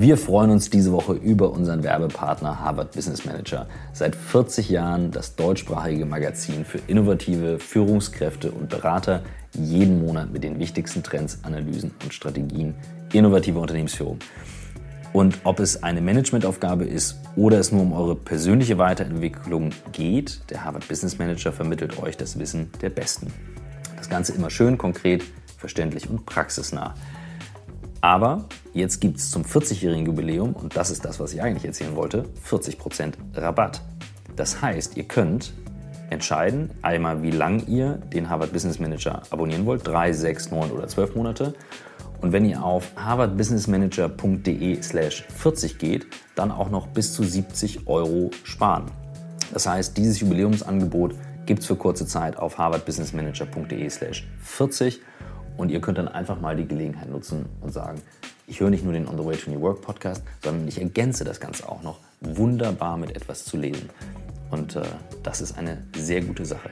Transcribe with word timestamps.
Wir 0.00 0.16
freuen 0.16 0.48
uns 0.48 0.70
diese 0.70 0.92
Woche 0.92 1.12
über 1.12 1.50
unseren 1.50 1.82
Werbepartner 1.82 2.58
Harvard 2.58 2.92
Business 2.92 3.26
Manager. 3.26 3.66
Seit 3.92 4.16
40 4.16 4.70
Jahren 4.70 5.10
das 5.10 5.36
deutschsprachige 5.36 6.06
Magazin 6.06 6.64
für 6.64 6.78
innovative 6.86 7.58
Führungskräfte 7.58 8.50
und 8.50 8.70
Berater. 8.70 9.22
Jeden 9.52 10.00
Monat 10.00 10.32
mit 10.32 10.42
den 10.42 10.58
wichtigsten 10.58 11.02
Trends, 11.02 11.40
Analysen 11.42 11.90
und 12.02 12.14
Strategien 12.14 12.76
innovativer 13.12 13.60
Unternehmensführung. 13.60 14.20
Und 15.12 15.40
ob 15.44 15.60
es 15.60 15.82
eine 15.82 16.00
Managementaufgabe 16.00 16.84
ist 16.84 17.18
oder 17.36 17.58
es 17.58 17.70
nur 17.70 17.82
um 17.82 17.92
eure 17.92 18.16
persönliche 18.16 18.78
Weiterentwicklung 18.78 19.68
geht, 19.92 20.40
der 20.48 20.64
Harvard 20.64 20.88
Business 20.88 21.18
Manager 21.18 21.52
vermittelt 21.52 22.02
euch 22.02 22.16
das 22.16 22.38
Wissen 22.38 22.70
der 22.80 22.88
Besten. 22.88 23.26
Das 23.98 24.08
Ganze 24.08 24.32
immer 24.32 24.48
schön, 24.48 24.78
konkret, 24.78 25.22
verständlich 25.58 26.08
und 26.08 26.24
praxisnah. 26.24 26.94
Aber 28.00 28.46
jetzt 28.72 29.00
gibt 29.00 29.18
es 29.18 29.30
zum 29.30 29.42
40-jährigen 29.42 30.06
Jubiläum, 30.06 30.54
und 30.54 30.76
das 30.76 30.90
ist 30.90 31.04
das, 31.04 31.20
was 31.20 31.32
ich 31.32 31.42
eigentlich 31.42 31.64
erzählen 31.64 31.96
wollte, 31.96 32.24
40% 32.48 33.12
Rabatt. 33.34 33.82
Das 34.36 34.62
heißt, 34.62 34.96
ihr 34.96 35.04
könnt 35.04 35.52
entscheiden, 36.08 36.70
einmal 36.82 37.22
wie 37.22 37.30
lang 37.30 37.66
ihr 37.66 37.94
den 38.12 38.30
Harvard 38.30 38.52
Business 38.52 38.78
Manager 38.80 39.22
abonnieren 39.30 39.66
wollt, 39.66 39.86
3, 39.86 40.12
6, 40.12 40.50
9 40.50 40.70
oder 40.70 40.88
12 40.88 41.14
Monate. 41.14 41.54
Und 42.20 42.32
wenn 42.32 42.44
ihr 42.44 42.62
auf 42.62 42.90
harvardbusinessmanager.de 42.96 44.82
slash 44.82 45.24
40 45.36 45.78
geht, 45.78 46.06
dann 46.34 46.50
auch 46.50 46.70
noch 46.70 46.88
bis 46.88 47.14
zu 47.14 47.22
70 47.22 47.86
Euro 47.86 48.30
sparen. 48.44 48.86
Das 49.52 49.66
heißt, 49.66 49.96
dieses 49.96 50.20
Jubiläumsangebot 50.20 51.14
gibt 51.46 51.60
es 51.60 51.66
für 51.66 51.76
kurze 51.76 52.06
Zeit 52.06 52.36
auf 52.36 52.58
harvardbusinessmanager.de 52.58 53.88
slash 53.88 54.28
40 54.42 55.00
und 55.60 55.70
ihr 55.70 55.82
könnt 55.82 55.98
dann 55.98 56.08
einfach 56.08 56.40
mal 56.40 56.56
die 56.56 56.66
Gelegenheit 56.66 57.10
nutzen 57.10 57.44
und 57.60 57.70
sagen, 57.70 58.00
ich 58.46 58.60
höre 58.60 58.70
nicht 58.70 58.82
nur 58.82 58.94
den 58.94 59.06
On 59.06 59.18
the 59.18 59.24
Way 59.26 59.36
to 59.36 59.50
New 59.50 59.60
Work 59.60 59.82
Podcast, 59.82 60.22
sondern 60.42 60.66
ich 60.66 60.80
ergänze 60.80 61.22
das 61.22 61.38
Ganze 61.38 61.68
auch 61.68 61.82
noch 61.82 61.98
wunderbar 62.22 62.96
mit 62.96 63.14
etwas 63.14 63.44
zu 63.44 63.58
lesen. 63.58 63.90
Und 64.50 64.74
äh, 64.76 64.82
das 65.22 65.42
ist 65.42 65.58
eine 65.58 65.82
sehr 65.94 66.22
gute 66.22 66.46
Sache. 66.46 66.70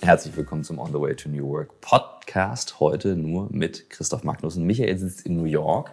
Herzlich 0.00 0.34
willkommen 0.34 0.64
zum 0.64 0.78
On 0.78 0.88
the 0.88 0.98
Way 0.98 1.14
to 1.14 1.28
New 1.28 1.46
Work 1.46 1.78
Podcast. 1.82 2.80
Heute 2.80 3.16
nur 3.16 3.48
mit 3.52 3.90
Christoph 3.90 4.24
Magnussen. 4.24 4.64
Michael 4.64 4.96
sitzt 4.96 5.26
in 5.26 5.36
New 5.36 5.44
York, 5.44 5.92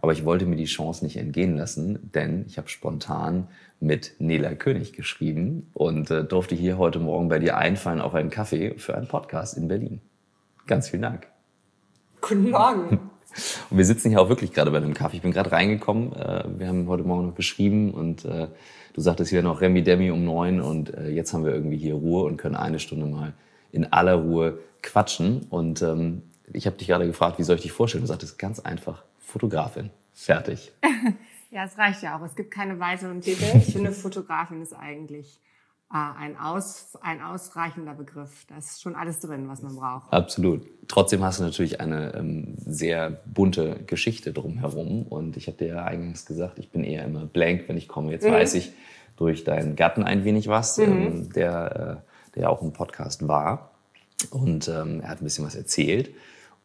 aber 0.00 0.12
ich 0.12 0.24
wollte 0.24 0.46
mir 0.46 0.56
die 0.56 0.64
Chance 0.64 1.04
nicht 1.04 1.16
entgehen 1.16 1.56
lassen, 1.56 2.10
denn 2.14 2.44
ich 2.46 2.56
habe 2.56 2.68
spontan 2.68 3.48
mit 3.80 4.14
Nela 4.18 4.54
König 4.54 4.92
geschrieben 4.92 5.70
und 5.74 6.10
äh, 6.10 6.24
durfte 6.24 6.54
hier 6.54 6.78
heute 6.78 6.98
Morgen 6.98 7.28
bei 7.28 7.38
dir 7.38 7.56
einfallen 7.56 8.00
auf 8.00 8.14
einen 8.14 8.30
Kaffee 8.30 8.74
für 8.78 8.96
einen 8.96 9.08
Podcast 9.08 9.56
in 9.56 9.68
Berlin. 9.68 10.00
Ganz 10.66 10.88
vielen 10.88 11.02
Dank. 11.02 11.26
Guten 12.20 12.50
Morgen. 12.50 13.10
Und 13.70 13.76
wir 13.76 13.84
sitzen 13.84 14.08
hier 14.10 14.20
auch 14.20 14.28
wirklich 14.28 14.52
gerade 14.52 14.70
bei 14.70 14.78
einem 14.78 14.94
Kaffee. 14.94 15.16
Ich 15.16 15.22
bin 15.22 15.32
gerade 15.32 15.52
reingekommen. 15.52 16.12
Äh, 16.12 16.44
wir 16.58 16.68
haben 16.68 16.88
heute 16.88 17.04
Morgen 17.04 17.26
noch 17.26 17.34
geschrieben 17.34 17.92
und 17.92 18.24
äh, 18.24 18.48
du 18.94 19.00
sagtest 19.00 19.30
hier 19.30 19.42
noch 19.42 19.60
Remi 19.60 19.82
Demi 19.82 20.10
um 20.10 20.24
neun 20.24 20.60
und 20.60 20.94
äh, 20.94 21.08
jetzt 21.08 21.32
haben 21.32 21.44
wir 21.44 21.52
irgendwie 21.52 21.76
hier 21.76 21.94
Ruhe 21.94 22.24
und 22.24 22.36
können 22.36 22.56
eine 22.56 22.78
Stunde 22.78 23.06
mal 23.06 23.34
in 23.72 23.92
aller 23.92 24.14
Ruhe 24.14 24.58
quatschen. 24.82 25.46
Und 25.50 25.82
ähm, 25.82 26.22
ich 26.52 26.66
habe 26.66 26.76
dich 26.76 26.88
gerade 26.88 27.06
gefragt, 27.06 27.38
wie 27.38 27.42
soll 27.42 27.56
ich 27.56 27.62
dich 27.62 27.72
vorstellen? 27.72 28.02
Du 28.02 28.08
sagtest 28.08 28.38
ganz 28.38 28.60
einfach, 28.60 29.04
Fotografin. 29.28 29.90
Fertig. 30.14 30.72
ja, 31.50 31.64
es 31.64 31.78
reicht 31.78 32.02
ja 32.02 32.18
auch. 32.18 32.24
Es 32.24 32.34
gibt 32.34 32.50
keine 32.50 32.80
weiteren 32.80 33.20
Titel. 33.20 33.44
Ich 33.58 33.72
finde, 33.72 33.92
Fotografin 33.92 34.62
ist 34.62 34.72
eigentlich 34.72 35.38
äh, 35.92 35.96
ein, 35.96 36.36
aus, 36.36 36.96
ein 37.02 37.22
ausreichender 37.22 37.94
Begriff. 37.94 38.46
Da 38.48 38.56
ist 38.56 38.82
schon 38.82 38.96
alles 38.96 39.20
drin, 39.20 39.48
was 39.48 39.62
man 39.62 39.76
braucht. 39.76 40.12
Absolut. 40.12 40.66
Trotzdem 40.88 41.22
hast 41.22 41.38
du 41.38 41.44
natürlich 41.44 41.80
eine 41.80 42.14
ähm, 42.14 42.54
sehr 42.58 43.10
bunte 43.26 43.80
Geschichte 43.86 44.32
drumherum. 44.32 45.02
Und 45.02 45.36
ich 45.36 45.46
habe 45.46 45.58
dir 45.58 45.68
ja 45.68 45.84
eingangs 45.84 46.26
gesagt, 46.26 46.58
ich 46.58 46.70
bin 46.70 46.82
eher 46.82 47.04
immer 47.04 47.26
blank, 47.26 47.64
wenn 47.68 47.76
ich 47.76 47.86
komme. 47.86 48.10
Jetzt 48.10 48.26
mhm. 48.26 48.32
weiß 48.32 48.54
ich 48.54 48.72
durch 49.16 49.44
deinen 49.44 49.76
Gatten 49.76 50.02
ein 50.02 50.24
wenig 50.24 50.48
was, 50.48 50.78
mhm. 50.78 50.84
ähm, 50.84 51.32
der... 51.32 52.00
Äh, 52.04 52.08
der 52.38 52.50
auch 52.50 52.62
im 52.62 52.72
Podcast 52.72 53.26
war. 53.26 53.72
Und 54.30 54.68
ähm, 54.68 55.00
er 55.00 55.10
hat 55.10 55.20
ein 55.20 55.24
bisschen 55.24 55.44
was 55.44 55.54
erzählt. 55.54 56.10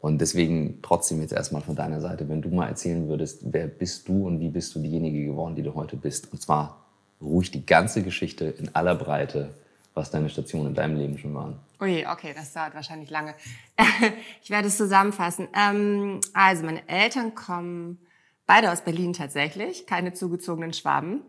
Und 0.03 0.19
deswegen 0.19 0.79
trotzdem 0.81 1.21
jetzt 1.21 1.31
erstmal 1.31 1.61
von 1.61 1.77
deiner 1.77 2.01
Seite, 2.01 2.27
wenn 2.27 2.41
du 2.41 2.49
mal 2.49 2.67
erzählen 2.67 3.07
würdest, 3.07 3.39
wer 3.53 3.67
bist 3.67 4.05
du 4.09 4.27
und 4.27 4.41
wie 4.41 4.49
bist 4.49 4.75
du 4.75 4.79
diejenige 4.79 5.23
geworden, 5.23 5.55
die 5.55 5.63
du 5.63 5.75
heute 5.75 5.95
bist? 5.95 6.29
Und 6.33 6.41
zwar 6.41 6.83
ruhig 7.21 7.51
die 7.51 7.65
ganze 7.65 8.03
Geschichte 8.03 8.43
in 8.43 8.75
aller 8.75 8.95
Breite, 8.95 9.53
was 9.93 10.11
deine 10.11 10.27
Stationen 10.27 10.67
in 10.67 10.73
deinem 10.73 10.97
Leben 10.97 11.17
schon 11.17 11.33
waren. 11.33 11.57
Ui, 11.79 12.05
okay, 12.05 12.33
das 12.35 12.51
dauert 12.51 12.75
wahrscheinlich 12.75 13.09
lange. 13.11 13.33
ich 14.43 14.49
werde 14.49 14.67
es 14.67 14.75
zusammenfassen. 14.75 15.47
Ähm, 15.55 16.19
also 16.33 16.65
meine 16.65 16.85
Eltern 16.89 17.33
kommen 17.33 17.97
beide 18.45 18.73
aus 18.73 18.81
Berlin 18.81 19.13
tatsächlich, 19.13 19.87
keine 19.87 20.11
zugezogenen 20.11 20.73
Schwaben. 20.73 21.21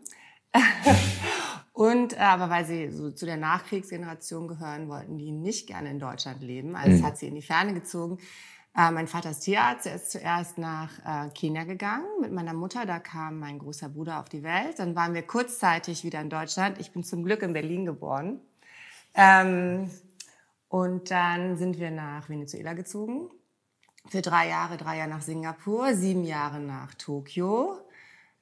Und 1.71 2.13
äh, 2.13 2.17
aber 2.17 2.49
weil 2.49 2.65
sie 2.65 2.91
so 2.91 3.09
zu 3.11 3.25
der 3.25 3.37
Nachkriegsgeneration 3.37 4.49
gehören, 4.49 4.89
wollten 4.89 5.17
die 5.17 5.31
nicht 5.31 5.67
gerne 5.67 5.91
in 5.91 5.99
Deutschland 5.99 6.41
leben. 6.41 6.75
Also 6.75 6.89
mhm. 6.89 6.95
es 6.95 7.03
hat 7.03 7.17
sie 7.17 7.27
in 7.27 7.35
die 7.35 7.41
Ferne 7.41 7.73
gezogen. 7.73 8.17
Äh, 8.77 8.91
mein 8.91 9.07
Vater 9.07 9.31
ist 9.31 9.41
Tierarzt. 9.41 9.85
Er 9.85 9.95
ist 9.95 10.11
zuerst 10.11 10.57
nach 10.57 10.89
äh, 11.05 11.29
Kenia 11.29 11.63
gegangen 11.63 12.05
mit 12.19 12.31
meiner 12.31 12.53
Mutter. 12.53 12.85
Da 12.85 12.99
kam 12.99 13.39
mein 13.39 13.59
großer 13.59 13.89
Bruder 13.89 14.19
auf 14.19 14.27
die 14.27 14.43
Welt. 14.43 14.79
Dann 14.79 14.95
waren 14.95 15.13
wir 15.13 15.21
kurzzeitig 15.21 16.03
wieder 16.03 16.19
in 16.19 16.29
Deutschland. 16.29 16.77
Ich 16.79 16.91
bin 16.91 17.03
zum 17.03 17.23
Glück 17.23 17.41
in 17.41 17.53
Berlin 17.53 17.85
geboren. 17.85 18.41
Ähm, 19.13 19.89
und 20.67 21.09
dann 21.09 21.57
sind 21.57 21.79
wir 21.79 21.89
nach 21.89 22.27
Venezuela 22.27 22.73
gezogen. 22.73 23.29
Für 24.09 24.21
drei 24.21 24.49
Jahre, 24.49 24.75
drei 24.77 24.97
Jahre 24.97 25.09
nach 25.09 25.21
Singapur, 25.21 25.93
sieben 25.95 26.25
Jahre 26.25 26.59
nach 26.59 26.93
Tokio. 26.95 27.79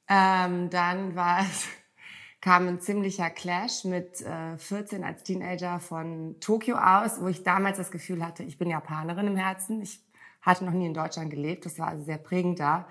Ähm, 0.10 0.70
dann 0.72 1.16
war 1.16 1.42
es 1.42 1.68
kam 2.42 2.68
ein 2.68 2.82
ziemlicher 2.82 3.30
Clash 3.30 3.86
mit 3.86 4.20
äh, 4.22 4.58
14 4.58 5.04
als 5.04 5.24
Teenager 5.24 5.80
von 5.80 6.40
Tokio 6.42 6.76
aus, 6.76 7.22
wo 7.22 7.28
ich 7.28 7.44
damals 7.44 7.78
das 7.78 7.92
Gefühl 7.92 8.26
hatte, 8.26 8.44
ich 8.44 8.58
bin 8.58 8.70
Japanerin 8.70 9.28
im 9.28 9.38
Herzen. 9.38 9.82
Ich 9.82 10.02
hatte 10.44 10.66
noch 10.66 10.74
nie 10.74 10.86
in 10.86 10.94
Deutschland 10.94 11.32
gelebt, 11.32 11.66
das 11.66 11.80
war 11.80 11.88
also 11.88 12.04
sehr 12.04 12.20
prägend 12.20 12.60
da. 12.60 12.88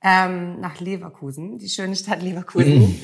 Ähm, 0.00 0.60
nach 0.60 0.80
Leverkusen, 0.80 1.58
die 1.58 1.68
schöne 1.68 1.96
Stadt 1.96 2.22
Leverkusen. 2.22 2.80
Mhm. 2.80 3.00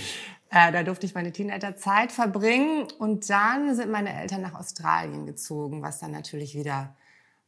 Äh, 0.51 0.71
da 0.71 0.85
durfte 0.85 1.07
ich 1.07 1.15
meine 1.15 1.33
Teenagerzeit 1.33 2.13
verbringen 2.13 2.87
und 2.99 3.29
dann 3.29 3.75
sind 3.75 3.91
meine 3.91 4.15
Eltern 4.15 4.41
nach 4.41 4.55
Australien 4.55 5.27
gezogen, 5.27 5.83
was 5.83 5.99
dann 5.99 6.13
natürlich 6.13 6.55
wieder, 6.55 6.95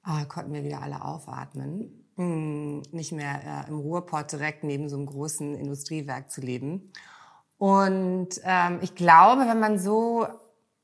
äh, 0.05 0.25
konnten 0.27 0.53
wir 0.53 0.65
wieder 0.65 0.83
alle 0.83 1.05
aufatmen. 1.05 2.05
Hm, 2.17 2.83
nicht 2.91 3.13
mehr 3.13 3.65
äh, 3.67 3.71
im 3.71 3.79
Ruhrpott 3.79 4.33
direkt 4.33 4.65
neben 4.65 4.89
so 4.89 4.97
einem 4.97 5.07
großen 5.07 5.55
Industriewerk 5.55 6.33
zu 6.33 6.41
leben. 6.41 6.91
Und 7.59 8.41
ähm, 8.43 8.81
ich 8.83 8.97
glaube, 8.97 9.43
wenn 9.47 9.61
man 9.61 9.79
so 9.79 10.27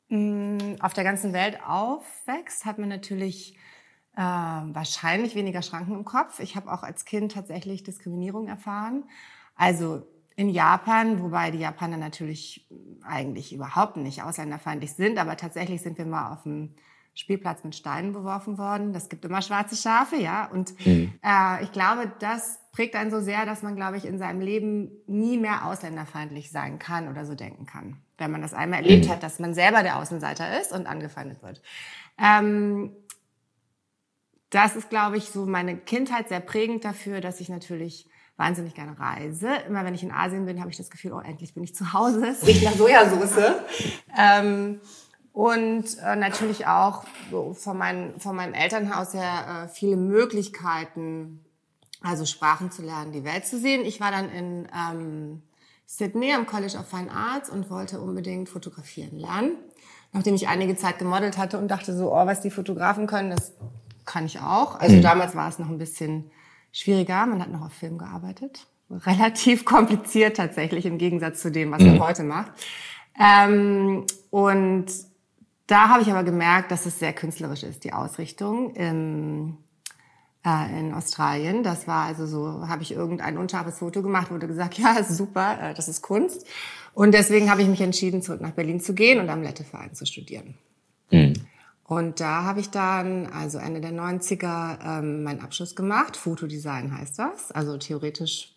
mh, 0.09 0.19
mm, 0.19 0.77
auf 0.81 0.93
der 0.93 1.05
ganzen 1.05 1.33
Welt 1.33 1.59
aufwächst, 1.67 2.65
hat 2.65 2.79
man 2.79 2.89
natürlich 2.89 3.57
äh, 4.17 4.21
wahrscheinlich 4.21 5.35
weniger 5.35 5.63
Schranken 5.63 5.95
im 5.95 6.05
Kopf. 6.05 6.41
Ich 6.41 6.57
habe 6.57 6.73
auch 6.73 6.83
als 6.83 7.05
Kind 7.05 7.33
tatsächlich 7.33 7.83
Diskriminierung 7.83 8.49
erfahren. 8.49 9.05
Also 9.55 10.07
in 10.37 10.49
Japan, 10.49 11.23
wobei 11.23 11.51
die 11.51 11.59
Japaner 11.59 11.97
natürlich 11.97 12.67
eigentlich 13.03 13.53
überhaupt 13.53 13.97
nicht 13.97 14.23
ausländerfeindlich 14.23 14.95
sind, 14.95 15.19
aber 15.19 15.37
tatsächlich 15.37 15.83
sind 15.83 15.99
wir 15.99 16.07
mal 16.07 16.33
auf 16.33 16.43
dem 16.45 16.75
Spielplatz 17.15 17.63
mit 17.63 17.75
Steinen 17.75 18.13
beworfen 18.13 18.57
worden. 18.57 18.95
Das 18.95 19.11
gibt 19.11 19.25
immer 19.25 19.43
schwarze 19.43 19.77
Schafe, 19.77 20.17
ja. 20.17 20.47
Und 20.47 20.75
mhm. 20.87 21.13
äh, 21.23 21.63
ich 21.63 21.73
glaube, 21.73 22.11
das 22.21 22.59
prägt 22.73 22.97
einen 22.97 23.11
so 23.11 23.21
sehr, 23.21 23.45
dass 23.45 23.63
man, 23.63 23.77
glaube 23.77 23.99
ich, 23.99 24.07
in 24.07 24.19
seinem 24.19 24.41
Leben 24.41 24.91
nie 25.07 25.37
mehr 25.37 25.67
ausländerfeindlich 25.67 26.51
sein 26.51 26.79
kann 26.79 27.09
oder 27.09 27.27
so 27.27 27.35
denken 27.35 27.67
kann. 27.67 27.99
Wenn 28.17 28.31
man 28.31 28.41
das 28.41 28.55
einmal 28.55 28.81
erlebt 28.81 29.11
hat, 29.11 29.23
dass 29.23 29.39
man 29.39 29.53
selber 29.53 29.83
der 29.83 29.99
Außenseiter 29.99 30.59
ist 30.59 30.73
und 30.73 30.87
angefeindet 30.87 31.43
wird. 31.43 31.61
Ähm, 32.19 32.93
das 34.53 34.77
ist, 34.77 34.91
glaube 34.91 35.17
ich, 35.17 35.31
so 35.31 35.47
meine 35.47 35.77
Kindheit 35.77 36.29
sehr 36.29 36.41
prägend 36.41 36.85
dafür, 36.85 37.21
dass 37.21 37.41
ich 37.41 37.49
natürlich 37.49 38.09
wahnsinnig 38.37 38.75
gerne 38.75 38.99
reise. 38.99 39.49
Immer 39.67 39.85
wenn 39.85 39.95
ich 39.95 40.03
in 40.03 40.13
Asien 40.13 40.47
bin, 40.47 40.61
habe 40.61 40.71
ich 40.71 40.77
das 40.77 40.91
Gefühl, 40.91 41.13
oh, 41.13 41.21
endlich 41.21 41.55
bin 41.55 41.65
ich 41.65 41.75
zu 41.75 41.93
Hause. 41.93 42.29
Es 42.29 42.47
riecht 42.47 42.63
nach 42.63 42.73
Sojasauce. 42.73 43.55
ähm, 44.17 44.81
und 45.33 45.85
äh, 46.05 46.17
natürlich 46.17 46.67
auch 46.67 47.05
so 47.31 47.55
von, 47.55 47.79
mein, 47.79 48.21
von 48.21 48.37
meinem 48.37 48.53
Elternhaus 48.53 49.15
her 49.15 49.65
äh, 49.65 49.69
viele 49.69 49.97
Möglichkeiten 49.97 51.45
also 52.03 52.27
Sprachen 52.27 52.71
zu 52.71 52.83
lernen, 52.83 53.13
die 53.13 53.25
Welt 53.25 53.47
zu 53.47 53.59
sehen. 53.59 53.85
Ich 53.85 54.01
war 54.01 54.11
dann 54.11 54.31
in 54.31 54.69
ähm, 54.77 55.43
Sydney 55.87 56.33
am 56.35 56.47
College 56.47 56.77
of 56.77 56.89
Fine 56.89 57.11
Arts 57.11 57.49
und 57.49 57.71
wollte 57.71 58.01
unbedingt 58.01 58.49
fotografieren 58.49 59.19
lernen. 59.19 59.57
Nachdem 60.13 60.35
ich 60.35 60.49
einige 60.49 60.77
Zeit 60.77 60.99
gemodelt 60.99 61.39
hatte 61.39 61.59
und 61.59 61.69
dachte 61.69 61.97
so, 61.97 62.13
oh, 62.13 62.27
was 62.27 62.43
die 62.43 62.51
Fotografen 62.51 63.07
können, 63.07 63.31
das 63.31 63.53
kann 64.05 64.27
ich 64.27 64.41
auch. 64.41 64.79
Also 64.81 64.97
mhm. 64.97 65.03
damals 65.03 65.35
war 65.35 65.49
es 65.49 65.59
noch 65.59 65.69
ein 65.69 65.79
bisschen 65.79 66.31
schwieriger. 66.73 67.27
Man 67.27 67.41
hat 67.41 67.51
noch 67.51 67.63
auf 67.63 67.73
Film 67.73 67.99
gearbeitet. 67.99 68.67
Relativ 68.91 69.65
kompliziert 69.65 70.37
tatsächlich 70.37 70.87
im 70.87 70.99
Gegensatz 70.99 71.41
zu 71.41 71.51
dem, 71.51 71.71
was 71.71 71.83
man 71.83 71.95
mhm. 71.95 72.01
heute 72.01 72.25
macht. 72.25 72.53
Ähm, 73.19 74.07
und 74.31 74.87
da 75.67 75.89
habe 75.89 76.03
ich 76.03 76.11
aber 76.11 76.25
gemerkt, 76.25 76.71
dass 76.71 76.87
es 76.87 76.99
sehr 76.99 77.13
künstlerisch 77.13 77.63
ist, 77.63 77.85
die 77.85 77.93
Ausrichtung 77.93 78.75
im, 78.75 79.57
äh, 80.45 80.79
in 80.79 80.93
Australien. 80.93 81.63
Das 81.63 81.87
war 81.87 82.05
also 82.05 82.27
so, 82.27 82.69
habe 82.69 82.83
ich 82.83 82.93
irgendein 82.93 83.39
unscharfes 83.39 83.79
Foto 83.79 84.03
gemacht, 84.03 84.31
wurde 84.31 84.47
gesagt, 84.47 84.79
ja, 84.79 84.93
ist 84.93 85.17
super, 85.17 85.59
äh, 85.71 85.75
das 85.75 85.89
ist 85.89 86.03
Kunst. 86.03 86.47
Und 86.95 87.13
deswegen 87.13 87.51
habe 87.51 87.63
ich 87.63 87.69
mich 87.69 87.81
entschieden, 87.81 88.23
zurück 88.23 88.41
nach 88.41 88.51
Berlin 88.51 88.81
zu 88.81 88.95
gehen 88.95 89.19
und 89.19 89.31
am 89.31 89.43
Letteverein 89.43 89.95
zu 89.95 90.05
studieren. 90.05 90.55
Mhm. 91.11 91.35
Und 91.85 92.21
da 92.21 92.45
habe 92.45 92.61
ich 92.61 92.71
dann, 92.71 93.27
also 93.27 93.59
Ende 93.59 93.81
der 93.81 93.93
90er, 93.93 94.79
ähm, 94.99 95.23
meinen 95.25 95.41
Abschluss 95.41 95.75
gemacht. 95.75 96.17
Fotodesign 96.17 96.97
heißt 96.97 97.19
das. 97.19 97.53
Also 97.53 97.77
theoretisch 97.77 98.55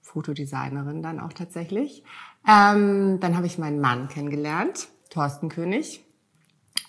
Fotodesignerin 0.00 1.02
dann 1.02 1.20
auch 1.20 1.32
tatsächlich. 1.32 2.04
Ähm, 2.48 3.18
dann 3.20 3.36
habe 3.36 3.46
ich 3.46 3.58
meinen 3.58 3.80
Mann 3.80 4.08
kennengelernt, 4.08 4.88
Thorsten 5.10 5.48
König. 5.48 6.04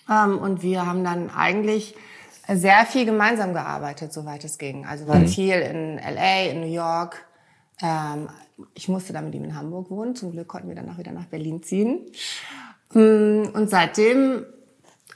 Ähm, 0.08 0.38
und 0.38 0.62
wir 0.62 0.86
haben 0.86 1.04
dann 1.04 1.30
eigentlich 1.30 1.94
sehr 2.48 2.86
viel 2.86 3.04
gemeinsam 3.04 3.52
gearbeitet, 3.52 4.12
soweit 4.12 4.44
es 4.44 4.58
ging. 4.58 4.86
Also 4.86 5.06
war 5.06 5.18
mhm. 5.18 5.28
viel 5.28 5.54
in 5.54 5.96
LA, 5.98 6.50
in 6.50 6.60
New 6.60 6.72
York. 6.72 7.24
Ähm, 7.80 8.28
ich 8.74 8.88
musste 8.88 9.12
dann 9.12 9.26
mit 9.26 9.34
ihm 9.34 9.44
in 9.44 9.56
Hamburg 9.56 9.90
wohnen. 9.90 10.14
Zum 10.14 10.32
Glück 10.32 10.48
konnten 10.48 10.68
wir 10.68 10.74
dann 10.74 10.90
auch 10.90 10.98
wieder 10.98 11.12
nach 11.12 11.26
Berlin 11.26 11.62
ziehen. 11.62 12.06
Mm, 12.92 13.48
und 13.52 13.70
seitdem 13.70 14.44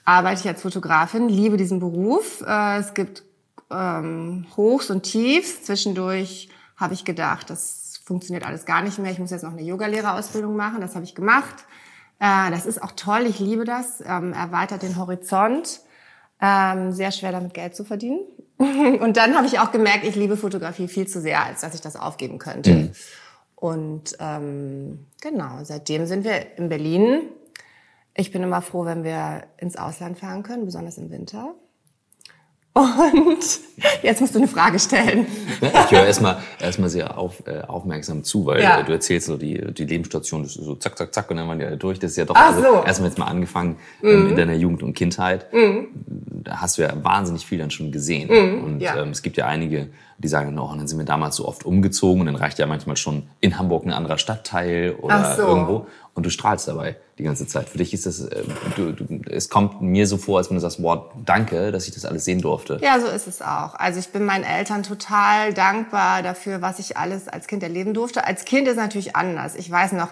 arbeite 0.07 0.41
ich 0.41 0.49
als 0.49 0.63
Fotografin, 0.63 1.29
liebe 1.29 1.59
diesen 1.59 1.81
Beruf. 1.81 2.43
Äh, 2.47 2.79
es 2.79 2.95
gibt 2.95 3.25
ähm, 3.71 4.47
Hochs 4.57 4.89
und 4.89 5.03
Tiefs. 5.03 5.65
Zwischendurch 5.65 6.49
habe 6.77 6.95
ich 6.95 7.05
gedacht, 7.05 7.51
das 7.51 8.01
funktioniert 8.05 8.47
alles 8.47 8.65
gar 8.65 8.83
nicht 8.83 8.99
mehr. 8.99 9.11
Ich 9.11 9.19
muss 9.19 9.31
jetzt 9.31 9.43
noch 9.43 9.53
eine 9.53 9.63
Yogalehrerausbildung 9.63 10.57
machen. 10.57 10.81
Das 10.81 10.95
habe 10.95 11.05
ich 11.05 11.15
gemacht. 11.15 11.67
Äh, 12.21 12.51
das 12.51 12.65
ist 12.65 12.83
auch 12.83 12.93
toll. 12.93 13.27
Ich 13.27 13.41
liebe 13.41 13.65
das. 13.65 14.01
Ähm, 14.07 14.33
erweitert 14.33 14.83
den 14.83 14.97
Horizont. 14.97 15.81
Ähm, 16.41 16.93
sehr 16.93 17.11
schwer 17.11 17.33
damit 17.33 17.53
Geld 17.53 17.75
zu 17.75 17.85
verdienen. 17.85 18.21
und 18.59 19.17
dann 19.17 19.35
habe 19.35 19.47
ich 19.47 19.59
auch 19.59 19.73
gemerkt, 19.73 20.05
ich 20.05 20.15
liebe 20.15 20.37
Fotografie 20.37 20.87
viel 20.87 21.09
zu 21.09 21.21
sehr, 21.21 21.45
als 21.45 21.63
dass 21.63 21.75
ich 21.75 21.81
das 21.81 21.97
aufgeben 21.97 22.39
könnte. 22.39 22.73
Mhm. 22.73 22.91
Und 23.57 24.17
ähm, 24.21 25.07
genau, 25.21 25.65
seitdem 25.65 26.07
sind 26.07 26.25
wir 26.25 26.59
in 26.59 26.69
Berlin 26.69 27.23
ich 28.17 28.33
bin 28.33 28.43
immer 28.43 28.63
froh, 28.63 28.85
wenn 28.85 29.05
wir 29.05 29.45
ins 29.59 29.77
Ausland 29.77 30.19
fahren 30.19 30.43
können, 30.43 30.65
besonders 30.65 30.99
im 30.99 31.11
Winter. 31.11 31.55
Und 32.77 33.39
jetzt 34.03 34.21
musst 34.21 34.35
du 34.35 34.39
eine 34.39 34.49
Frage 34.49 34.79
stellen. 34.79 35.27
Ich 35.63 35.91
höre 35.91 36.05
erstmal 36.05 36.37
erstmal 36.61 36.91
sehr 36.91 37.17
auf, 37.17 37.43
äh, 37.47 37.63
aufmerksam 37.63 38.23
zu, 38.23 38.45
weil 38.45 38.63
ja. 38.63 38.83
du 38.83 38.93
erzählst 38.93 39.29
so 39.29 39.39
die, 39.39 39.73
die 39.73 39.87
Lebensstation, 39.87 40.45
so 40.45 40.75
zack, 40.75 40.99
zack, 40.99 41.15
zack 41.15 41.31
und 41.31 41.39
dann 41.39 41.49
waren 41.49 41.59
die 41.59 41.65
alle 41.65 41.79
durch. 41.79 41.99
Das 41.99 42.11
ist 42.11 42.19
ja 42.19 42.27
doch 42.27 42.35
Ach 42.37 42.55
also, 42.55 42.85
erstmal 42.85 43.09
jetzt 43.09 43.19
mal 43.19 43.27
angefangen 43.27 43.77
ähm, 44.03 44.25
mhm. 44.25 44.29
in 44.31 44.37
deiner 44.37 44.55
Jugend 44.55 44.83
und 44.83 44.93
Kindheit. 44.93 45.51
Mhm. 45.55 45.89
Da 46.45 46.61
hast 46.61 46.77
du 46.77 46.83
ja 46.83 46.93
wahnsinnig 47.03 47.47
viel 47.47 47.59
dann 47.59 47.71
schon 47.71 47.93
gesehen. 47.93 48.29
Mhm. 48.29 48.65
Und 48.65 48.81
ja. 48.81 48.97
ähm, 48.97 49.09
es 49.09 49.23
gibt 49.23 49.39
ja 49.39 49.47
einige, 49.47 49.89
die 50.19 50.29
sagen, 50.29 50.59
oh, 50.59 50.71
dann 50.77 50.87
sind 50.87 50.99
wir 50.99 51.07
damals 51.07 51.37
so 51.37 51.49
oft 51.49 51.65
umgezogen 51.65 52.21
und 52.21 52.27
dann 52.27 52.37
reicht 52.37 52.59
ja 52.59 52.67
manchmal 52.67 52.99
schon 52.99 53.23
in 53.41 53.59
Hamburg 53.59 53.87
ein 53.87 53.93
anderer 53.93 54.19
Stadtteil 54.19 54.97
oder 55.01 55.35
so. 55.35 55.43
irgendwo 55.43 55.87
und 56.17 56.25
du 56.25 56.31
strahlst 56.31 56.67
dabei 56.67 56.97
die 57.19 57.23
ganze 57.23 57.47
Zeit. 57.47 57.69
Für 57.69 57.79
dich 57.79 57.93
ist 57.93 58.07
das, 58.07 58.21
äh, 58.21 58.43
du, 58.75 58.93
du, 58.93 59.21
es 59.31 59.51
kommt 59.51 59.83
mir 59.83 60.07
so 60.07 60.17
vor, 60.17 60.39
als 60.39 60.49
wenn 60.49 60.57
du 60.57 60.61
sagst, 60.61 60.83
wow, 60.83 61.11
danke, 61.25 61.71
dass 61.71 61.87
ich 61.87 61.95
das 61.95 62.07
alles 62.07 62.25
sehen 62.25 62.41
durfte. 62.41 62.79
Ja, 62.83 62.99
so 62.99 63.07
ist 63.07 63.29
es 63.29 63.43
auch. 63.43 63.75
Also 63.75 64.01
ich 64.01 64.09
bin 64.09 64.25
meinen 64.25 64.43
Eltern 64.43 64.83
total 64.83 65.53
dankbar 65.53 66.23
dafür, 66.23 66.63
was 66.63 66.79
ich 66.79 66.97
alles 66.97 67.29
als 67.29 67.47
Kind 67.47 67.63
erleben 67.63 67.93
durfte. 67.93 68.27
Als 68.27 68.47
Kind 68.47 68.67
ist 68.67 68.77
natürlich 68.77 69.15
anders. 69.15 69.55
Ich 69.57 69.71
weiß 69.71 69.93
noch, 69.93 70.09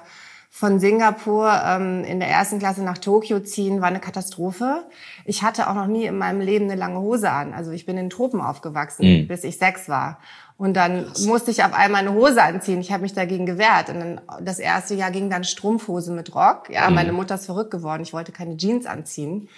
von 0.50 0.78
Singapur 0.78 1.50
ähm, 1.66 2.04
in 2.04 2.20
der 2.20 2.28
ersten 2.28 2.60
Klasse 2.60 2.84
nach 2.84 2.98
Tokio 2.98 3.40
ziehen 3.40 3.80
war 3.80 3.88
eine 3.88 3.98
Katastrophe. 3.98 4.84
Ich 5.24 5.42
hatte 5.42 5.68
auch 5.68 5.74
noch 5.74 5.88
nie 5.88 6.04
in 6.04 6.16
meinem 6.16 6.40
Leben 6.40 6.66
eine 6.66 6.76
lange 6.76 7.00
Hose 7.00 7.28
an. 7.30 7.52
Also 7.54 7.72
ich 7.72 7.86
bin 7.86 7.98
in 7.98 8.08
Tropen 8.08 8.40
aufgewachsen, 8.40 9.22
mhm. 9.22 9.26
bis 9.26 9.42
ich 9.42 9.58
sechs 9.58 9.88
war. 9.88 10.20
Und 10.56 10.74
dann 10.74 11.06
Krass. 11.06 11.26
musste 11.26 11.50
ich 11.50 11.64
auf 11.64 11.72
einmal 11.72 12.02
eine 12.02 12.14
Hose 12.14 12.42
anziehen. 12.42 12.80
Ich 12.80 12.92
habe 12.92 13.02
mich 13.02 13.12
dagegen 13.12 13.44
gewehrt. 13.44 13.88
Und 13.88 14.00
dann 14.00 14.20
das 14.40 14.58
erste 14.58 14.94
Jahr 14.94 15.10
ging 15.10 15.28
dann 15.28 15.44
Strumpfhose 15.44 16.12
mit 16.12 16.34
Rock. 16.34 16.70
Ja, 16.70 16.88
mhm. 16.88 16.94
meine 16.94 17.12
Mutter 17.12 17.34
ist 17.34 17.46
verrückt 17.46 17.70
geworden. 17.70 18.02
Ich 18.02 18.12
wollte 18.12 18.30
keine 18.32 18.56
Jeans 18.56 18.86
anziehen. 18.86 19.48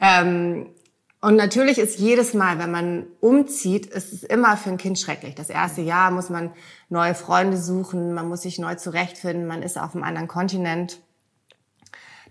Ähm, 0.00 0.68
und 1.20 1.36
natürlich 1.36 1.78
ist 1.78 1.98
jedes 1.98 2.34
Mal, 2.34 2.58
wenn 2.58 2.70
man 2.70 3.06
umzieht, 3.20 3.86
ist 3.86 4.12
es 4.12 4.24
immer 4.24 4.58
für 4.58 4.68
ein 4.68 4.76
Kind 4.76 4.98
schrecklich. 4.98 5.34
Das 5.34 5.48
erste 5.48 5.80
Jahr 5.80 6.10
muss 6.10 6.28
man 6.28 6.50
neue 6.90 7.14
Freunde 7.14 7.56
suchen, 7.56 8.12
man 8.12 8.28
muss 8.28 8.42
sich 8.42 8.58
neu 8.58 8.74
zurechtfinden, 8.74 9.46
man 9.46 9.62
ist 9.62 9.78
auf 9.78 9.94
einem 9.94 10.04
anderen 10.04 10.28
Kontinent. 10.28 11.00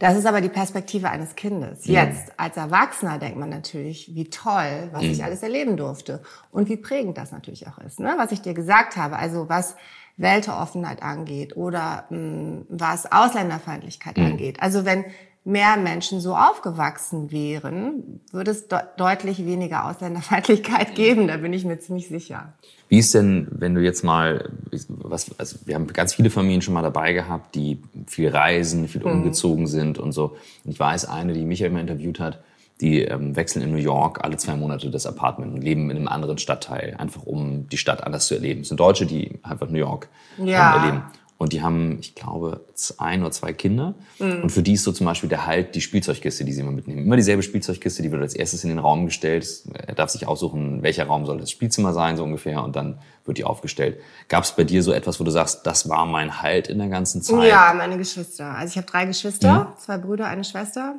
Das 0.04 0.18
ist 0.18 0.26
aber 0.26 0.42
die 0.42 0.50
Perspektive 0.50 1.10
eines 1.10 1.34
Kindes. 1.36 1.88
Mhm. 1.88 1.94
Jetzt 1.94 2.34
als 2.36 2.58
Erwachsener 2.58 3.20
denkt 3.20 3.38
man 3.38 3.48
natürlich, 3.48 4.14
wie 4.14 4.26
toll, 4.26 4.90
was 4.92 5.02
mhm. 5.02 5.12
ich 5.12 5.24
alles 5.24 5.42
erleben 5.44 5.78
durfte 5.78 6.22
und 6.52 6.68
wie 6.68 6.76
prägend 6.76 7.18
das 7.18 7.32
natürlich 7.32 7.70
auch 7.70 7.78
ist. 7.78 8.02
Ne? 8.02 8.14
Was 8.18 8.34
ich 8.34 8.42
dir 8.42 8.54
gesagt 8.54 8.98
habe, 8.98 9.16
also 9.16 9.48
was 9.48 9.78
Weltoffenheit 10.18 11.02
angeht 11.02 11.56
oder 11.56 12.04
mh, 12.10 12.18
hm, 12.18 12.66
was 12.68 13.10
Ausländerfeindlichkeit 13.14 14.18
mhm. 14.18 14.26
angeht. 14.26 14.62
Also 14.62 14.84
wenn 14.84 15.06
mehr 15.45 15.75
Menschen 15.78 16.22
so 16.22 16.36
aufgewachsen 16.36 17.31
wären, 17.31 18.22
würde 18.31 18.51
es 18.51 18.68
de 18.68 18.80
deutlich 18.98 19.45
weniger 19.45 19.90
Ausländerfeindlichkeit 19.90 20.95
geben, 20.95 21.28
da 21.28 21.38
bin 21.38 21.51
ich 21.51 21.66
mir 21.66 21.80
ziemlich 21.80 22.07
sicher. 22.07 22.54
Wie 22.88 23.00
ist 23.00 23.13
denn, 23.13 23.48
wenn 23.51 23.75
du 23.75 23.81
jetzt 23.81 24.04
mal, 24.04 24.51
was, 24.88 25.38
also 25.38 25.57
wir 25.66 25.75
haben 25.75 25.88
ganz 25.88 26.13
viele 26.13 26.30
Familien 26.30 26.62
schon 26.62 26.74
mal 26.74 26.81
dabei 26.81 27.13
gehabt, 27.13 27.56
die 27.56 27.81
viel 28.07 28.30
reisen, 28.30 28.88
viel 28.88 29.01
mhm. 29.01 29.12
umgezogen 29.12 29.68
sind 29.68 29.98
und 29.98 30.12
so. 30.12 30.36
Und 30.63 30.72
ich 30.72 30.80
weiß, 30.80 31.06
eine, 31.06 31.34
die 31.34 31.44
mich 31.44 31.60
ja 31.60 31.68
immer 31.68 31.81
interviewt 31.81 32.19
hat, 32.19 32.39
die 32.81 33.01
ähm, 33.01 33.36
wechseln 33.36 33.62
in 33.63 33.72
New 33.72 33.78
York 33.78 34.24
alle 34.24 34.38
zwei 34.38 34.56
Monate 34.56 34.89
das 34.89 35.06
Apartment 35.06 35.54
und 35.54 35.62
leben 35.62 35.89
in 35.89 35.98
einem 35.98 36.07
anderen 36.07 36.38
Stadtteil, 36.38 36.96
einfach 36.98 37.24
um 37.24 37.68
die 37.69 37.78
Stadt 37.78 38.04
anders 38.04 38.28
zu 38.28 38.36
erleben. 38.36 38.62
Es 38.62 38.69
sind 38.69 38.80
Deutsche, 38.80 39.06
die 39.06 39.39
einfach 39.44 39.69
New 39.69 39.80
York 39.80 40.07
ja. 40.38 40.75
ähm, 40.75 40.81
erleben. 40.81 41.04
Und 41.44 41.51
die 41.51 41.62
haben, 41.62 41.98
ich 42.00 42.16
glaube, 42.16 42.62
ein 43.00 43.19
oder 43.19 43.31
zwei 43.31 43.51
Kinder. 43.51 43.95
Mhm. 44.18 44.44
Und 44.44 44.50
für 44.50 44.63
die 44.63 44.75
ist 44.75 44.86
so 44.86 44.94
zum 44.94 45.06
Beispiel 45.06 45.28
der 45.28 45.45
Halt 45.45 45.75
die 45.75 45.81
Spielzeugkiste, 45.81 46.45
die 46.45 46.54
sie 46.54 46.62
immer 46.62 46.72
mitnehmen. 46.72 47.04
Immer 47.04 47.18
dieselbe 47.18 47.44
Spielzeugkiste, 47.44 48.01
die 48.01 48.13
wird 48.13 48.22
als 48.22 48.34
erstes 48.34 48.63
in 48.63 48.69
den 48.69 48.80
Raum 48.80 49.04
gestellt. 49.04 49.45
Er 49.74 49.94
darf 49.94 50.10
sich 50.10 50.25
aussuchen, 50.25 50.84
welcher 50.84 51.06
Raum 51.06 51.25
soll 51.25 51.40
das 51.40 51.51
Spielzimmer 51.51 51.92
sein, 51.92 52.16
so 52.16 52.24
ungefähr. 52.24 52.63
Und 52.63 52.78
dann 52.78 52.98
wird 53.25 53.40
die 53.40 53.44
aufgestellt. 53.44 54.00
Gab 54.30 54.45
es 54.45 54.54
bei 54.54 54.63
dir 54.63 54.81
so 54.84 54.94
etwas, 54.94 55.19
wo 55.19 55.25
du 55.25 55.31
sagst, 55.31 55.68
das 55.68 55.90
war 55.90 56.06
mein 56.06 56.42
Halt 56.42 56.69
in 56.69 56.78
der 56.78 56.88
ganzen 56.88 57.22
Zeit? 57.22 57.50
Ja, 57.50 57.74
meine 57.78 57.98
Geschwister. 57.98 58.46
Also 58.46 58.72
ich 58.72 58.78
habe 58.78 58.88
drei 58.88 59.04
Geschwister, 59.06 59.66
mhm. 59.66 59.79
zwei 59.79 59.98
Brüder, 59.98 60.27
eine 60.27 60.46
Schwester. 60.46 60.96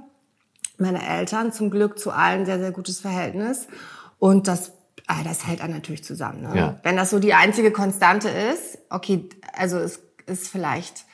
Meine 0.76 1.08
Eltern, 1.08 1.54
zum 1.54 1.70
Glück 1.70 1.98
zu 1.98 2.10
allen 2.10 2.44
sehr, 2.44 2.58
sehr 2.58 2.72
gutes 2.72 3.00
Verhältnis. 3.00 3.66
Und 4.18 4.46
das 4.46 4.72
Ah, 5.06 5.22
das 5.22 5.46
hält 5.46 5.60
dann 5.60 5.70
natürlich 5.70 6.02
zusammen. 6.02 6.42
Ne? 6.42 6.56
Ja. 6.56 6.80
Wenn 6.82 6.96
das 6.96 7.10
so 7.10 7.18
die 7.18 7.34
einzige 7.34 7.70
Konstante 7.70 8.30
ist, 8.30 8.78
okay, 8.88 9.28
also 9.52 9.78
es 9.78 10.00
ist 10.26 10.48
vielleicht 10.48 11.04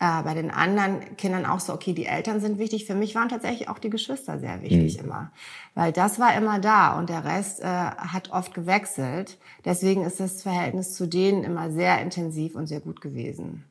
äh, 0.00 0.22
bei 0.22 0.34
den 0.34 0.50
anderen 0.50 1.16
Kindern 1.16 1.44
auch 1.44 1.60
so, 1.60 1.72
okay, 1.72 1.92
die 1.92 2.06
Eltern 2.06 2.40
sind 2.40 2.58
wichtig. 2.58 2.86
Für 2.86 2.94
mich 2.94 3.14
waren 3.14 3.28
tatsächlich 3.28 3.68
auch 3.68 3.78
die 3.78 3.90
Geschwister 3.90 4.38
sehr 4.38 4.62
wichtig 4.62 4.98
mhm. 4.98 5.04
immer, 5.04 5.32
weil 5.74 5.92
das 5.92 6.18
war 6.20 6.36
immer 6.36 6.60
da 6.60 6.96
und 6.98 7.10
der 7.10 7.24
Rest 7.24 7.60
äh, 7.60 7.64
hat 7.64 8.30
oft 8.30 8.54
gewechselt. 8.54 9.38
Deswegen 9.64 10.04
ist 10.04 10.20
das 10.20 10.42
Verhältnis 10.42 10.94
zu 10.94 11.06
denen 11.06 11.42
immer 11.42 11.70
sehr 11.70 12.00
intensiv 12.00 12.54
und 12.54 12.66
sehr 12.66 12.80
gut 12.80 13.00
gewesen. 13.00 13.64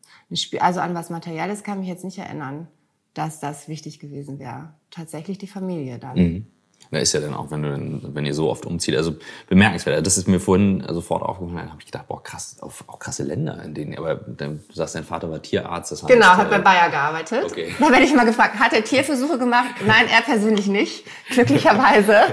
Also 0.59 0.81
an 0.81 0.93
was 0.93 1.09
Materielles 1.09 1.63
kann 1.63 1.79
mich 1.79 1.87
jetzt 1.87 2.03
nicht 2.03 2.17
erinnern, 2.17 2.67
dass 3.13 3.39
das 3.39 3.67
wichtig 3.69 3.99
gewesen 3.99 4.37
wäre. 4.37 4.73
Tatsächlich 4.91 5.37
die 5.37 5.47
Familie 5.47 5.97
dann. 5.97 6.17
Mhm. 6.17 6.47
Da 6.91 6.99
ist 6.99 7.13
ja 7.13 7.19
dann 7.19 7.33
auch, 7.33 7.51
wenn 7.51 7.61
du 7.61 8.15
wenn 8.15 8.25
ihr 8.25 8.33
so 8.33 8.49
oft 8.49 8.65
umzieht, 8.65 8.95
also 8.95 9.15
bemerkenswert. 9.47 10.05
Das 10.05 10.17
ist 10.17 10.27
mir 10.27 10.39
vorhin 10.39 10.83
sofort 10.89 11.21
aufgefallen. 11.21 11.65
Da 11.65 11.71
habe 11.71 11.81
ich 11.81 11.85
gedacht, 11.85 12.07
boah, 12.07 12.23
krass, 12.23 12.57
auch, 12.61 12.71
auch 12.87 12.99
krasse 12.99 13.23
Länder, 13.23 13.61
in 13.63 13.73
denen. 13.73 13.97
Aber 13.97 14.15
du 14.15 14.59
sagst, 14.73 14.95
dein 14.95 15.03
Vater 15.03 15.29
war 15.29 15.41
Tierarzt. 15.41 15.91
Das 15.91 16.03
heißt, 16.03 16.11
genau, 16.11 16.27
hat 16.27 16.49
bei 16.49 16.59
Bayer 16.59 16.89
gearbeitet. 16.89 17.43
Okay. 17.45 17.73
Da 17.79 17.91
werde 17.91 18.05
ich 18.05 18.13
mal 18.13 18.25
gefragt, 18.25 18.59
hat 18.59 18.73
er 18.73 18.83
Tierversuche 18.83 19.37
gemacht? 19.37 19.75
Nein, 19.85 20.05
er 20.13 20.21
persönlich 20.21 20.67
nicht. 20.67 21.05
Glücklicherweise. 21.29 22.17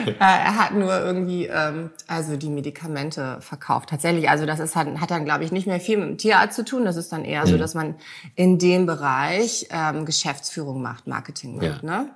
Äh, 0.00 0.14
er 0.18 0.56
hat 0.56 0.74
nur 0.74 0.98
irgendwie 0.98 1.46
ähm, 1.46 1.90
also 2.06 2.36
die 2.36 2.48
Medikamente 2.48 3.38
verkauft. 3.40 3.90
Tatsächlich, 3.90 4.30
also 4.30 4.46
das 4.46 4.58
ist 4.58 4.74
hat, 4.74 4.86
hat 4.98 5.10
dann 5.10 5.24
glaube 5.24 5.44
ich 5.44 5.52
nicht 5.52 5.66
mehr 5.66 5.78
viel 5.78 5.98
mit 5.98 6.08
dem 6.08 6.18
Tierarzt 6.18 6.56
zu 6.56 6.64
tun. 6.64 6.84
Das 6.84 6.96
ist 6.96 7.12
dann 7.12 7.24
eher 7.24 7.42
mhm. 7.42 7.50
so, 7.50 7.58
dass 7.58 7.74
man 7.74 7.96
in 8.34 8.58
dem 8.58 8.86
Bereich 8.86 9.68
ähm, 9.70 10.06
Geschäftsführung 10.06 10.80
macht, 10.80 11.06
Marketing 11.06 11.56
macht. 11.56 11.82
Ja. 11.82 11.82
Ne? 11.82 12.10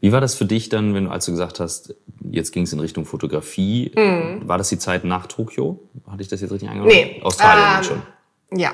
Wie 0.00 0.12
war 0.12 0.20
das 0.20 0.34
für 0.34 0.44
dich 0.44 0.68
dann, 0.68 0.94
wenn 0.94 1.04
du, 1.04 1.10
als 1.10 1.26
du 1.26 1.32
gesagt 1.32 1.60
hast, 1.60 1.94
jetzt 2.30 2.52
ging 2.52 2.64
es 2.64 2.72
in 2.72 2.80
Richtung 2.80 3.04
Fotografie? 3.04 3.92
Mhm. 3.96 4.48
War 4.48 4.58
das 4.58 4.68
die 4.68 4.78
Zeit 4.78 5.04
nach 5.04 5.26
Tokio? 5.26 5.80
Hatte 6.10 6.22
ich 6.22 6.28
das 6.28 6.40
jetzt 6.40 6.52
richtig 6.52 6.68
angehört? 6.68 6.92
Nee. 6.92 7.20
Australien 7.22 7.78
ähm, 7.78 7.84
schon. 7.84 8.02
Ja, 8.58 8.72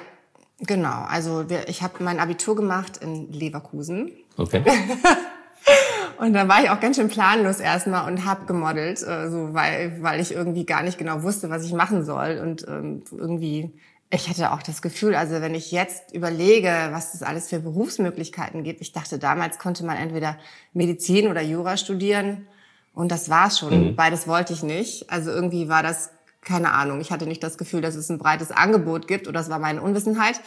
genau. 0.61 1.05
Also 1.09 1.45
ich 1.67 1.83
habe 1.83 2.03
mein 2.03 2.19
Abitur 2.19 2.57
gemacht 2.57 2.99
in 2.99 3.33
Leverkusen. 3.33 4.13
Okay. 4.37 4.63
und 6.19 6.33
da 6.33 6.49
war 6.49 6.63
ich 6.63 6.71
auch 6.71 6.81
ganz 6.81 6.97
schön 6.97 7.09
planlos 7.09 7.61
erstmal 7.61 8.11
und 8.11 8.25
habe 8.25 8.47
gemodelt, 8.47 9.03
äh, 9.03 9.31
so 9.31 9.55
weil 9.55 9.99
weil 10.03 10.21
ich 10.21 10.33
irgendwie 10.33 10.65
gar 10.65 10.83
nicht 10.83 10.99
genau 10.99 11.23
wusste, 11.23 11.51
was 11.51 11.65
ich 11.65 11.73
machen 11.73 12.05
soll 12.05 12.41
und 12.43 12.67
ähm, 12.69 13.03
irgendwie 13.13 13.73
Ich 14.11 14.29
hatte 14.29 14.53
auch 14.53 14.63
das 14.63 14.83
Gefühl, 14.83 15.17
also 15.17 15.41
wenn 15.41 15.55
ich 15.55 15.73
jetzt 15.73 16.15
überlege, 16.15 16.69
was 16.93 17.15
es 17.15 17.23
alles 17.23 17.49
für 17.49 17.59
Berufsmöglichkeiten 17.59 18.63
gibt, 18.63 18.81
ich 18.81 18.93
dachte, 18.93 19.19
damals 19.19 19.59
konnte 19.59 19.85
man 19.85 19.97
entweder 19.97 20.39
Medizin 20.73 21.27
oder 21.27 21.43
Jura 21.43 21.77
studieren 21.77 22.47
und 22.95 23.11
das 23.11 23.29
war's 23.29 23.59
schon. 23.59 23.89
Mhm. 23.89 23.97
Beides 23.97 24.29
wollte 24.29 24.53
ich 24.53 24.63
nicht. 24.63 25.11
Also 25.11 25.31
irgendwie 25.31 25.69
war 25.69 25.83
das 25.83 26.11
keine 26.47 26.73
Ahnung. 26.73 27.01
Ich 27.01 27.11
hatte 27.11 27.27
nicht 27.27 27.43
das 27.43 27.59
Gefühl, 27.59 27.81
dass 27.81 27.97
es 27.97 28.09
ein 28.09 28.19
breites 28.19 28.53
Angebot 28.53 29.09
gibt 29.09 29.27
oder 29.27 29.41
das 29.41 29.51
war 29.51 29.59
meine 29.59 29.83
Unwissenheit. 29.83 30.41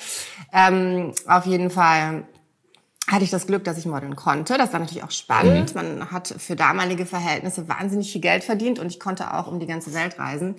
Ähm, 0.54 1.14
auf 1.28 1.46
jeden 1.46 1.70
Fall 1.70 2.24
hatte 3.08 3.24
ich 3.24 3.30
das 3.30 3.48
Glück, 3.48 3.64
dass 3.66 3.78
ich 3.78 3.86
modeln 3.86 4.16
konnte. 4.16 4.58
Das 4.58 4.72
war 4.72 4.80
natürlich 4.80 5.04
auch 5.04 5.12
spannend. 5.12 5.76
Mhm. 5.76 5.82
Man 5.82 6.12
hat 6.12 6.34
für 6.38 6.56
damalige 6.56 7.06
Verhältnisse 7.06 7.68
wahnsinnig 7.68 8.12
viel 8.12 8.22
Geld 8.22 8.44
verdient 8.44 8.80
und 8.80 8.88
ich 8.88 9.00
konnte 9.00 9.34
auch 9.34 9.48
um 9.48 9.60
die 9.60 9.68
ganze 9.68 9.94
Welt 9.94 10.18
reisen. 10.18 10.56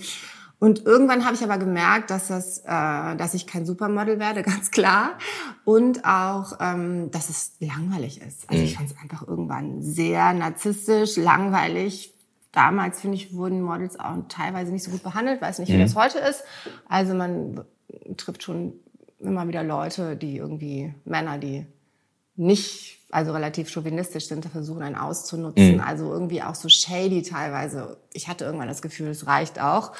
Und 0.60 0.84
irgendwann 0.84 1.24
habe 1.24 1.34
ich 1.34 1.42
aber 1.42 1.56
gemerkt, 1.56 2.10
dass 2.10 2.28
das, 2.28 2.58
äh, 2.58 3.16
dass 3.16 3.32
ich 3.32 3.46
kein 3.46 3.64
Supermodel 3.64 4.20
werde, 4.20 4.42
ganz 4.44 4.70
klar, 4.70 5.18
und 5.64 6.04
auch, 6.04 6.58
ähm, 6.60 7.10
dass 7.10 7.30
es 7.30 7.52
langweilig 7.60 8.20
ist. 8.20 8.48
Also 8.48 8.60
mhm. 8.60 8.68
ich 8.68 8.76
fand 8.76 8.90
es 8.90 8.96
einfach 9.02 9.26
irgendwann 9.26 9.82
sehr 9.82 10.34
narzisstisch, 10.34 11.16
langweilig. 11.16 12.12
Damals 12.52 13.00
finde 13.00 13.16
ich 13.16 13.34
wurden 13.34 13.62
Models 13.62 13.98
auch 13.98 14.16
teilweise 14.28 14.70
nicht 14.70 14.84
so 14.84 14.90
gut 14.90 15.02
behandelt, 15.02 15.40
weiß 15.40 15.60
nicht, 15.60 15.70
wie 15.70 15.76
mhm. 15.76 15.82
das 15.82 15.96
heute 15.96 16.18
ist. 16.18 16.44
Also 16.88 17.14
man 17.14 17.64
trifft 18.18 18.42
schon 18.42 18.74
immer 19.18 19.48
wieder 19.48 19.62
Leute, 19.62 20.14
die 20.14 20.36
irgendwie 20.36 20.92
Männer, 21.04 21.38
die 21.38 21.66
nicht 22.36 22.98
also 23.10 23.32
relativ 23.32 23.70
chauvinistisch 23.70 24.26
sind, 24.26 24.44
versuchen 24.46 24.82
einen 24.82 24.94
auszunutzen. 24.94 25.76
Mhm. 25.76 25.80
Also 25.80 26.12
irgendwie 26.12 26.42
auch 26.42 26.54
so 26.54 26.68
shady 26.68 27.22
teilweise. 27.22 27.96
Ich 28.12 28.28
hatte 28.28 28.44
irgendwann 28.44 28.68
das 28.68 28.82
Gefühl, 28.82 29.08
es 29.08 29.26
reicht 29.26 29.60
auch. 29.60 29.92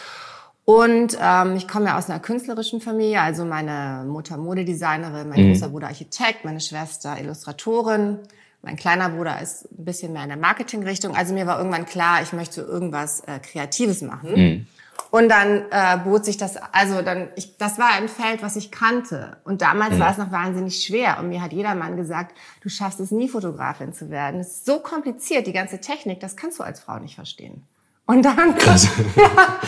Und 0.71 1.19
ähm, 1.21 1.57
ich 1.57 1.67
komme 1.67 1.87
ja 1.87 1.99
aus 1.99 2.09
einer 2.09 2.21
künstlerischen 2.21 2.81
Familie, 2.81 3.21
also 3.21 3.45
meine 3.45 4.05
Mutter 4.07 4.37
Modedesignerin, 4.37 5.29
mein 5.29 5.47
mhm. 5.47 5.53
großer 5.53 5.71
Bruder 5.71 5.89
Architekt, 5.89 6.45
meine 6.45 6.61
Schwester 6.61 7.19
Illustratorin, 7.19 8.21
mein 8.63 8.77
kleiner 8.77 9.09
Bruder 9.09 9.43
ist 9.43 9.65
ein 9.65 9.85
bisschen 9.85 10.13
mehr 10.13 10.23
in 10.23 10.29
der 10.29 10.39
Marketingrichtung. 10.39 11.17
Also 11.17 11.35
mir 11.35 11.49
war 11.49 11.59
irgendwann 11.59 11.87
klar, 11.87 12.23
ich 12.23 12.33
möchte 12.33 12.61
irgendwas 12.61 13.19
äh, 13.27 13.41
Kreatives 13.41 14.01
machen. 14.01 14.31
Mhm. 14.33 14.67
Und 15.11 15.29
dann 15.29 15.65
äh, 15.73 15.99
bot 16.05 16.25
sich 16.25 16.37
das, 16.37 16.57
also 16.71 17.03
dann, 17.03 17.31
ich, 17.35 17.57
das 17.57 17.81
war 17.81 17.89
ein 17.95 18.09
Feld, 18.09 18.41
was 18.41 18.55
ich 18.55 18.71
kannte. 18.71 19.39
Und 19.43 19.63
damals 19.63 19.97
mhm. 19.97 19.99
war 19.99 20.13
es 20.13 20.19
noch 20.19 20.31
wahnsinnig 20.31 20.85
schwer. 20.85 21.19
Und 21.19 21.31
mir 21.31 21.43
hat 21.43 21.53
jeder 21.53 21.75
Mann 21.75 21.97
gesagt, 21.97 22.37
du 22.61 22.69
schaffst 22.69 23.01
es 23.01 23.11
nie, 23.11 23.29
Fotografin 23.29 23.93
zu 23.93 24.09
werden. 24.09 24.39
Es 24.39 24.59
ist 24.59 24.67
so 24.67 24.79
kompliziert, 24.79 25.49
die 25.49 25.53
ganze 25.53 25.81
Technik, 25.81 26.21
das 26.21 26.37
kannst 26.37 26.61
du 26.61 26.63
als 26.63 26.79
Frau 26.79 27.01
nicht 27.01 27.17
verstehen. 27.17 27.67
Und 28.11 28.25
dann, 28.25 28.55
Krass. 28.59 28.89
ja, 29.17 29.61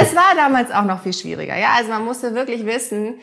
es 0.00 0.16
war 0.16 0.34
damals 0.34 0.70
auch 0.70 0.84
noch 0.84 1.02
viel 1.02 1.12
schwieriger. 1.12 1.54
Ja, 1.58 1.74
also 1.76 1.90
man 1.90 2.02
musste 2.02 2.34
wirklich 2.34 2.64
wissen, 2.64 3.16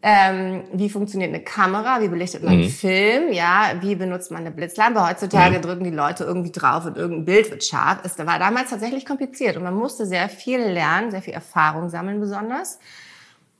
ähm, 0.00 0.64
wie 0.72 0.88
funktioniert 0.88 1.28
eine 1.28 1.44
Kamera, 1.44 2.00
wie 2.00 2.08
belichtet 2.08 2.42
man 2.42 2.54
mhm. 2.54 2.62
einen 2.62 2.70
Film, 2.70 3.32
ja, 3.34 3.74
wie 3.80 3.94
benutzt 3.94 4.30
man 4.30 4.40
eine 4.40 4.50
Blitzlampe. 4.50 5.06
Heutzutage 5.06 5.58
mhm. 5.58 5.62
drücken 5.62 5.84
die 5.84 5.90
Leute 5.90 6.24
irgendwie 6.24 6.50
drauf 6.50 6.86
und 6.86 6.96
irgendein 6.96 7.26
Bild 7.26 7.50
wird 7.50 7.62
scharf. 7.62 7.98
Es 8.04 8.16
war 8.18 8.38
damals 8.38 8.70
tatsächlich 8.70 9.04
kompliziert 9.04 9.58
und 9.58 9.64
man 9.64 9.74
musste 9.74 10.06
sehr 10.06 10.30
viel 10.30 10.60
lernen, 10.60 11.10
sehr 11.10 11.20
viel 11.20 11.34
Erfahrung 11.34 11.90
sammeln 11.90 12.18
besonders. 12.18 12.78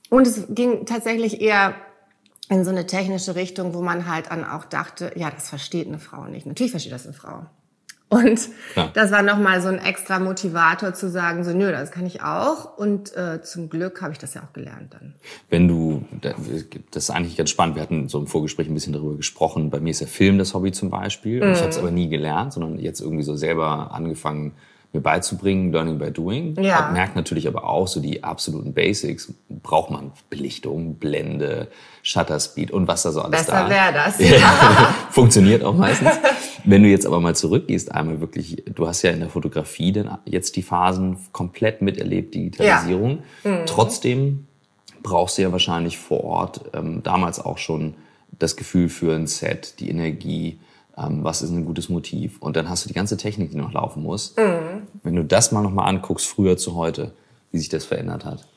Und 0.09 0.25
es 0.25 0.47
ging 0.49 0.87
tatsächlich 0.87 1.39
eher 1.39 1.75
in 2.49 2.65
so 2.65 2.71
eine 2.71 2.87
technische 2.87 3.35
Richtung, 3.35 3.75
wo 3.75 3.83
man 3.83 4.09
halt 4.09 4.31
dann 4.31 4.43
auch 4.43 4.65
dachte, 4.65 5.11
ja, 5.17 5.29
das 5.29 5.49
versteht 5.49 5.87
eine 5.87 5.99
Frau 5.99 6.25
nicht. 6.25 6.47
Natürlich 6.47 6.71
versteht 6.71 6.93
das 6.93 7.05
eine 7.05 7.13
Frau. 7.13 7.45
Und 8.13 8.49
ja. 8.75 8.91
das 8.93 9.11
war 9.11 9.23
nochmal 9.23 9.59
so 9.61 9.69
ein 9.69 9.79
extra 9.79 10.19
Motivator 10.19 10.93
zu 10.93 11.09
sagen, 11.09 11.43
so 11.43 11.51
nö, 11.51 11.71
das 11.71 11.91
kann 11.91 12.05
ich 12.05 12.21
auch. 12.21 12.77
Und 12.77 13.15
äh, 13.15 13.41
zum 13.41 13.69
Glück 13.69 14.01
habe 14.01 14.13
ich 14.13 14.19
das 14.19 14.35
ja 14.35 14.43
auch 14.43 14.53
gelernt 14.53 14.93
dann. 14.93 15.15
Wenn 15.49 15.67
du, 15.67 16.05
das 16.21 17.05
ist 17.05 17.09
eigentlich 17.09 17.37
ganz 17.37 17.49
spannend, 17.49 17.75
wir 17.75 17.81
hatten 17.81 18.09
so 18.09 18.19
im 18.19 18.27
Vorgespräch 18.27 18.67
ein 18.67 18.73
bisschen 18.75 18.93
darüber 18.93 19.17
gesprochen. 19.17 19.71
Bei 19.71 19.79
mir 19.79 19.89
ist 19.89 20.01
der 20.01 20.07
Film 20.07 20.37
das 20.37 20.53
Hobby 20.53 20.71
zum 20.71 20.91
Beispiel. 20.91 21.41
Und 21.41 21.49
mhm. 21.49 21.53
ich 21.55 21.61
habe 21.61 21.69
es 21.69 21.77
aber 21.79 21.91
nie 21.91 22.07
gelernt, 22.07 22.53
sondern 22.53 22.77
jetzt 22.77 23.01
irgendwie 23.01 23.23
so 23.23 23.35
selber 23.35 23.91
angefangen, 23.91 24.53
mir 24.93 25.01
beizubringen, 25.01 25.71
Learning 25.71 25.97
by 25.97 26.11
Doing. 26.11 26.55
Ja. 26.61 26.91
Merkt 26.91 27.15
natürlich 27.15 27.47
aber 27.47 27.63
auch 27.63 27.87
so 27.87 27.99
die 27.99 28.23
absoluten 28.23 28.73
Basics. 28.73 29.33
Braucht 29.49 29.89
man 29.89 30.11
Belichtung, 30.29 30.95
Blende, 30.95 31.67
Shutter 32.03 32.39
Speed 32.39 32.71
und 32.71 32.87
was 32.87 33.03
da 33.03 33.11
so 33.11 33.21
alles 33.21 33.45
Besser 33.45 33.63
da. 33.63 33.69
wäre 33.69 33.93
das. 33.93 34.19
Ja. 34.19 34.93
Funktioniert 35.09 35.63
auch 35.63 35.75
meistens. 35.75 36.11
Wenn 36.63 36.83
du 36.83 36.89
jetzt 36.89 37.05
aber 37.05 37.19
mal 37.19 37.35
zurückgehst, 37.35 37.91
einmal 37.91 38.21
wirklich, 38.21 38.63
du 38.73 38.87
hast 38.87 39.01
ja 39.01 39.11
in 39.11 39.19
der 39.19 39.29
Fotografie 39.29 39.91
dann 39.91 40.19
jetzt 40.25 40.55
die 40.55 40.63
Phasen 40.63 41.17
komplett 41.31 41.81
miterlebt, 41.81 42.35
Digitalisierung. 42.35 43.23
Ja. 43.43 43.51
Mhm. 43.51 43.65
Trotzdem 43.65 44.47
brauchst 45.01 45.37
du 45.37 45.41
ja 45.41 45.51
wahrscheinlich 45.51 45.97
vor 45.97 46.23
Ort 46.23 46.61
ähm, 46.73 47.01
damals 47.03 47.39
auch 47.39 47.57
schon 47.57 47.95
das 48.39 48.55
Gefühl 48.55 48.89
für 48.89 49.13
ein 49.13 49.27
Set, 49.27 49.79
die 49.79 49.89
Energie, 49.89 50.59
ähm, 50.97 51.23
was 51.23 51.41
ist 51.41 51.51
ein 51.51 51.65
gutes 51.65 51.89
Motiv. 51.89 52.37
Und 52.39 52.55
dann 52.55 52.69
hast 52.69 52.85
du 52.85 52.87
die 52.87 52.93
ganze 52.93 53.17
Technik, 53.17 53.51
die 53.51 53.57
noch 53.57 53.73
laufen 53.73 54.03
muss. 54.03 54.35
Mhm. 54.37 54.72
Wenn 55.03 55.15
du 55.15 55.23
das 55.23 55.51
mal 55.51 55.61
nochmal 55.61 55.89
anguckst, 55.89 56.25
früher 56.25 56.57
zu 56.57 56.75
heute, 56.75 57.13
wie 57.51 57.59
sich 57.59 57.69
das 57.69 57.85
verändert 57.85 58.25
hat. 58.25 58.47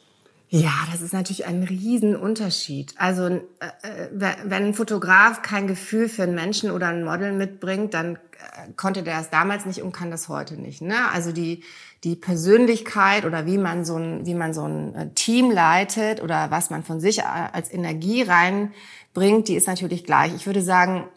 Ja, 0.49 0.73
das 0.93 1.01
ist 1.01 1.13
natürlich 1.13 1.45
ein 1.45 1.65
Riesenunterschied. 1.65 2.95
Also 2.97 3.27
äh, 3.27 3.41
äh 3.83 4.37
wenn 4.45 4.67
ein 4.67 4.75
Fotograf 4.75 5.43
kein 5.43 5.67
Gefühl 5.67 6.09
für 6.09 6.23
einen 6.23 6.37
Menschen 6.37 6.71
oder 6.71 6.89
ein 6.89 7.05
Model 7.05 7.33
mitbringt, 7.33 7.95
dann 7.95 8.15
äh, 8.15 8.73
konnte 8.77 9.03
der 9.03 9.21
es 9.21 9.31
damals 9.31 9.67
nicht 9.67 9.83
und 9.83 9.93
kann 9.93 10.13
das 10.13 10.29
heute 10.29 10.55
nicht. 10.55 10.83
Ne? 10.83 11.11
Also 11.13 11.33
die 11.33 11.65
die 12.05 12.15
Persönlichkeit 12.15 13.25
oder 13.25 13.47
wie 13.47 13.59
man 13.59 13.85
so 13.85 13.97
ein 13.97 14.25
wie 14.25 14.35
man 14.35 14.55
so 14.55 14.65
ein 14.65 15.15
Team 15.17 15.51
leitet 15.51 16.23
oder 16.23 16.53
was 16.53 16.71
man 16.71 16.85
von 16.85 17.01
sich 17.01 17.25
als 17.25 17.73
Energie 17.73 18.23
reinbringt, 18.23 19.49
die 19.49 19.57
ist 19.57 19.67
natürlich 19.67 20.05
gleich. 20.05 20.33
Ich 20.35 20.47
würde 20.47 20.63
sagen, 20.63 21.09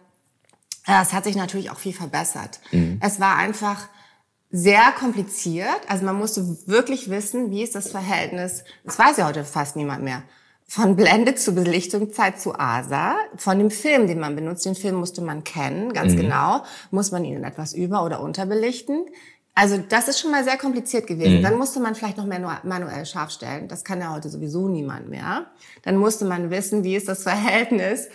es 0.88 1.14
hat 1.14 1.26
sich 1.26 1.36
natürlich 1.36 1.70
auch 1.70 1.78
viel 1.78 1.94
verbessert. 1.94 2.60
Mhm. 2.72 3.00
Es 3.02 3.20
war 3.20 3.38
einfach 3.38 3.90
sehr 4.52 4.92
kompliziert. 4.98 5.80
Also 5.88 6.06
man 6.06 6.18
musste 6.18 6.58
wirklich 6.66 7.10
wissen, 7.10 7.52
wie 7.52 7.64
ist 7.64 7.76
das 7.76 7.92
Verhältnis, 7.92 8.64
das 8.84 8.98
weiß 8.98 9.18
ja 9.18 9.28
heute 9.28 9.44
fast 9.44 9.76
niemand 9.76 10.04
mehr, 10.04 10.24
von 10.68 10.96
Blende 10.96 11.34
zu 11.36 11.54
Belichtungszeit 11.54 12.40
zu 12.40 12.54
ASA, 12.58 13.16
von 13.38 13.58
dem 13.58 13.72
Film, 13.72 14.06
den 14.06 14.20
man 14.20 14.36
benutzt. 14.36 14.66
Den 14.66 14.76
Film 14.76 14.96
musste 14.96 15.22
man 15.22 15.44
kennen, 15.44 15.94
ganz 15.94 16.14
mhm. 16.14 16.18
genau. 16.18 16.64
Muss 16.92 17.12
man 17.12 17.26
ihn 17.26 17.44
etwas 17.44 17.74
über- 17.74 18.06
oder 18.06 18.22
unterbelichten? 18.22 19.06
Also 19.56 19.78
das 19.78 20.08
ist 20.08 20.20
schon 20.20 20.32
mal 20.32 20.44
sehr 20.44 20.58
kompliziert 20.58 21.08
gewesen. 21.08 21.40
Mhm. 21.40 21.44
Dann 21.44 21.58
musste 21.58 21.80
man 21.80 21.96
vielleicht 21.96 22.18
noch 22.18 22.26
mehr 22.26 22.62
manuell 22.64 23.06
scharf 23.06 23.32
stellen. 23.32 23.68
Das 23.68 23.84
kann 23.84 24.00
ja 24.00 24.14
heute 24.14 24.30
sowieso 24.30 24.68
niemand 24.68 25.10
mehr. 25.10 25.48
Dann 25.82 25.98
musste 25.98 26.26
man 26.26 26.52
wissen, 26.52 26.84
wie 26.84 26.96
ist 26.96 27.10
das 27.10 27.24
Verhältnis, 27.24 28.08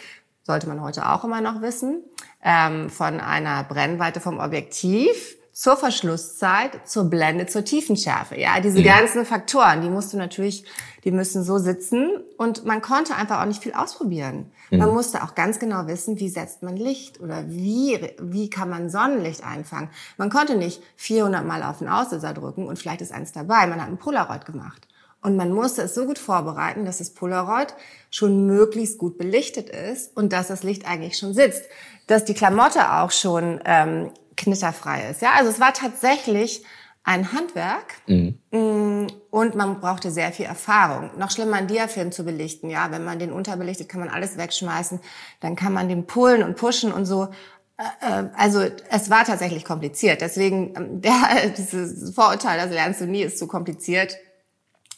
sollte 0.45 0.69
man 0.69 0.81
heute 0.81 1.09
auch 1.09 1.25
immer 1.25 1.41
noch 1.41 1.61
wissen, 1.61 2.05
ähm, 2.43 2.89
von 2.89 3.19
einer 3.21 3.65
Brennweite 3.65 4.21
vom 4.21 4.39
Objektiv 4.39 5.37
zur 5.55 5.77
Verschlusszeit, 5.77 6.89
zur 6.89 7.05
Blende, 7.05 7.47
zur 7.47 7.65
Tiefenschärfe. 7.65 8.39
Ja, 8.39 8.61
diese 8.61 8.81
mhm. 8.81 8.85
ganzen 8.85 9.25
Faktoren, 9.25 9.83
die 9.83 9.89
musst 9.89 10.13
du 10.13 10.17
natürlich, 10.17 10.65
die 11.05 11.13
müssen 11.13 11.45
so 11.45 11.59
sitzen 11.59 12.11
und 12.37 12.65
man 12.65 12.83
konnte 12.83 13.15
einfach 13.15 13.41
auch 13.41 13.47
nicht 13.47 13.63
viel 13.63 13.73
ausprobieren. 13.73 14.51
Mhm. 14.71 14.79
Man 14.79 14.91
musste 14.91 15.23
auch 15.23 15.37
ganz 15.37 15.61
genau 15.61 15.87
wissen, 15.87 16.19
wie 16.19 16.29
setzt 16.29 16.65
man 16.65 16.77
Licht 16.77 17.21
oder 17.21 17.49
wie, 17.49 18.01
wie 18.21 18.51
kann 18.51 18.69
man 18.69 18.91
Sonnenlicht 18.91 19.47
einfangen. 19.47 19.91
Man 20.17 20.29
konnte 20.29 20.57
nicht 20.57 20.83
400 20.97 21.47
Mal 21.47 21.63
auf 21.63 21.79
den 21.79 21.89
Auslöser 21.89 22.35
drücken 22.35 22.67
und 22.67 22.77
vielleicht 22.77 23.01
ist 23.01 23.13
eins 23.13 23.31
dabei. 23.31 23.69
Man 23.69 23.81
hat 23.81 23.89
ein 23.89 23.99
Polaroid 23.99 24.47
gemacht. 24.47 24.89
Und 25.23 25.37
man 25.37 25.53
musste 25.53 25.83
es 25.83 25.95
so 25.95 26.05
gut 26.05 26.19
vorbereiten, 26.19 26.85
dass 26.85 26.99
das 26.99 27.11
Polaroid 27.11 27.75
schon 28.11 28.47
möglichst 28.47 28.99
gut 28.99 29.17
belichtet 29.17 29.71
ist 29.71 30.15
und 30.17 30.35
dass 30.35 30.49
das 30.49 30.65
Licht 30.65 30.87
eigentlich 30.87 31.17
schon 31.17 31.33
sitzt. 31.33 31.63
Dass 32.09 32.27
die 32.27 32.35
Klamotte 32.35 32.93
auch 32.93 33.11
schon 33.11 33.59
ähm, 33.65 34.11
knitterfrei 34.37 35.11
ist. 35.11 35.23
Ja, 35.23 35.33
also 35.37 35.51
es 35.51 35.61
war 35.61 35.73
tatsächlich 35.73 36.65
ein 37.05 37.33
Handwerk 37.33 37.95
mhm. 38.07 38.39
Mm, 38.51 39.07
und 39.31 39.55
man 39.55 39.81
brauchte 39.81 40.11
sehr 40.11 40.33
viel 40.33 40.47
Erfahrung. 40.47 41.11
Noch 41.19 41.31
schlimmer, 41.31 41.57
einen 41.57 41.69
Diafilm 41.69 42.13
zu 42.13 42.25
belichten. 42.25 42.71
Ja, 42.71 42.91
wenn 42.91 43.05
man 43.05 43.19
den 43.19 43.31
unterbelichtet, 43.31 43.91
kann 43.91 44.01
man 44.01 44.09
alles 44.09 44.39
wegschmeißen. 44.39 45.01
Dann 45.41 45.55
kann 45.55 45.75
man 45.75 45.89
den 45.89 46.07
pullen 46.07 46.43
und 46.43 46.57
pushen 46.57 46.93
und 46.93 47.05
so. 47.05 47.29
Äh, 47.77 47.83
äh, 48.01 48.25
also 48.37 48.65
es 48.89 49.11
war 49.11 49.25
tatsächlich 49.25 49.67
kompliziert. 49.67 50.23
Deswegen 50.23 50.75
ähm, 50.77 51.01
der, 51.03 51.51
dieses 51.57 52.15
Vorurteil, 52.15 52.59
das 52.59 52.71
lernst 52.71 53.03
du 53.03 53.07
nie, 53.07 53.23
ist 53.23 53.39
zu 53.39 53.47
kompliziert. 53.47 54.17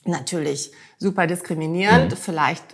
Natürlich 0.04 0.70
super 0.98 1.26
diskriminierend. 1.26 2.12
Mhm. 2.12 2.16
Vielleicht 2.16 2.64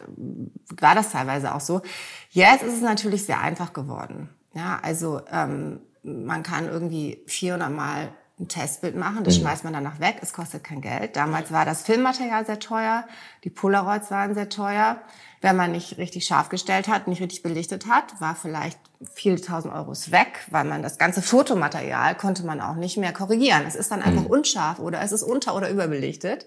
war 0.78 0.94
das 0.94 1.12
teilweise 1.12 1.54
auch 1.54 1.60
so. 1.60 1.80
Jetzt 2.28 2.62
ist 2.62 2.74
es 2.74 2.82
natürlich 2.82 3.24
sehr 3.24 3.40
einfach 3.40 3.72
geworden. 3.72 4.28
Ja, 4.54 4.78
also 4.82 5.22
ähm, 5.32 5.80
man 6.02 6.42
kann 6.42 6.68
irgendwie 6.68 7.22
400 7.26 7.70
Mal 7.70 8.12
ein 8.40 8.48
Testbild 8.48 8.96
machen, 8.96 9.24
das 9.24 9.36
mhm. 9.36 9.42
schmeißt 9.42 9.64
man 9.64 9.72
danach 9.72 10.00
weg, 10.00 10.16
es 10.20 10.32
kostet 10.32 10.64
kein 10.64 10.80
Geld. 10.80 11.16
Damals 11.16 11.52
war 11.52 11.64
das 11.64 11.82
Filmmaterial 11.82 12.44
sehr 12.46 12.58
teuer, 12.58 13.06
die 13.44 13.50
Polaroids 13.50 14.10
waren 14.10 14.34
sehr 14.34 14.48
teuer. 14.48 15.00
Wenn 15.40 15.56
man 15.56 15.72
nicht 15.72 15.98
richtig 15.98 16.24
scharf 16.24 16.48
gestellt 16.48 16.88
hat, 16.88 17.08
nicht 17.08 17.20
richtig 17.20 17.42
belichtet 17.42 17.86
hat, 17.86 18.20
war 18.20 18.34
vielleicht 18.34 18.78
viele 19.12 19.40
tausend 19.40 19.74
Euros 19.74 20.12
weg, 20.12 20.46
weil 20.50 20.64
man 20.64 20.82
das 20.82 20.98
ganze 20.98 21.20
Fotomaterial 21.20 22.14
konnte 22.16 22.44
man 22.44 22.60
auch 22.60 22.76
nicht 22.76 22.96
mehr 22.96 23.12
korrigieren. 23.12 23.64
Es 23.66 23.74
ist 23.74 23.90
dann 23.90 24.02
einfach 24.02 24.22
mhm. 24.22 24.30
unscharf 24.30 24.78
oder 24.78 25.02
es 25.02 25.12
ist 25.12 25.22
unter- 25.22 25.54
oder 25.54 25.68
überbelichtet. 25.68 26.46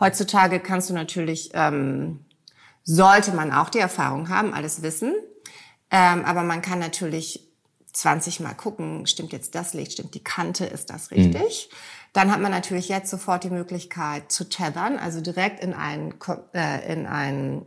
Heutzutage 0.00 0.60
kannst 0.60 0.90
du 0.90 0.94
natürlich 0.94 1.50
ähm, 1.54 2.24
sollte 2.84 3.32
man 3.32 3.52
auch 3.52 3.68
die 3.68 3.78
Erfahrung 3.78 4.28
haben, 4.28 4.54
alles 4.54 4.82
wissen. 4.82 5.14
Ähm, 5.90 6.24
aber 6.24 6.42
man 6.42 6.62
kann 6.62 6.78
natürlich 6.78 7.51
20 7.92 8.40
Mal 8.40 8.54
gucken, 8.54 9.06
stimmt 9.06 9.32
jetzt 9.32 9.54
das 9.54 9.74
Licht, 9.74 9.92
stimmt 9.92 10.14
die 10.14 10.24
Kante, 10.24 10.64
ist 10.64 10.90
das 10.90 11.10
richtig? 11.10 11.68
Mhm. 11.70 11.76
Dann 12.12 12.32
hat 12.32 12.40
man 12.40 12.50
natürlich 12.50 12.88
jetzt 12.88 13.10
sofort 13.10 13.44
die 13.44 13.50
Möglichkeit 13.50 14.32
zu 14.32 14.48
tethern, 14.48 14.98
also 14.98 15.20
direkt 15.20 15.62
in 15.62 15.74
ein, 15.74 16.14
äh, 16.54 16.92
in 16.92 17.06
ein 17.06 17.66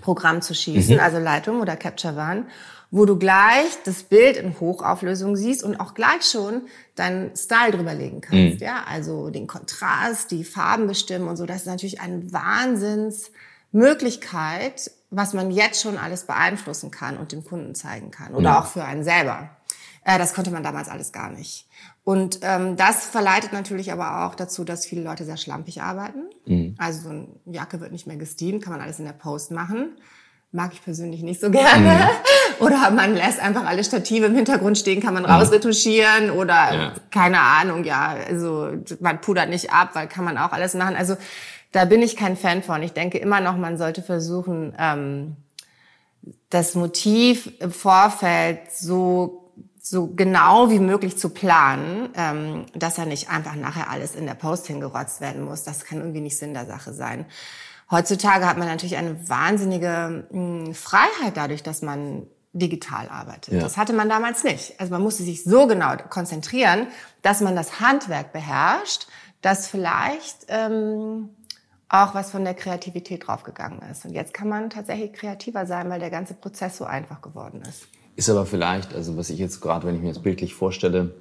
Programm 0.00 0.42
zu 0.42 0.54
schießen, 0.54 0.94
mhm. 0.94 1.00
also 1.00 1.18
Leitung 1.18 1.60
oder 1.60 1.76
Capture 1.76 2.14
One, 2.14 2.46
wo 2.90 3.04
du 3.04 3.18
gleich 3.18 3.68
das 3.84 4.04
Bild 4.04 4.36
in 4.36 4.58
Hochauflösung 4.58 5.36
siehst 5.36 5.62
und 5.62 5.78
auch 5.78 5.94
gleich 5.94 6.22
schon 6.22 6.62
deinen 6.94 7.36
Style 7.36 7.72
drüberlegen 7.72 8.20
kannst. 8.20 8.60
Mhm. 8.60 8.66
Ja, 8.66 8.84
also 8.88 9.30
den 9.30 9.46
Kontrast, 9.46 10.30
die 10.30 10.44
Farben 10.44 10.86
bestimmen 10.86 11.28
und 11.28 11.36
so. 11.36 11.46
Das 11.46 11.58
ist 11.58 11.66
natürlich 11.66 12.00
eine 12.00 12.32
Wahnsinnsmöglichkeit, 12.32 14.90
was 15.10 15.32
man 15.32 15.50
jetzt 15.50 15.82
schon 15.82 15.96
alles 15.96 16.24
beeinflussen 16.24 16.90
kann 16.90 17.16
und 17.16 17.32
dem 17.32 17.44
Kunden 17.44 17.74
zeigen 17.74 18.10
kann 18.10 18.34
oder 18.34 18.50
ja. 18.50 18.60
auch 18.60 18.66
für 18.66 18.84
einen 18.84 19.04
selber. 19.04 19.50
Äh, 20.04 20.18
das 20.18 20.34
konnte 20.34 20.50
man 20.50 20.62
damals 20.62 20.88
alles 20.88 21.12
gar 21.12 21.30
nicht. 21.30 21.66
Und 22.04 22.40
ähm, 22.42 22.76
das 22.76 23.04
verleitet 23.04 23.52
natürlich 23.52 23.92
aber 23.92 24.26
auch 24.26 24.34
dazu, 24.34 24.64
dass 24.64 24.86
viele 24.86 25.02
Leute 25.02 25.24
sehr 25.24 25.36
schlampig 25.36 25.82
arbeiten. 25.82 26.22
Mhm. 26.46 26.74
Also 26.78 27.02
so 27.02 27.08
eine 27.10 27.26
Jacke 27.44 27.80
wird 27.80 27.92
nicht 27.92 28.06
mehr 28.06 28.16
gesteamt, 28.16 28.64
kann 28.64 28.72
man 28.72 28.80
alles 28.80 28.98
in 28.98 29.04
der 29.04 29.12
Post 29.12 29.50
machen. 29.50 29.96
Mag 30.50 30.72
ich 30.72 30.82
persönlich 30.82 31.22
nicht 31.22 31.40
so 31.40 31.50
gerne. 31.50 31.94
Mhm. 31.94 32.08
Oder 32.64 32.90
man 32.90 33.14
lässt 33.14 33.40
einfach 33.40 33.66
alle 33.66 33.84
Stative 33.84 34.26
im 34.26 34.34
Hintergrund 34.34 34.78
stehen, 34.78 35.02
kann 35.02 35.12
man 35.14 35.24
mhm. 35.24 35.28
rausretuschieren 35.28 36.30
oder 36.30 36.74
ja. 36.74 36.92
keine 37.12 37.40
Ahnung, 37.40 37.84
ja, 37.84 38.16
also 38.26 38.72
man 38.98 39.20
pudert 39.20 39.48
nicht 39.48 39.72
ab, 39.72 39.90
weil 39.92 40.08
kann 40.08 40.24
man 40.24 40.36
auch 40.38 40.50
alles 40.50 40.74
machen. 40.74 40.96
Also 40.96 41.16
da 41.72 41.84
bin 41.84 42.02
ich 42.02 42.16
kein 42.16 42.36
Fan 42.36 42.62
von. 42.62 42.82
Ich 42.82 42.92
denke 42.92 43.18
immer 43.18 43.40
noch, 43.40 43.56
man 43.56 43.78
sollte 43.78 44.02
versuchen, 44.02 44.74
ähm, 44.78 45.36
das 46.50 46.74
Motiv 46.74 47.52
im 47.60 47.72
Vorfeld 47.72 48.72
so 48.72 49.48
so 49.80 50.08
genau 50.08 50.70
wie 50.70 50.80
möglich 50.80 51.16
zu 51.16 51.30
planen, 51.30 52.10
ähm, 52.14 52.66
dass 52.74 52.98
er 52.98 53.06
nicht 53.06 53.30
einfach 53.30 53.54
nachher 53.54 53.90
alles 53.90 54.14
in 54.14 54.26
der 54.26 54.34
Post 54.34 54.66
hingerotzt 54.66 55.20
werden 55.20 55.42
muss. 55.42 55.64
Das 55.64 55.84
kann 55.84 55.98
irgendwie 55.98 56.20
nicht 56.20 56.38
Sinn 56.38 56.52
der 56.52 56.66
Sache 56.66 56.92
sein. 56.92 57.24
Heutzutage 57.90 58.46
hat 58.46 58.58
man 58.58 58.68
natürlich 58.68 58.96
eine 58.96 59.28
wahnsinnige 59.28 60.26
mh, 60.30 60.66
hm, 60.66 60.74
Freiheit 60.74 61.36
dadurch, 61.36 61.62
dass 61.62 61.80
man 61.80 62.26
digital 62.52 63.08
arbeitet. 63.08 63.54
Ja. 63.54 63.60
Das 63.60 63.76
hatte 63.76 63.92
man 63.92 64.08
damals 64.08 64.44
nicht. 64.44 64.78
Also 64.78 64.92
man 64.92 65.02
musste 65.02 65.22
sich 65.22 65.44
so 65.44 65.66
genau 65.66 65.96
konzentrieren, 66.10 66.88
dass 67.22 67.40
man 67.40 67.56
das 67.56 67.80
Handwerk 67.80 68.32
beherrscht, 68.32 69.06
dass 69.40 69.68
vielleicht 69.68 70.46
ähm, 70.48 71.30
auch 71.88 72.14
was 72.14 72.30
von 72.30 72.44
der 72.44 72.54
Kreativität 72.54 73.26
draufgegangen 73.26 73.80
ist. 73.90 74.04
Und 74.04 74.12
jetzt 74.12 74.34
kann 74.34 74.48
man 74.48 74.70
tatsächlich 74.70 75.12
kreativer 75.12 75.66
sein, 75.66 75.88
weil 75.88 76.00
der 76.00 76.10
ganze 76.10 76.34
Prozess 76.34 76.76
so 76.76 76.84
einfach 76.84 77.22
geworden 77.22 77.62
ist. 77.68 77.86
Ist 78.16 78.28
aber 78.28 78.46
vielleicht, 78.46 78.94
also 78.94 79.16
was 79.16 79.30
ich 79.30 79.38
jetzt 79.38 79.60
gerade, 79.60 79.86
wenn 79.86 79.94
ich 79.94 80.02
mir 80.02 80.08
das 80.08 80.22
bildlich 80.22 80.54
vorstelle, 80.54 81.12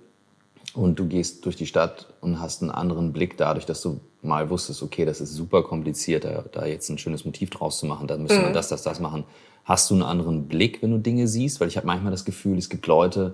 und 0.73 0.99
du 0.99 1.07
gehst 1.07 1.45
durch 1.45 1.55
die 1.55 1.65
Stadt 1.65 2.07
und 2.21 2.39
hast 2.39 2.61
einen 2.61 2.69
anderen 2.69 3.11
Blick 3.11 3.35
dadurch, 3.37 3.65
dass 3.65 3.81
du 3.81 3.99
mal 4.21 4.49
wusstest, 4.49 4.83
okay, 4.83 5.05
das 5.05 5.21
ist 5.21 5.33
super 5.33 5.63
kompliziert, 5.63 6.23
da, 6.23 6.43
da 6.51 6.65
jetzt 6.65 6.89
ein 6.89 6.99
schönes 6.99 7.25
Motiv 7.25 7.49
draus 7.49 7.79
zu 7.79 7.87
machen, 7.87 8.07
da 8.07 8.17
müssen 8.17 8.41
wir 8.41 8.49
mhm. 8.49 8.53
das, 8.53 8.67
das, 8.67 8.83
das 8.83 8.99
machen. 8.99 9.23
Hast 9.65 9.89
du 9.89 9.95
einen 9.95 10.03
anderen 10.03 10.47
Blick, 10.47 10.81
wenn 10.81 10.91
du 10.91 10.99
Dinge 10.99 11.27
siehst? 11.27 11.59
Weil 11.59 11.67
ich 11.67 11.77
habe 11.77 11.87
manchmal 11.87 12.11
das 12.11 12.25
Gefühl, 12.25 12.57
es 12.57 12.69
gibt 12.69 12.85
Leute, 12.85 13.33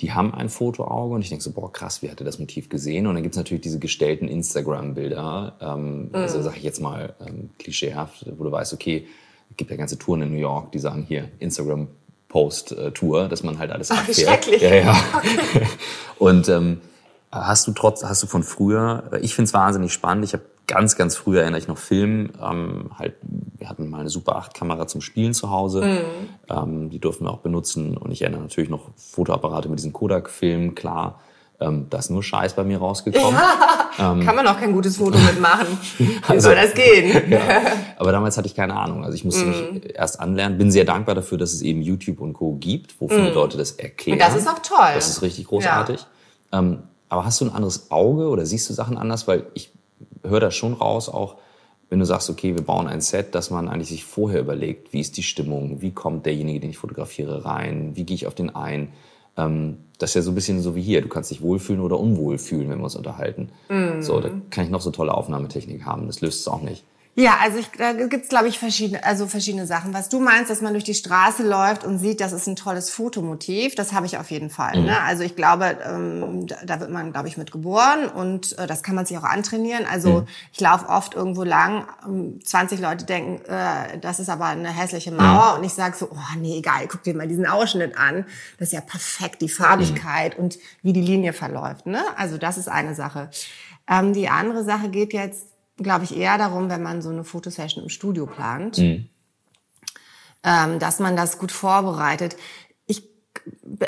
die 0.00 0.12
haben 0.12 0.34
ein 0.34 0.48
Fotoauge 0.48 1.14
und 1.14 1.22
ich 1.22 1.28
denke 1.28 1.44
so, 1.44 1.52
boah, 1.52 1.72
krass, 1.72 2.02
wie 2.02 2.10
hat 2.10 2.20
er 2.20 2.24
das 2.24 2.38
Motiv 2.38 2.68
gesehen? 2.68 3.06
Und 3.06 3.14
dann 3.14 3.22
gibt 3.22 3.34
es 3.34 3.38
natürlich 3.38 3.62
diese 3.62 3.78
gestellten 3.78 4.26
Instagram-Bilder, 4.26 5.56
ähm, 5.60 6.08
mhm. 6.08 6.14
also 6.14 6.42
sage 6.42 6.56
ich 6.56 6.64
jetzt 6.64 6.80
mal 6.80 7.14
ähm, 7.24 7.50
klischeehaft, 7.58 8.26
wo 8.36 8.44
du 8.44 8.50
weißt, 8.50 8.72
okay, 8.72 9.06
es 9.50 9.56
gibt 9.56 9.70
ja 9.70 9.76
ganze 9.76 9.98
Touren 9.98 10.22
in 10.22 10.32
New 10.32 10.38
York, 10.38 10.72
die 10.72 10.80
sagen 10.80 11.04
hier, 11.06 11.28
Instagram 11.38 11.88
Post-Tour, 12.28 13.28
dass 13.28 13.44
man 13.44 13.58
halt 13.58 13.70
alles 13.70 13.92
Ach, 13.92 13.98
abfährt. 13.98 14.16
Schrecklich. 14.44 14.60
Ja, 14.60 14.74
ja. 14.74 14.96
Okay. 15.16 15.66
Und 16.18 16.48
ähm, 16.48 16.80
hast 17.30 17.68
du 17.68 17.72
trotz, 17.72 18.02
hast 18.02 18.24
du 18.24 18.26
von 18.26 18.42
früher, 18.42 19.10
ich 19.22 19.36
finde 19.36 19.48
es 19.48 19.54
wahnsinnig 19.54 19.92
spannend, 19.92 20.24
ich 20.24 20.32
habe 20.32 20.42
ganz, 20.66 20.96
ganz 20.96 21.16
früher 21.16 21.42
erinnere 21.42 21.60
ich 21.60 21.68
noch 21.68 21.78
Film, 21.78 22.30
ähm, 22.42 22.90
halt, 22.98 23.14
wir 23.22 23.68
hatten 23.68 23.90
mal 23.90 24.00
eine 24.00 24.08
Super 24.08 24.36
8 24.36 24.54
Kamera 24.54 24.86
zum 24.86 25.00
Spielen 25.00 25.34
zu 25.34 25.50
Hause, 25.50 25.82
mhm. 25.82 26.54
ähm, 26.54 26.90
die 26.90 26.98
durften 26.98 27.24
wir 27.24 27.30
auch 27.30 27.38
benutzen 27.38 27.96
und 27.96 28.10
ich 28.10 28.22
erinnere 28.22 28.42
natürlich 28.42 28.70
noch 28.70 28.90
Fotoapparate 28.96 29.68
mit 29.68 29.78
diesen 29.78 29.92
Kodak-Filmen, 29.92 30.74
klar. 30.74 31.20
Ähm, 31.60 31.86
da 31.88 31.98
ist 31.98 32.10
nur 32.10 32.22
Scheiß 32.22 32.54
bei 32.54 32.64
mir 32.64 32.78
rausgekommen. 32.78 33.32
Ja, 33.32 33.90
ähm, 34.12 34.24
kann 34.24 34.34
man 34.34 34.46
auch 34.48 34.58
kein 34.58 34.72
gutes 34.72 34.96
Foto 34.96 35.16
mitmachen. 35.18 35.78
Wie 35.98 36.18
also, 36.26 36.48
soll 36.48 36.56
das 36.56 36.74
gehen? 36.74 37.22
ja, 37.30 37.38
aber 37.96 38.10
damals 38.10 38.36
hatte 38.36 38.48
ich 38.48 38.56
keine 38.56 38.74
Ahnung. 38.74 39.04
Also 39.04 39.14
ich 39.14 39.24
musste 39.24 39.44
mm. 39.44 39.74
mich 39.74 39.94
erst 39.94 40.18
anlernen. 40.18 40.58
Bin 40.58 40.72
sehr 40.72 40.84
dankbar 40.84 41.14
dafür, 41.14 41.38
dass 41.38 41.52
es 41.52 41.62
eben 41.62 41.80
YouTube 41.80 42.20
und 42.20 42.32
Co. 42.32 42.56
gibt, 42.56 43.00
wo 43.00 43.06
viele 43.06 43.30
mm. 43.30 43.34
Leute 43.34 43.56
das 43.56 43.70
erklären. 43.70 44.18
Und 44.18 44.26
das 44.26 44.34
ist 44.34 44.48
auch 44.48 44.58
toll. 44.58 44.94
Das 44.94 45.08
ist 45.08 45.22
richtig 45.22 45.46
großartig. 45.46 46.04
Ja. 46.52 46.58
Ähm, 46.58 46.82
aber 47.08 47.24
hast 47.24 47.40
du 47.40 47.44
ein 47.44 47.52
anderes 47.52 47.92
Auge 47.92 48.28
oder 48.28 48.44
siehst 48.46 48.68
du 48.68 48.74
Sachen 48.74 48.98
anders? 48.98 49.28
Weil 49.28 49.46
ich 49.54 49.72
höre 50.24 50.40
da 50.40 50.50
schon 50.50 50.74
raus, 50.74 51.08
auch 51.08 51.36
wenn 51.90 51.98
du 51.98 52.06
sagst, 52.06 52.30
okay, 52.30 52.56
wir 52.56 52.62
bauen 52.62 52.88
ein 52.88 53.00
Set, 53.00 53.34
dass 53.34 53.50
man 53.50 53.68
eigentlich 53.68 53.90
sich 53.90 54.04
vorher 54.04 54.40
überlegt, 54.40 54.92
wie 54.92 55.00
ist 55.00 55.16
die 55.16 55.22
Stimmung, 55.22 55.80
wie 55.80 55.92
kommt 55.92 56.26
derjenige, 56.26 56.60
den 56.60 56.70
ich 56.70 56.78
fotografiere, 56.78 57.44
rein, 57.44 57.92
wie 57.94 58.04
gehe 58.04 58.14
ich 58.14 58.26
auf 58.26 58.34
den 58.34 58.54
ein 58.54 58.88
ähm, 59.36 59.78
das 59.98 60.10
ist 60.10 60.14
ja 60.14 60.22
so 60.22 60.30
ein 60.30 60.34
bisschen 60.34 60.60
so 60.60 60.74
wie 60.76 60.82
hier. 60.82 61.00
Du 61.00 61.08
kannst 61.08 61.30
dich 61.30 61.40
wohlfühlen 61.40 61.80
oder 61.80 61.98
unwohl 61.98 62.38
fühlen, 62.38 62.68
wenn 62.70 62.78
wir 62.78 62.84
uns 62.84 62.96
unterhalten. 62.96 63.50
Mm. 63.68 64.00
So, 64.00 64.20
da 64.20 64.30
kann 64.50 64.64
ich 64.64 64.70
noch 64.70 64.80
so 64.80 64.90
tolle 64.90 65.14
Aufnahmetechnik 65.14 65.84
haben. 65.84 66.06
Das 66.06 66.20
löst 66.20 66.40
es 66.40 66.48
auch 66.48 66.62
nicht. 66.62 66.84
Ja, 67.16 67.36
also 67.40 67.58
ich, 67.58 67.70
da 67.70 67.92
gibt's 67.92 68.28
glaube 68.28 68.48
ich 68.48 68.58
verschiedene, 68.58 69.04
also 69.04 69.28
verschiedene 69.28 69.66
Sachen. 69.66 69.94
Was 69.94 70.08
du 70.08 70.18
meinst, 70.18 70.50
dass 70.50 70.60
man 70.60 70.72
durch 70.72 70.82
die 70.82 70.94
Straße 70.94 71.46
läuft 71.46 71.84
und 71.84 71.98
sieht, 71.98 72.20
das 72.20 72.32
ist 72.32 72.48
ein 72.48 72.56
tolles 72.56 72.90
Fotomotiv, 72.90 73.76
das 73.76 73.92
habe 73.92 74.06
ich 74.06 74.18
auf 74.18 74.32
jeden 74.32 74.50
Fall. 74.50 74.78
Mhm. 74.78 74.86
Ne? 74.86 75.00
Also 75.00 75.22
ich 75.22 75.36
glaube, 75.36 75.78
ähm, 75.88 76.48
da 76.64 76.80
wird 76.80 76.90
man, 76.90 77.12
glaube 77.12 77.28
ich, 77.28 77.36
mit 77.36 77.52
geboren 77.52 78.08
und 78.08 78.58
äh, 78.58 78.66
das 78.66 78.82
kann 78.82 78.96
man 78.96 79.06
sich 79.06 79.16
auch 79.16 79.22
antrainieren. 79.22 79.86
Also 79.86 80.22
mhm. 80.22 80.26
ich 80.52 80.60
laufe 80.60 80.88
oft 80.88 81.14
irgendwo 81.14 81.44
lang, 81.44 81.86
ähm, 82.04 82.40
20 82.44 82.80
Leute 82.80 83.04
denken, 83.04 83.44
äh, 83.48 83.98
das 84.00 84.18
ist 84.18 84.28
aber 84.28 84.46
eine 84.46 84.70
hässliche 84.70 85.12
Mauer 85.12 85.52
mhm. 85.52 85.58
und 85.58 85.64
ich 85.64 85.74
sage 85.74 85.96
so, 85.96 86.08
oh 86.10 86.38
nee, 86.38 86.58
egal, 86.58 86.88
guck 86.88 87.04
dir 87.04 87.14
mal 87.14 87.28
diesen 87.28 87.46
Ausschnitt 87.46 87.96
an. 87.96 88.26
Das 88.58 88.68
ist 88.68 88.72
ja 88.72 88.80
perfekt, 88.80 89.40
die 89.40 89.48
Farbigkeit 89.48 90.36
und 90.36 90.58
wie 90.82 90.92
die 90.92 91.00
Linie 91.00 91.32
verläuft. 91.32 91.86
Ne? 91.86 92.02
Also 92.16 92.38
das 92.38 92.58
ist 92.58 92.68
eine 92.68 92.96
Sache. 92.96 93.30
Ähm, 93.88 94.14
die 94.14 94.28
andere 94.28 94.64
Sache 94.64 94.88
geht 94.88 95.12
jetzt 95.12 95.53
glaube 95.76 96.04
ich, 96.04 96.16
eher 96.16 96.38
darum, 96.38 96.68
wenn 96.68 96.82
man 96.82 97.02
so 97.02 97.10
eine 97.10 97.24
Fotosession 97.24 97.82
im 97.82 97.90
Studio 97.90 98.26
plant, 98.26 98.78
mhm. 98.78 99.08
ähm, 100.42 100.78
dass 100.78 100.98
man 101.00 101.16
das 101.16 101.38
gut 101.38 101.52
vorbereitet. 101.52 102.36
Ich, 102.86 103.08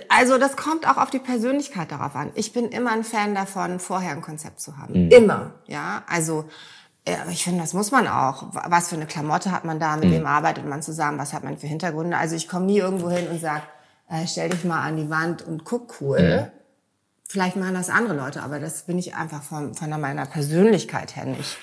also 0.09 0.39
das 0.39 0.57
kommt 0.57 0.89
auch 0.89 0.97
auf 0.97 1.11
die 1.11 1.19
Persönlichkeit 1.19 1.93
darauf 1.93 2.17
an. 2.17 2.31
Ich 2.35 2.53
bin 2.53 2.69
immer 2.69 2.93
ein 2.93 3.05
Fan 3.05 3.35
davon, 3.35 3.79
vorher 3.79 4.13
ein 4.13 4.23
Konzept 4.23 4.61
zu 4.61 4.79
haben. 4.79 5.07
Mhm. 5.07 5.11
Immer, 5.11 5.55
ja. 5.67 6.03
Also 6.09 6.47
ich 7.31 7.45
finde, 7.45 7.61
das 7.61 7.73
muss 7.73 7.93
man 7.93 8.09
auch. 8.09 8.47
Was 8.53 8.89
für 8.89 8.97
eine 8.97 9.07
Klamotte 9.07 9.53
hat 9.53 9.65
man 9.65 9.79
da? 9.79 9.97
Mit 9.97 10.07
mhm. 10.07 10.15
wem 10.15 10.27
arbeitet 10.27 10.67
man 10.67 10.83
zusammen? 10.83 11.19
Was 11.19 11.33
hat 11.33 11.45
man 11.45 11.57
für 11.57 11.69
Hintergründe? 11.69 12.17
Also 12.17 12.35
ich 12.35 12.49
komme 12.49 12.67
nie 12.67 12.79
irgendwo 12.79 13.09
hin 13.11 13.29
und 13.29 13.41
sag, 13.41 13.63
äh, 14.09 14.27
stell 14.27 14.49
dich 14.49 14.65
mal 14.65 14.83
an 14.83 14.97
die 14.97 15.09
Wand 15.09 15.43
und 15.43 15.65
guck 15.65 16.01
cool. 16.01 16.51
Vielleicht 17.29 17.57
machen 17.57 17.75
das 17.75 17.91
andere 17.91 18.15
Leute, 18.15 18.43
aber 18.43 18.61
das 18.61 18.83
bin 18.83 18.99
ich 18.99 19.15
einfach 19.15 19.43
von, 19.43 19.75
von 19.75 20.01
meiner 20.01 20.27
Persönlichkeit 20.27 21.17
her 21.17 21.27
nicht. 21.27 21.57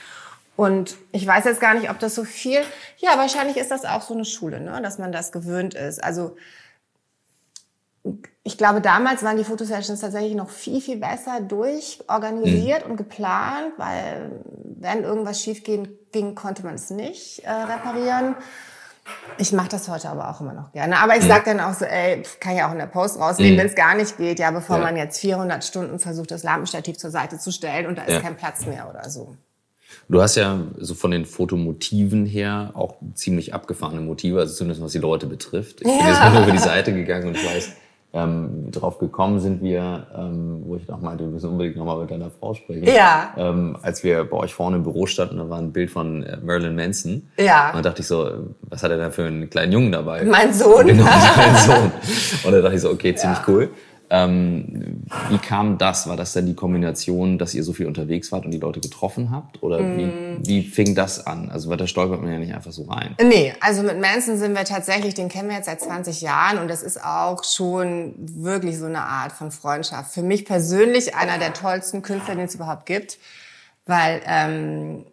Und 0.56 0.98
ich 1.12 1.26
weiß 1.26 1.46
jetzt 1.46 1.62
gar 1.62 1.74
nicht, 1.74 1.90
ob 1.90 2.00
das 2.00 2.16
so 2.16 2.26
viel. 2.26 2.60
Ja, 2.98 3.18
wahrscheinlich 3.18 3.58
ist 3.58 3.72
das 3.72 3.86
auch 3.86 4.02
so 4.02 4.14
eine 4.14 4.26
Schule, 4.26 4.60
ne? 4.60 4.82
dass 4.82 5.00
man 5.00 5.12
das 5.12 5.32
gewöhnt 5.32 5.74
ist. 5.74 6.04
Also 6.04 6.36
ich 8.44 8.58
glaube, 8.58 8.82
damals 8.82 9.24
waren 9.24 9.38
die 9.38 9.46
Fotosessions 9.46 10.02
tatsächlich 10.02 10.36
noch 10.36 10.50
viel, 10.50 10.82
viel 10.82 10.98
besser 10.98 11.40
durchorganisiert 11.40 12.86
mhm. 12.86 12.92
und 12.92 12.98
geplant, 12.98 13.74
weil 13.78 14.44
wenn 14.80 15.04
irgendwas 15.04 15.42
schief 15.42 15.64
ging, 15.64 15.88
ging 16.12 16.36
konnte 16.36 16.64
man 16.64 16.76
es 16.76 16.90
nicht 16.90 17.40
äh, 17.46 17.52
reparieren. 17.52 18.36
Ich 19.38 19.52
mache 19.52 19.70
das 19.70 19.90
heute 19.90 20.10
aber 20.10 20.30
auch 20.30 20.40
immer 20.42 20.54
noch 20.54 20.72
gerne. 20.72 20.98
Aber 21.00 21.18
ich 21.18 21.24
mhm. 21.24 21.28
sag 21.28 21.46
dann 21.46 21.60
auch 21.60 21.74
so, 21.74 21.86
ey, 21.86 22.24
kann 22.40 22.56
ja 22.56 22.68
auch 22.68 22.72
in 22.72 22.78
der 22.78 22.86
Post 22.86 23.20
rausnehmen, 23.20 23.56
mhm. 23.56 23.60
wenn 23.60 23.68
es 23.68 23.76
gar 23.76 23.96
nicht 23.96 24.18
geht, 24.18 24.40
ja, 24.40 24.52
bevor 24.52 24.78
ja. 24.78 24.84
man 24.84 24.96
jetzt 24.96 25.20
400 25.20 25.64
Stunden 25.64 26.00
versucht, 26.00 26.32
das 26.32 26.44
Lampenstativ 26.44 26.98
zur 26.98 27.12
Seite 27.12 27.38
zu 27.38 27.52
stellen 27.52 27.88
und 27.88 27.98
da 27.98 28.04
ist 28.04 28.14
ja. 28.14 28.20
kein 28.22 28.38
Platz 28.38 28.66
mehr 28.66 28.90
oder 28.90 29.10
so. 29.10 29.36
Du 30.10 30.22
hast 30.22 30.36
ja 30.36 30.60
so 30.78 30.96
von 30.96 31.12
den 31.12 31.26
Fotomotiven 31.26 32.26
her 32.26 32.72
auch 32.74 32.96
ziemlich 33.14 33.54
abgefahrene 33.54 34.02
Motive, 34.02 34.40
also 34.40 34.54
zumindest 34.54 34.84
was 34.84 34.92
die 34.92 35.00
Leute 35.00 35.28
betrifft. 35.28 35.82
Ich 35.82 35.88
ja. 35.88 35.98
bin 35.98 36.08
jetzt 36.08 36.20
mal 36.20 36.44
über 36.44 36.52
die 36.52 36.58
Seite 36.58 36.94
gegangen 36.94 37.28
und 37.28 37.36
ich 37.36 37.46
weiß, 37.46 37.72
ähm, 38.14 38.72
drauf 38.72 39.00
gekommen 39.00 39.40
sind 39.40 39.64
wir, 39.64 40.06
ähm, 40.16 40.62
wo 40.66 40.76
ich 40.76 40.88
noch 40.88 41.02
meinte, 41.02 41.24
wir 41.24 41.32
müssen 41.32 41.50
unbedingt 41.50 41.76
nochmal 41.78 42.00
mit 42.00 42.12
deiner 42.12 42.30
Frau 42.30 42.54
sprechen. 42.54 42.86
Ja. 42.86 43.34
Ähm, 43.38 43.76
als 43.82 44.04
wir 44.04 44.24
bei 44.24 44.38
euch 44.38 44.54
vorne 44.54 44.78
im 44.78 44.84
Büro 44.84 45.08
standen, 45.08 45.38
da 45.38 45.50
war 45.50 45.58
ein 45.58 45.72
Bild 45.72 45.90
von 45.90 46.22
äh, 46.22 46.38
Marilyn 46.38 46.76
Manson. 46.76 47.28
Ja. 47.38 47.70
Und 47.70 47.76
dann 47.76 47.84
dachte 47.84 48.02
ich 48.02 48.08
so, 48.08 48.30
was 48.62 48.84
hat 48.84 48.92
er 48.92 48.98
da 48.98 49.10
für 49.10 49.26
einen 49.26 49.50
kleinen 49.50 49.72
Jungen 49.72 49.92
dabei? 49.92 50.24
Mein 50.26 50.54
Sohn. 50.54 50.86
Genau, 50.86 51.04
mein 51.38 51.56
Sohn. 51.56 51.92
Und 52.44 52.52
da 52.52 52.62
dachte 52.62 52.76
ich 52.76 52.82
so, 52.82 52.92
okay, 52.92 53.16
ziemlich 53.16 53.40
ja. 53.40 53.46
cool. 53.48 53.70
Ähm, 54.16 55.02
wie 55.32 55.40
kam 55.40 55.80
das? 55.80 56.08
War 56.08 56.16
das 56.16 56.34
dann 56.34 56.46
die 56.46 56.54
Kombination, 56.54 57.40
dass 57.40 57.56
ihr 57.56 57.64
so 57.64 57.74
viel 57.74 57.88
unterwegs 57.88 58.32
wart 58.32 58.46
und 58.46 58.52
die 58.52 58.60
Leute 58.60 58.80
getroffen 58.80 59.32
habt? 59.32 59.64
Oder 59.64 59.80
mm. 59.80 59.98
wie, 59.98 60.48
wie 60.48 60.64
fing 60.70 60.94
das 60.94 61.26
an? 61.26 61.50
Also, 61.50 61.68
weil 61.68 61.78
da 61.78 61.88
stolpert 61.88 62.22
man 62.22 62.32
ja 62.32 62.38
nicht 62.38 62.54
einfach 62.54 62.72
so 62.72 62.84
rein. 62.84 63.16
Nee, 63.20 63.56
also 63.60 63.82
mit 63.82 64.00
Manson 64.00 64.38
sind 64.38 64.56
wir 64.56 64.66
tatsächlich, 64.66 65.16
den 65.16 65.30
kennen 65.30 65.50
wir 65.50 65.56
jetzt 65.56 65.66
seit 65.66 65.82
20 65.82 66.22
Jahren 66.22 66.60
und 66.60 66.68
das 66.68 66.84
ist 66.84 67.04
auch 67.04 67.44
schon 67.44 68.14
wirklich 68.20 68.78
so 68.78 68.86
eine 68.86 69.02
Art 69.02 69.32
von 69.32 69.50
Freundschaft. 69.50 70.14
Für 70.14 70.22
mich 70.22 70.46
persönlich 70.46 71.16
einer 71.16 71.40
der 71.40 71.54
tollsten 71.54 72.04
Künstler, 72.04 72.36
den 72.36 72.46
es 72.46 72.54
überhaupt 72.54 72.86
gibt, 72.86 73.18
weil 73.88 74.22
ähm, 74.28 75.06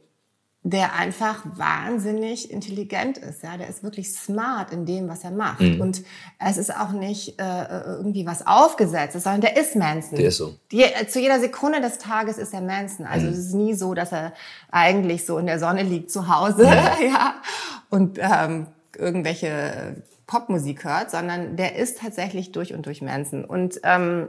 der 0.62 0.94
einfach 0.94 1.42
wahnsinnig 1.56 2.50
intelligent 2.50 3.16
ist. 3.16 3.42
Ja, 3.42 3.56
der 3.56 3.68
ist 3.68 3.82
wirklich 3.82 4.12
smart 4.12 4.72
in 4.72 4.84
dem, 4.84 5.08
was 5.08 5.24
er 5.24 5.30
macht. 5.30 5.60
Mhm. 5.60 5.80
Und 5.80 6.02
es 6.38 6.58
ist 6.58 6.76
auch 6.76 6.90
nicht 6.90 7.40
äh, 7.40 7.80
irgendwie 7.82 8.26
was 8.26 8.46
aufgesetzt, 8.46 9.18
sondern 9.18 9.40
der 9.40 9.56
ist 9.56 9.74
Manson. 9.74 10.18
Der 10.18 10.28
ist 10.28 10.36
so. 10.36 10.54
Die, 10.70 10.82
äh, 10.82 11.06
zu 11.06 11.18
jeder 11.18 11.40
Sekunde 11.40 11.80
des 11.80 11.96
Tages 11.96 12.36
ist 12.36 12.52
er 12.52 12.60
Manson. 12.60 13.06
Also 13.06 13.26
mhm. 13.26 13.32
es 13.32 13.38
ist 13.38 13.54
nie 13.54 13.72
so, 13.72 13.94
dass 13.94 14.12
er 14.12 14.34
eigentlich 14.70 15.24
so 15.24 15.38
in 15.38 15.46
der 15.46 15.58
Sonne 15.58 15.82
liegt 15.82 16.10
zu 16.10 16.28
Hause, 16.28 16.66
mhm. 16.66 17.06
ja, 17.10 17.36
und 17.88 18.18
ähm, 18.20 18.66
irgendwelche 18.98 20.02
Popmusik 20.26 20.84
hört, 20.84 21.10
sondern 21.10 21.56
der 21.56 21.76
ist 21.76 22.00
tatsächlich 22.00 22.52
durch 22.52 22.74
und 22.74 22.84
durch 22.84 23.00
Manson. 23.00 23.46
Und 23.46 23.80
ähm, 23.82 24.28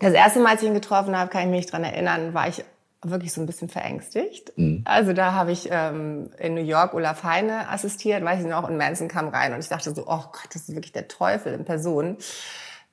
das 0.00 0.14
erste 0.14 0.40
Mal, 0.40 0.52
als 0.52 0.62
ich 0.62 0.68
ihn 0.68 0.74
getroffen 0.74 1.16
habe, 1.16 1.30
kann 1.30 1.42
ich 1.44 1.48
mich 1.48 1.66
dran 1.66 1.84
erinnern, 1.84 2.34
war 2.34 2.48
ich 2.48 2.64
wirklich 3.02 3.32
so 3.32 3.40
ein 3.40 3.46
bisschen 3.46 3.68
verängstigt. 3.68 4.52
Mhm. 4.56 4.82
Also 4.84 5.12
da 5.12 5.32
habe 5.32 5.52
ich 5.52 5.68
ähm, 5.70 6.30
in 6.38 6.54
New 6.54 6.62
York 6.62 6.94
Olaf 6.94 7.24
Heine 7.24 7.68
assistiert, 7.68 8.24
weiß 8.24 8.40
ich 8.40 8.46
noch, 8.46 8.68
und 8.68 8.76
Manson 8.76 9.08
kam 9.08 9.28
rein 9.28 9.52
und 9.52 9.60
ich 9.60 9.68
dachte 9.68 9.94
so, 9.94 10.02
oh 10.06 10.24
Gott, 10.32 10.48
das 10.52 10.68
ist 10.68 10.74
wirklich 10.74 10.92
der 10.92 11.08
Teufel 11.08 11.52
in 11.52 11.64
Person. 11.64 12.16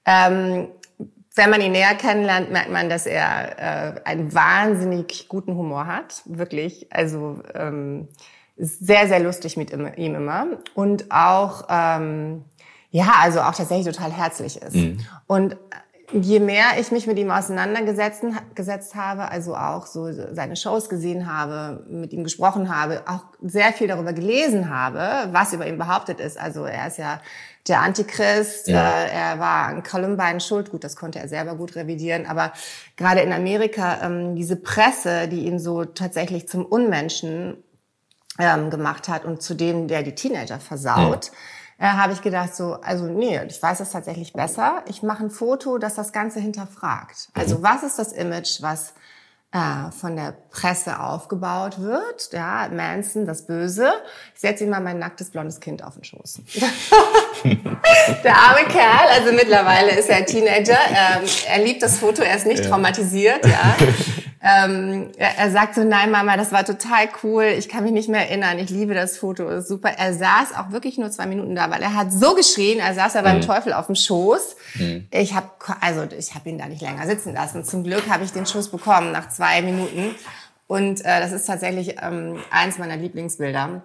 Ähm, 0.05 0.67
wenn 1.35 1.49
man 1.49 1.61
ihn 1.61 1.71
näher 1.71 1.95
kennenlernt, 1.95 2.51
merkt 2.51 2.71
man, 2.71 2.89
dass 2.89 3.05
er 3.05 3.97
äh, 3.97 4.01
einen 4.03 4.33
wahnsinnig 4.33 5.29
guten 5.29 5.55
Humor 5.55 5.87
hat, 5.87 6.23
wirklich. 6.25 6.87
Also 6.91 7.41
ähm, 7.53 8.07
ist 8.55 8.85
sehr, 8.85 9.07
sehr 9.07 9.19
lustig 9.21 9.55
mit 9.55 9.71
ihm, 9.71 10.15
immer 10.15 10.47
und 10.73 11.11
auch 11.11 11.67
ähm, 11.69 12.43
ja, 12.91 13.13
also 13.21 13.41
auch 13.41 13.53
tatsächlich 13.53 13.95
total 13.95 14.11
herzlich 14.11 14.61
ist. 14.61 14.75
Mhm. 14.75 14.99
Und 15.27 15.57
je 16.11 16.39
mehr 16.39 16.65
ich 16.79 16.91
mich 16.91 17.07
mit 17.07 17.17
ihm 17.17 17.31
auseinandergesetzt 17.31 18.23
gesetzt 18.55 18.95
habe, 18.95 19.29
also 19.29 19.55
auch 19.55 19.85
so 19.85 20.11
seine 20.33 20.55
Shows 20.55 20.89
gesehen 20.89 21.31
habe, 21.31 21.83
mit 21.87 22.13
ihm 22.13 22.23
gesprochen 22.23 22.75
habe, 22.75 23.03
auch 23.07 23.23
sehr 23.41 23.73
viel 23.73 23.87
darüber 23.87 24.13
gelesen 24.13 24.69
habe, 24.69 25.29
was 25.31 25.53
über 25.53 25.67
ihn 25.67 25.77
behauptet 25.77 26.19
ist. 26.19 26.39
Also 26.39 26.65
er 26.65 26.87
ist 26.87 26.97
ja 26.97 27.21
der 27.67 27.81
Antichrist, 27.81 28.67
ja. 28.67 29.03
äh, 29.03 29.11
er 29.11 29.39
war 29.39 29.67
an 29.67 29.83
Columbine 29.83 30.39
schuld, 30.39 30.71
gut, 30.71 30.83
das 30.83 30.95
konnte 30.95 31.19
er 31.19 31.27
selber 31.27 31.55
gut 31.55 31.75
revidieren, 31.75 32.25
aber 32.25 32.53
gerade 32.97 33.21
in 33.21 33.31
Amerika 33.31 33.99
ähm, 34.01 34.35
diese 34.35 34.55
Presse, 34.55 35.27
die 35.27 35.45
ihn 35.45 35.59
so 35.59 35.85
tatsächlich 35.85 36.47
zum 36.47 36.65
Unmenschen 36.65 37.57
ähm, 38.39 38.69
gemacht 38.71 39.07
hat 39.07 39.25
und 39.25 39.43
zu 39.43 39.53
dem, 39.53 39.87
der 39.87 40.01
die 40.01 40.15
Teenager 40.15 40.59
versaut. 40.59 41.27
Ja 41.27 41.31
äh, 41.79 41.85
habe 41.85 42.13
ich 42.13 42.21
gedacht 42.21 42.55
so, 42.55 42.73
also 42.81 43.05
nee, 43.05 43.39
ich 43.47 43.61
weiß 43.61 43.79
es 43.79 43.91
tatsächlich 43.91 44.33
besser. 44.33 44.83
Ich 44.87 45.01
mache 45.01 45.23
ein 45.23 45.29
Foto, 45.29 45.77
das 45.77 45.95
das 45.95 46.11
Ganze 46.11 46.39
hinterfragt. 46.39 47.29
Also 47.33 47.59
mhm. 47.59 47.63
was 47.63 47.83
ist 47.83 47.97
das 47.97 48.11
Image, 48.11 48.61
was 48.61 48.93
äh, 49.51 49.91
von 49.99 50.15
der 50.15 50.35
Presse 50.51 50.99
aufgebaut 50.99 51.81
wird. 51.81 52.31
Ja, 52.33 52.69
Manson, 52.71 53.25
das 53.25 53.47
Böse. 53.47 53.91
Ich 54.35 54.41
setze 54.41 54.63
ihm 54.63 54.69
mal 54.69 54.79
mein 54.79 54.99
nacktes 54.99 55.31
blondes 55.31 55.59
Kind 55.59 55.83
auf 55.83 55.95
den 55.95 56.03
Schoß. 56.03 56.41
der 57.43 58.37
arme 58.37 58.67
Kerl, 58.67 59.07
also 59.11 59.33
mittlerweile 59.33 59.91
ist 59.97 60.09
er 60.09 60.23
Teenager. 60.25 60.77
Ähm, 60.89 61.27
er 61.47 61.63
liebt 61.63 61.81
das 61.81 61.97
Foto, 61.97 62.21
er 62.21 62.35
ist 62.35 62.45
nicht 62.45 62.63
ja. 62.63 62.69
traumatisiert. 62.69 63.43
Ja. 63.45 63.75
Ähm, 64.41 65.11
er, 65.17 65.51
sagt 65.51 65.75
so, 65.75 65.83
nein 65.83 66.11
Mama, 66.11 66.37
das 66.37 66.53
war 66.53 66.63
total 66.63 67.09
cool, 67.23 67.43
ich 67.43 67.67
kann 67.67 67.83
mich 67.83 67.91
nicht 67.91 68.07
mehr 68.07 68.29
erinnern, 68.29 68.57
ich 68.57 68.69
liebe 68.69 68.93
das 68.93 69.17
Foto, 69.17 69.49
ist 69.49 69.67
super. 69.67 69.89
Er 69.97 70.13
saß 70.13 70.55
auch 70.55 70.71
wirklich 70.71 70.97
nur 70.97 71.11
zwei 71.11 71.25
Minuten 71.25 71.55
da, 71.55 71.69
weil 71.69 71.81
er 71.81 71.93
hat 71.93 72.13
so 72.13 72.35
geschrien, 72.35 72.79
er 72.79 72.93
saß 72.93 73.15
ja 73.15 73.21
beim 73.21 73.37
mhm. 73.37 73.41
Teufel 73.41 73.73
auf 73.73 73.87
dem 73.87 73.95
Schoß. 73.95 74.55
Mhm. 74.75 75.07
Ich 75.11 75.33
habe 75.33 75.49
also 75.81 76.07
ich 76.17 76.35
habe 76.35 76.49
ihn 76.49 76.57
da 76.57 76.67
nicht 76.67 76.81
länger 76.81 77.05
sitzen 77.05 77.33
lassen. 77.33 77.65
Zum 77.65 77.83
Glück 77.83 78.09
habe 78.09 78.23
ich 78.23 78.31
den 78.31 78.45
Schuss 78.45 78.69
bekommen 78.69 79.11
nach 79.11 79.27
zwei 79.29 79.61
Minuten. 79.61 80.15
Und 80.67 81.01
äh, 81.01 81.19
das 81.19 81.31
ist 81.31 81.45
tatsächlich 81.45 81.95
ähm, 82.01 82.37
eins 82.51 82.77
meiner 82.77 82.95
Lieblingsbilder. 82.95 83.81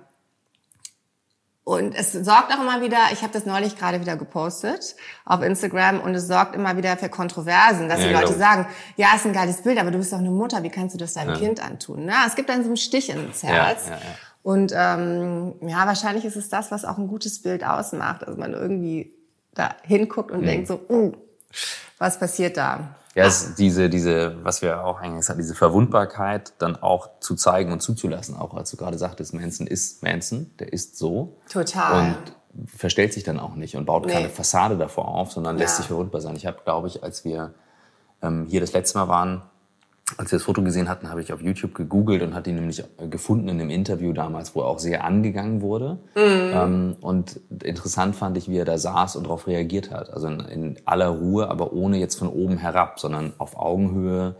Und 1.64 1.94
es 1.94 2.12
sorgt 2.12 2.52
auch 2.52 2.60
immer 2.60 2.82
wieder, 2.82 2.98
ich 3.12 3.22
habe 3.22 3.32
das 3.32 3.46
neulich 3.46 3.78
gerade 3.78 3.98
wieder 3.98 4.16
gepostet 4.16 4.96
auf 5.24 5.40
Instagram 5.42 6.00
und 6.00 6.14
es 6.14 6.28
sorgt 6.28 6.54
immer 6.54 6.76
wieder 6.76 6.98
für 6.98 7.08
Kontroversen, 7.08 7.88
dass 7.88 8.00
ja, 8.00 8.08
die 8.08 8.12
Leute 8.12 8.34
genau. 8.34 8.38
sagen, 8.38 8.66
ja, 8.96 9.14
ist 9.16 9.24
ein 9.24 9.32
geiles 9.32 9.62
Bild, 9.62 9.78
aber 9.78 9.90
du 9.90 9.96
bist 9.96 10.12
doch 10.12 10.18
eine 10.18 10.30
Mutter, 10.30 10.62
wie 10.62 10.68
kannst 10.68 10.94
du 10.94 10.98
das 10.98 11.14
deinem 11.14 11.30
ja. 11.30 11.36
Kind 11.36 11.64
antun? 11.64 12.04
Na, 12.04 12.26
es 12.26 12.34
gibt 12.34 12.50
dann 12.50 12.62
so 12.62 12.68
einen 12.68 12.76
Stich 12.76 13.08
ins 13.08 13.42
Herz. 13.42 13.88
Ja, 13.88 13.98
und 14.42 14.72
ähm, 14.76 15.54
ja, 15.62 15.86
wahrscheinlich 15.86 16.26
ist 16.26 16.36
es 16.36 16.50
das, 16.50 16.70
was 16.70 16.84
auch 16.84 16.98
ein 16.98 17.08
gutes 17.08 17.40
Bild 17.40 17.64
ausmacht, 17.64 18.22
dass 18.22 18.36
man 18.36 18.52
irgendwie 18.52 19.14
da 19.54 19.74
hinguckt 19.84 20.30
und 20.30 20.42
mhm. 20.42 20.46
denkt 20.46 20.68
so, 20.68 20.80
uh, 20.90 21.12
was 21.96 22.18
passiert 22.18 22.58
da? 22.58 22.94
Ja, 23.14 23.26
ist 23.26 23.56
diese, 23.56 23.88
diese, 23.88 24.44
was 24.44 24.60
wir 24.60 24.84
auch 24.84 25.00
eigentlich 25.00 25.20
gesagt 25.20 25.38
diese 25.38 25.54
Verwundbarkeit 25.54 26.52
dann 26.58 26.76
auch 26.76 27.10
zu 27.20 27.36
zeigen 27.36 27.72
und 27.72 27.80
zuzulassen. 27.80 28.36
Auch 28.36 28.54
als 28.54 28.70
du 28.72 28.76
gerade 28.76 28.98
sagtest, 28.98 29.34
Manson 29.34 29.66
ist 29.66 30.02
Manson, 30.02 30.50
der 30.58 30.72
ist 30.72 30.98
so. 30.98 31.36
Total. 31.48 32.08
Und 32.08 32.66
verstellt 32.66 33.12
sich 33.12 33.22
dann 33.22 33.38
auch 33.38 33.54
nicht 33.54 33.76
und 33.76 33.84
baut 33.84 34.06
nee. 34.06 34.12
keine 34.12 34.28
Fassade 34.28 34.76
davor 34.76 35.08
auf, 35.08 35.32
sondern 35.32 35.58
lässt 35.58 35.74
ja. 35.74 35.76
sich 35.78 35.86
verwundbar 35.86 36.20
sein. 36.20 36.36
Ich 36.36 36.46
habe, 36.46 36.58
glaube 36.64 36.88
ich, 36.88 37.02
als 37.02 37.24
wir 37.24 37.54
ähm, 38.22 38.46
hier 38.48 38.60
das 38.60 38.72
letzte 38.72 38.98
Mal 38.98 39.08
waren, 39.08 39.42
als 40.18 40.30
wir 40.30 40.38
das 40.38 40.44
Foto 40.44 40.62
gesehen 40.62 40.88
hatten, 40.88 41.08
habe 41.08 41.22
ich 41.22 41.32
auf 41.32 41.40
YouTube 41.40 41.74
gegoogelt 41.74 42.22
und 42.22 42.34
hatte 42.34 42.50
ihn 42.50 42.56
nämlich 42.56 42.84
äh, 42.98 43.08
gefunden 43.08 43.48
in 43.48 43.60
einem 43.60 43.70
Interview 43.70 44.12
damals, 44.12 44.54
wo 44.54 44.60
er 44.60 44.66
auch 44.66 44.78
sehr 44.78 45.02
angegangen 45.02 45.62
wurde. 45.62 45.98
Mhm. 46.14 46.52
Ähm, 46.52 46.96
und 47.00 47.40
interessant 47.62 48.14
fand 48.14 48.36
ich, 48.36 48.48
wie 48.48 48.58
er 48.58 48.66
da 48.66 48.76
saß 48.76 49.16
und 49.16 49.24
darauf 49.24 49.46
reagiert 49.46 49.90
hat. 49.90 50.10
Also 50.10 50.28
in, 50.28 50.40
in, 50.40 50.76
aller 50.84 51.08
Ruhe, 51.08 51.48
aber 51.48 51.72
ohne 51.72 51.98
jetzt 51.98 52.18
von 52.18 52.28
oben 52.28 52.58
herab, 52.58 53.00
sondern 53.00 53.32
auf 53.38 53.56
Augenhöhe, 53.56 54.36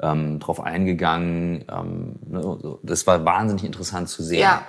ähm, 0.00 0.38
drauf 0.38 0.60
eingegangen. 0.60 1.64
Ähm, 1.68 2.16
ne, 2.24 2.78
das 2.84 3.06
war 3.08 3.24
wahnsinnig 3.24 3.64
interessant 3.64 4.08
zu 4.08 4.22
sehen. 4.22 4.40
Ja. 4.42 4.62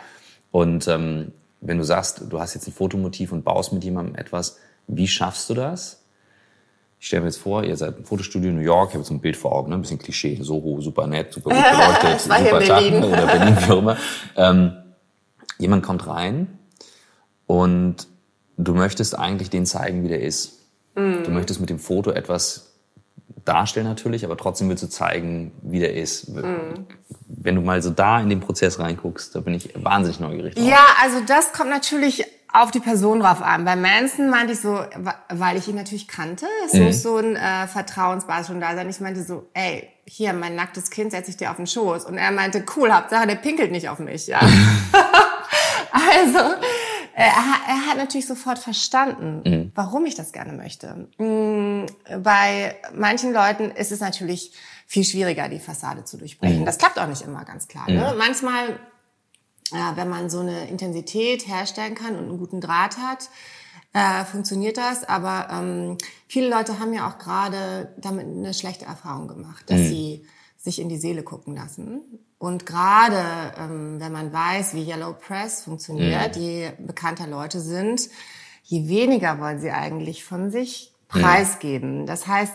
Und 0.50 0.88
ähm, 0.88 1.32
wenn 1.62 1.78
du 1.78 1.84
sagst, 1.84 2.24
du 2.28 2.40
hast 2.40 2.56
jetzt 2.56 2.68
ein 2.68 2.74
Fotomotiv 2.74 3.32
und 3.32 3.44
baust 3.44 3.72
mit 3.72 3.84
jemandem 3.84 4.16
etwas, 4.16 4.58
wie 4.88 5.08
schaffst 5.08 5.48
du 5.52 5.54
das? 5.54 5.99
Ich 7.00 7.08
stelle 7.08 7.22
mir 7.22 7.28
jetzt 7.28 7.40
vor, 7.40 7.64
ihr 7.64 7.78
seid 7.78 7.98
im 7.98 8.06
Fotostudio 8.06 8.50
in 8.50 8.58
New 8.58 8.62
York, 8.62 8.90
ich 8.90 8.96
habe 8.96 9.04
jetzt 9.04 9.12
ein 9.12 9.22
Bild 9.22 9.38
vor 9.38 9.54
Augen, 9.54 9.70
ne? 9.70 9.76
ein 9.76 9.82
bisschen 9.82 10.00
Klischee, 10.00 10.38
Soho, 10.42 10.82
super 10.82 11.08
nett, 11.08 11.32
super 11.32 11.52
gut 11.52 11.64
beleuchtet, 11.64 12.22
super 12.22 12.36
Tag 12.36 12.92
oder 12.92 13.26
Berlin, 13.26 13.58
wie 13.58 13.64
auch 13.72 13.78
immer. 13.78 13.98
Ähm, 14.36 14.74
jemand 15.58 15.84
kommt 15.84 16.06
rein 16.08 16.60
und 17.48 18.08
du 18.58 18.74
möchtest 18.74 19.18
eigentlich 19.18 19.50
den 19.50 19.66
zeigen, 19.66 20.04
wie 20.04 20.10
der 20.10 20.22
ist. 20.22 20.60
Mm. 20.96 21.24
Du 21.24 21.32
möchtest 21.32 21.62
mit 21.62 21.70
dem 21.70 21.80
Foto 21.80 22.12
etwas 22.12 22.74
darstellen 23.46 23.88
natürlich, 23.88 24.26
aber 24.26 24.36
trotzdem 24.36 24.68
willst 24.68 24.84
du 24.84 24.90
zeigen, 24.90 25.54
wie 25.62 25.80
der 25.80 25.94
ist. 25.94 26.28
Mm. 26.28 26.86
Wenn 27.28 27.56
du 27.56 27.62
mal 27.62 27.82
so 27.82 27.92
da 27.92 28.20
in 28.20 28.30
den 28.30 28.42
Prozess 28.42 28.78
reinguckst, 28.78 29.34
da 29.36 29.40
bin 29.40 29.54
ich 29.54 29.70
wahnsinnig 29.76 30.20
neugierig 30.20 30.56
drauf. 30.56 30.66
Ja, 30.66 30.86
also 31.02 31.22
das 31.26 31.54
kommt 31.54 31.70
natürlich 31.70 32.26
auf 32.52 32.72
die 32.72 32.80
Person 32.80 33.20
drauf 33.20 33.42
an. 33.42 33.64
Bei 33.66 33.76
Manson 33.76 34.30
meinte 34.30 34.54
ich 34.54 34.60
so, 34.60 34.84
weil 35.30 35.58
ich 35.58 35.68
ihn 35.68 35.76
natürlich 35.76 36.08
kannte, 36.08 36.48
es 36.66 36.74
mhm. 36.74 36.86
muss 36.86 37.04
so 37.04 37.18
ein 37.18 37.36
äh, 37.36 37.68
Vertrauensbasis 37.68 38.48
schon 38.48 38.60
da 38.60 38.76
sein. 38.76 38.90
Ich 38.90 39.00
meinte 39.00 39.24
so, 39.24 39.50
ey, 39.54 39.88
hier, 40.06 40.34
mein 40.34 40.56
nacktes 40.56 40.90
Kind 40.90 41.12
setze 41.12 41.30
ich 41.30 41.38
dir 41.38 41.52
auf 41.52 41.58
den 41.58 41.68
Schoß. 41.68 42.06
Und 42.06 42.18
er 42.18 42.32
meinte, 42.32 42.66
cool, 42.76 42.92
Hauptsache, 42.92 43.28
der 43.28 43.36
pinkelt 43.36 43.72
nicht 43.72 43.90
auf 43.90 44.00
mich, 44.00 44.26
ja. 44.28 44.40
also, 45.92 46.40
er, 47.14 47.26
er, 47.68 47.88
hat 47.88 47.98
natürlich 47.98 48.26
sofort 48.26 48.58
verstanden, 48.58 49.42
mhm. 49.46 49.72
warum 49.76 50.06
ich 50.06 50.16
das 50.16 50.32
gerne 50.32 50.54
möchte. 50.54 51.08
Mhm, 51.20 51.86
bei 52.24 52.76
manchen 52.96 53.32
Leuten 53.32 53.70
ist 53.72 53.92
es 53.92 54.00
natürlich 54.00 54.54
viel 54.88 55.04
schwieriger, 55.04 55.50
die 55.50 55.60
Fassade 55.60 56.04
zu 56.06 56.18
durchbrechen. 56.18 56.62
Mhm. 56.62 56.66
Das 56.66 56.80
klappt 56.80 56.98
auch 56.98 57.08
nicht 57.08 57.22
immer 57.22 57.46
ganz 57.46 57.68
klar. 57.68 57.90
Ne? 57.90 58.12
Mhm. 58.12 58.18
Manchmal 58.18 58.80
ja, 59.72 59.96
wenn 59.96 60.10
man 60.10 60.30
so 60.30 60.40
eine 60.40 60.68
Intensität 60.68 61.48
herstellen 61.48 61.96
kann 61.96 62.16
und 62.16 62.30
einen 62.30 62.38
guten 62.38 62.62
Draht 62.62 62.98
hat, 62.98 63.30
äh, 63.94 64.26
funktioniert 64.26 64.78
das. 64.78 65.04
Aber 65.04 65.48
ähm, 65.52 65.98
viele 66.28 66.50
Leute 66.50 66.80
haben 66.80 66.94
ja 66.94 67.08
auch 67.10 67.18
gerade 67.18 67.94
damit 67.98 68.26
eine 68.26 68.54
schlechte 68.54 68.86
Erfahrung 68.86 69.28
gemacht, 69.28 69.70
dass 69.70 69.80
mhm. 69.80 69.88
sie 69.88 70.26
sich 70.58 70.80
in 70.80 70.90
die 70.90 70.98
Seele 70.98 71.24
gucken 71.24 71.56
lassen. 71.56 72.02
Und 72.38 72.66
gerade 72.66 73.24
ähm, 73.58 74.00
wenn 74.00 74.12
man 74.12 74.32
weiß, 74.32 74.74
wie 74.74 74.84
Yellow 74.84 75.14
Press 75.14 75.64
funktioniert, 75.64 76.36
mhm. 76.36 76.42
je 76.42 76.72
bekannter 76.80 77.28
Leute 77.28 77.60
sind, 77.60 78.10
je 78.64 78.88
weniger 78.88 79.40
wollen 79.40 79.60
sie 79.60 79.72
eigentlich 79.72 80.24
von 80.24 80.52
sich 80.52 80.94
mhm. 81.14 81.20
preisgeben. 81.20 82.02
Mhm. 82.02 82.06
Das 82.06 82.28
heißt, 82.28 82.54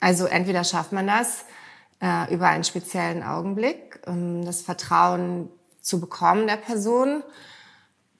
also 0.00 0.26
entweder 0.26 0.64
schafft 0.64 0.92
man 0.92 1.06
das 1.06 1.44
äh, 2.00 2.32
über 2.32 2.48
einen 2.48 2.64
speziellen 2.64 3.22
Augenblick, 3.22 4.00
ähm, 4.06 4.44
das 4.44 4.62
Vertrauen 4.62 5.50
zu 5.80 6.00
bekommen 6.00 6.46
der 6.46 6.56
Person. 6.56 7.22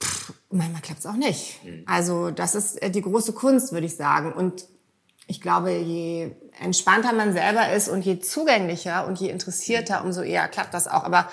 Pff, 0.03 0.33
manchmal 0.51 0.83
klappt 0.83 1.01
es 1.01 1.07
auch 1.07 1.14
nicht. 1.14 1.64
Mhm. 1.64 1.85
Also 1.87 2.31
das 2.31 2.55
ist 2.55 2.83
äh, 2.83 2.90
die 2.90 3.03
große 3.03 3.33
Kunst, 3.33 3.73
würde 3.73 3.87
ich 3.87 3.96
sagen. 3.96 4.33
Und 4.33 4.66
ich 5.27 5.40
glaube, 5.40 5.70
je 5.73 6.33
entspannter 6.59 7.12
man 7.12 7.33
selber 7.33 7.73
ist 7.73 7.88
und 7.88 8.05
je 8.05 8.18
zugänglicher 8.18 9.07
und 9.07 9.20
je 9.20 9.29
interessierter, 9.29 10.05
umso 10.05 10.23
eher 10.23 10.49
klappt 10.49 10.75
das 10.75 10.88
auch. 10.88 11.05
Aber 11.05 11.29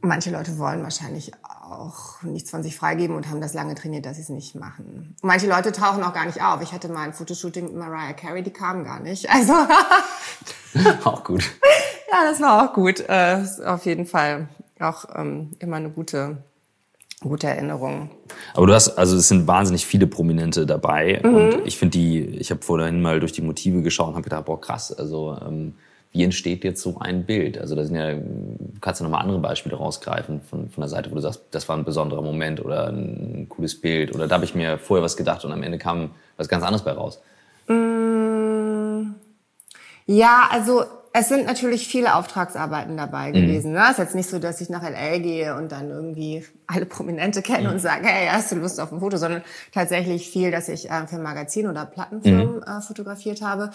manche 0.00 0.30
Leute 0.30 0.58
wollen 0.58 0.82
wahrscheinlich 0.82 1.32
auch 1.42 2.22
nichts 2.22 2.50
von 2.50 2.62
sich 2.62 2.76
freigeben 2.76 3.16
und 3.16 3.28
haben 3.28 3.40
das 3.40 3.54
lange 3.54 3.74
trainiert, 3.74 4.06
dass 4.06 4.16
sie 4.16 4.22
es 4.22 4.28
nicht 4.28 4.54
machen. 4.54 5.16
Manche 5.22 5.48
Leute 5.48 5.72
tauchen 5.72 6.04
auch 6.04 6.14
gar 6.14 6.26
nicht 6.26 6.42
auf. 6.42 6.62
Ich 6.62 6.72
hatte 6.72 6.88
mal 6.88 7.02
ein 7.02 7.12
Fotoshooting 7.12 7.64
mit 7.64 7.74
Mariah 7.74 8.12
Carey, 8.12 8.42
die 8.42 8.52
kamen 8.52 8.84
gar 8.84 9.00
nicht. 9.00 9.28
Also 9.36 9.52
auch 11.04 11.24
gut. 11.24 11.42
Ja, 12.12 12.24
das 12.30 12.40
war 12.40 12.62
auch 12.62 12.72
gut. 12.72 13.00
Äh, 13.00 13.44
auf 13.64 13.84
jeden 13.84 14.06
Fall 14.06 14.48
auch 14.80 15.04
ähm, 15.14 15.50
immer 15.58 15.76
eine 15.76 15.90
gute 15.90 16.38
gute 17.20 17.46
Erinnerung. 17.46 18.10
Aber 18.54 18.66
du 18.66 18.74
hast, 18.74 18.90
also 18.90 19.16
es 19.16 19.28
sind 19.28 19.46
wahnsinnig 19.46 19.86
viele 19.86 20.06
Prominente 20.06 20.66
dabei 20.66 21.20
mhm. 21.22 21.34
und 21.34 21.66
ich 21.66 21.78
finde 21.78 21.98
die, 21.98 22.20
ich 22.20 22.50
habe 22.50 22.62
vorhin 22.62 23.00
mal 23.00 23.20
durch 23.20 23.32
die 23.32 23.42
Motive 23.42 23.82
geschaut 23.82 24.08
und 24.08 24.14
habe 24.14 24.24
gedacht, 24.24 24.44
boah 24.44 24.60
krass, 24.60 24.92
also 24.92 25.36
ähm, 25.46 25.74
wie 26.12 26.24
entsteht 26.24 26.64
jetzt 26.64 26.82
so 26.82 26.98
ein 26.98 27.24
Bild? 27.24 27.58
Also 27.58 27.74
da 27.74 27.84
sind 27.84 27.96
ja, 27.96 28.14
kannst 28.80 29.00
du 29.00 29.04
nochmal 29.04 29.22
andere 29.22 29.38
Beispiele 29.38 29.76
rausgreifen 29.76 30.40
von, 30.40 30.70
von 30.70 30.80
der 30.80 30.88
Seite, 30.88 31.10
wo 31.10 31.14
du 31.14 31.20
sagst, 31.20 31.42
das 31.50 31.68
war 31.68 31.76
ein 31.76 31.84
besonderer 31.84 32.22
Moment 32.22 32.64
oder 32.64 32.88
ein 32.88 33.46
cooles 33.48 33.80
Bild 33.80 34.14
oder 34.14 34.28
da 34.28 34.36
habe 34.36 34.44
ich 34.44 34.54
mir 34.54 34.78
vorher 34.78 35.04
was 35.04 35.16
gedacht 35.16 35.44
und 35.44 35.52
am 35.52 35.62
Ende 35.62 35.78
kam 35.78 36.10
was 36.36 36.48
ganz 36.48 36.64
anderes 36.64 36.82
bei 36.82 36.92
raus. 36.92 37.20
Mm, 37.68 39.14
ja, 40.06 40.48
also 40.50 40.84
es 41.18 41.28
sind 41.28 41.46
natürlich 41.46 41.88
viele 41.88 42.14
Auftragsarbeiten 42.14 42.94
dabei 42.94 43.30
mhm. 43.30 43.32
gewesen. 43.32 43.72
Ne? 43.72 43.80
Es 43.84 43.92
ist 43.92 43.98
jetzt 43.98 44.14
nicht 44.14 44.28
so, 44.28 44.38
dass 44.38 44.60
ich 44.60 44.68
nach 44.68 44.82
LA 44.82 45.16
gehe 45.18 45.56
und 45.56 45.72
dann 45.72 45.88
irgendwie 45.88 46.44
alle 46.66 46.84
Prominente 46.84 47.40
kenne 47.40 47.68
mhm. 47.68 47.74
und 47.74 47.80
sage, 47.80 48.06
hey, 48.06 48.28
hast 48.30 48.52
du 48.52 48.56
Lust 48.56 48.78
auf 48.78 48.92
ein 48.92 49.00
Foto, 49.00 49.16
sondern 49.16 49.42
tatsächlich 49.72 50.28
viel, 50.28 50.50
dass 50.50 50.68
ich 50.68 50.90
äh, 50.90 51.06
für 51.06 51.16
Magazin 51.16 51.68
oder 51.68 51.86
Plattenfirmen 51.86 52.56
mhm. 52.56 52.62
äh, 52.62 52.82
fotografiert 52.82 53.40
habe. 53.40 53.70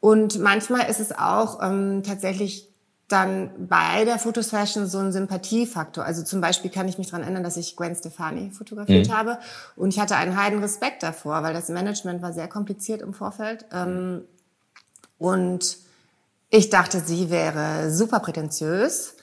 Und 0.00 0.40
manchmal 0.40 0.90
ist 0.90 0.98
es 0.98 1.16
auch 1.16 1.62
ähm, 1.62 2.02
tatsächlich 2.04 2.68
dann 3.06 3.68
bei 3.68 4.04
der 4.04 4.18
Fotosession 4.18 4.88
so 4.88 4.98
ein 4.98 5.12
Sympathiefaktor. 5.12 6.04
Also 6.04 6.24
zum 6.24 6.40
Beispiel 6.40 6.72
kann 6.72 6.88
ich 6.88 6.98
mich 6.98 7.08
daran 7.08 7.22
erinnern, 7.22 7.44
dass 7.44 7.56
ich 7.56 7.76
Gwen 7.76 7.94
Stefani 7.94 8.50
fotografiert 8.50 9.06
mhm. 9.06 9.12
habe 9.12 9.38
und 9.76 9.94
ich 9.94 10.00
hatte 10.00 10.16
einen 10.16 10.36
heiden 10.36 10.58
Respekt 10.58 11.04
davor, 11.04 11.44
weil 11.44 11.54
das 11.54 11.68
Management 11.68 12.22
war 12.22 12.32
sehr 12.32 12.48
kompliziert 12.48 13.02
im 13.02 13.14
Vorfeld. 13.14 13.66
Ähm, 13.72 14.22
und 15.18 15.81
ich 16.54 16.68
dachte, 16.68 17.00
sie 17.00 17.30
wäre 17.30 17.90
super 17.90 18.20
prätentiös. 18.20 19.16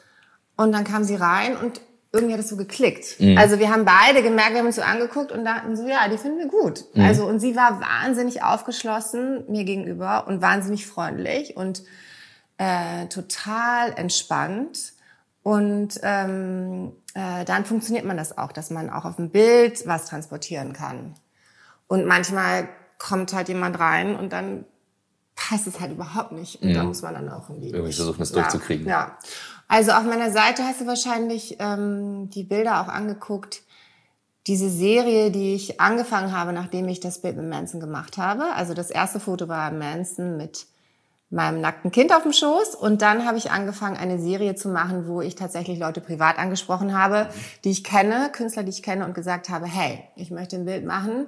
Und 0.57 0.71
dann 0.71 0.83
kam 0.83 1.03
sie 1.03 1.15
rein 1.15 1.55
und 1.55 1.79
irgendwie 2.11 2.33
hat 2.33 2.41
es 2.41 2.49
so 2.49 2.57
geklickt. 2.57 3.19
Mhm. 3.19 3.37
Also 3.37 3.59
wir 3.59 3.69
haben 3.69 3.85
beide 3.85 4.23
gemerkt, 4.23 4.53
wir 4.53 4.59
haben 4.59 4.65
uns 4.65 4.77
so 4.77 4.81
angeguckt 4.81 5.31
und 5.31 5.45
dachten 5.45 5.77
so, 5.77 5.87
ja, 5.87 6.07
die 6.09 6.17
finden 6.17 6.39
wir 6.39 6.47
gut. 6.47 6.85
Mhm. 6.95 7.05
Also 7.05 7.25
und 7.27 7.39
sie 7.39 7.55
war 7.55 7.79
wahnsinnig 7.79 8.43
aufgeschlossen 8.43 9.45
mir 9.47 9.63
gegenüber 9.63 10.25
und 10.27 10.41
wahnsinnig 10.41 10.87
freundlich 10.87 11.55
und 11.55 11.83
äh, 12.57 13.05
total 13.07 13.93
entspannt. 13.95 14.93
Und 15.43 15.99
ähm, 16.01 16.93
äh, 17.13 17.45
dann 17.45 17.63
funktioniert 17.63 18.05
man 18.05 18.17
das 18.17 18.37
auch, 18.39 18.51
dass 18.51 18.71
man 18.71 18.89
auch 18.89 19.05
auf 19.05 19.17
dem 19.17 19.29
Bild 19.29 19.85
was 19.85 20.07
transportieren 20.07 20.73
kann. 20.73 21.13
Und 21.87 22.05
manchmal 22.07 22.67
kommt 22.97 23.33
halt 23.33 23.49
jemand 23.49 23.79
rein 23.79 24.15
und 24.15 24.33
dann 24.33 24.65
passt 25.39 25.67
es 25.67 25.79
halt 25.79 25.91
überhaupt 25.93 26.33
nicht. 26.33 26.61
Und 26.61 26.69
ja. 26.69 26.79
da 26.79 26.83
muss 26.83 27.01
man 27.01 27.13
dann 27.13 27.29
auch 27.29 27.49
irgendwie. 27.49 27.69
Irgendwie 27.69 27.93
versuchen, 27.93 28.19
das 28.19 28.31
ja. 28.31 28.41
durchzukriegen. 28.41 28.87
Ja. 28.87 29.17
Also 29.67 29.91
auf 29.91 30.03
meiner 30.03 30.31
Seite 30.31 30.63
hast 30.63 30.81
du 30.81 30.87
wahrscheinlich 30.87 31.55
ähm, 31.59 32.29
die 32.29 32.43
Bilder 32.43 32.81
auch 32.81 32.89
angeguckt. 32.89 33.61
Diese 34.47 34.69
Serie, 34.69 35.31
die 35.31 35.55
ich 35.55 35.79
angefangen 35.79 36.35
habe, 36.35 36.51
nachdem 36.51 36.87
ich 36.89 36.99
das 36.99 37.21
Bild 37.21 37.37
mit 37.37 37.47
Manson 37.47 37.79
gemacht 37.79 38.17
habe. 38.17 38.53
Also 38.55 38.73
das 38.73 38.89
erste 38.89 39.19
Foto 39.19 39.47
war 39.47 39.71
Manson 39.71 40.35
mit 40.37 40.65
meinem 41.29 41.61
nackten 41.61 41.91
Kind 41.91 42.13
auf 42.13 42.23
dem 42.23 42.33
Schoß. 42.33 42.75
Und 42.75 43.01
dann 43.01 43.25
habe 43.25 43.37
ich 43.37 43.51
angefangen, 43.51 43.95
eine 43.95 44.19
Serie 44.19 44.55
zu 44.55 44.67
machen, 44.67 45.07
wo 45.07 45.21
ich 45.21 45.35
tatsächlich 45.35 45.79
Leute 45.79 46.01
privat 46.01 46.37
angesprochen 46.37 46.97
habe, 46.97 47.29
die 47.63 47.71
ich 47.71 47.83
kenne, 47.83 48.29
Künstler, 48.33 48.63
die 48.63 48.71
ich 48.71 48.83
kenne 48.83 49.05
und 49.05 49.13
gesagt 49.13 49.49
habe, 49.49 49.67
hey, 49.67 50.03
ich 50.15 50.31
möchte 50.31 50.57
ein 50.57 50.65
Bild 50.65 50.85
machen, 50.85 51.27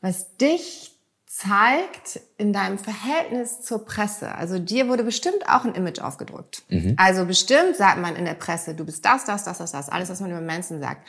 was 0.00 0.36
dich 0.36 0.99
zeigt 1.40 2.20
in 2.36 2.52
deinem 2.52 2.78
Verhältnis 2.78 3.62
zur 3.62 3.84
Presse. 3.84 4.34
Also 4.34 4.58
dir 4.58 4.88
wurde 4.88 5.04
bestimmt 5.04 5.48
auch 5.48 5.64
ein 5.64 5.74
Image 5.74 6.00
aufgedrückt. 6.00 6.64
Mhm. 6.68 6.94
Also 6.98 7.24
bestimmt 7.24 7.76
sagt 7.76 7.98
man 7.98 8.16
in 8.16 8.26
der 8.26 8.34
Presse, 8.34 8.74
du 8.74 8.84
bist 8.84 9.04
das, 9.04 9.24
das, 9.24 9.44
das, 9.44 9.58
das, 9.58 9.72
das, 9.72 9.88
alles, 9.88 10.10
was 10.10 10.20
man 10.20 10.30
über 10.30 10.40
Manson 10.40 10.80
sagt. 10.80 11.06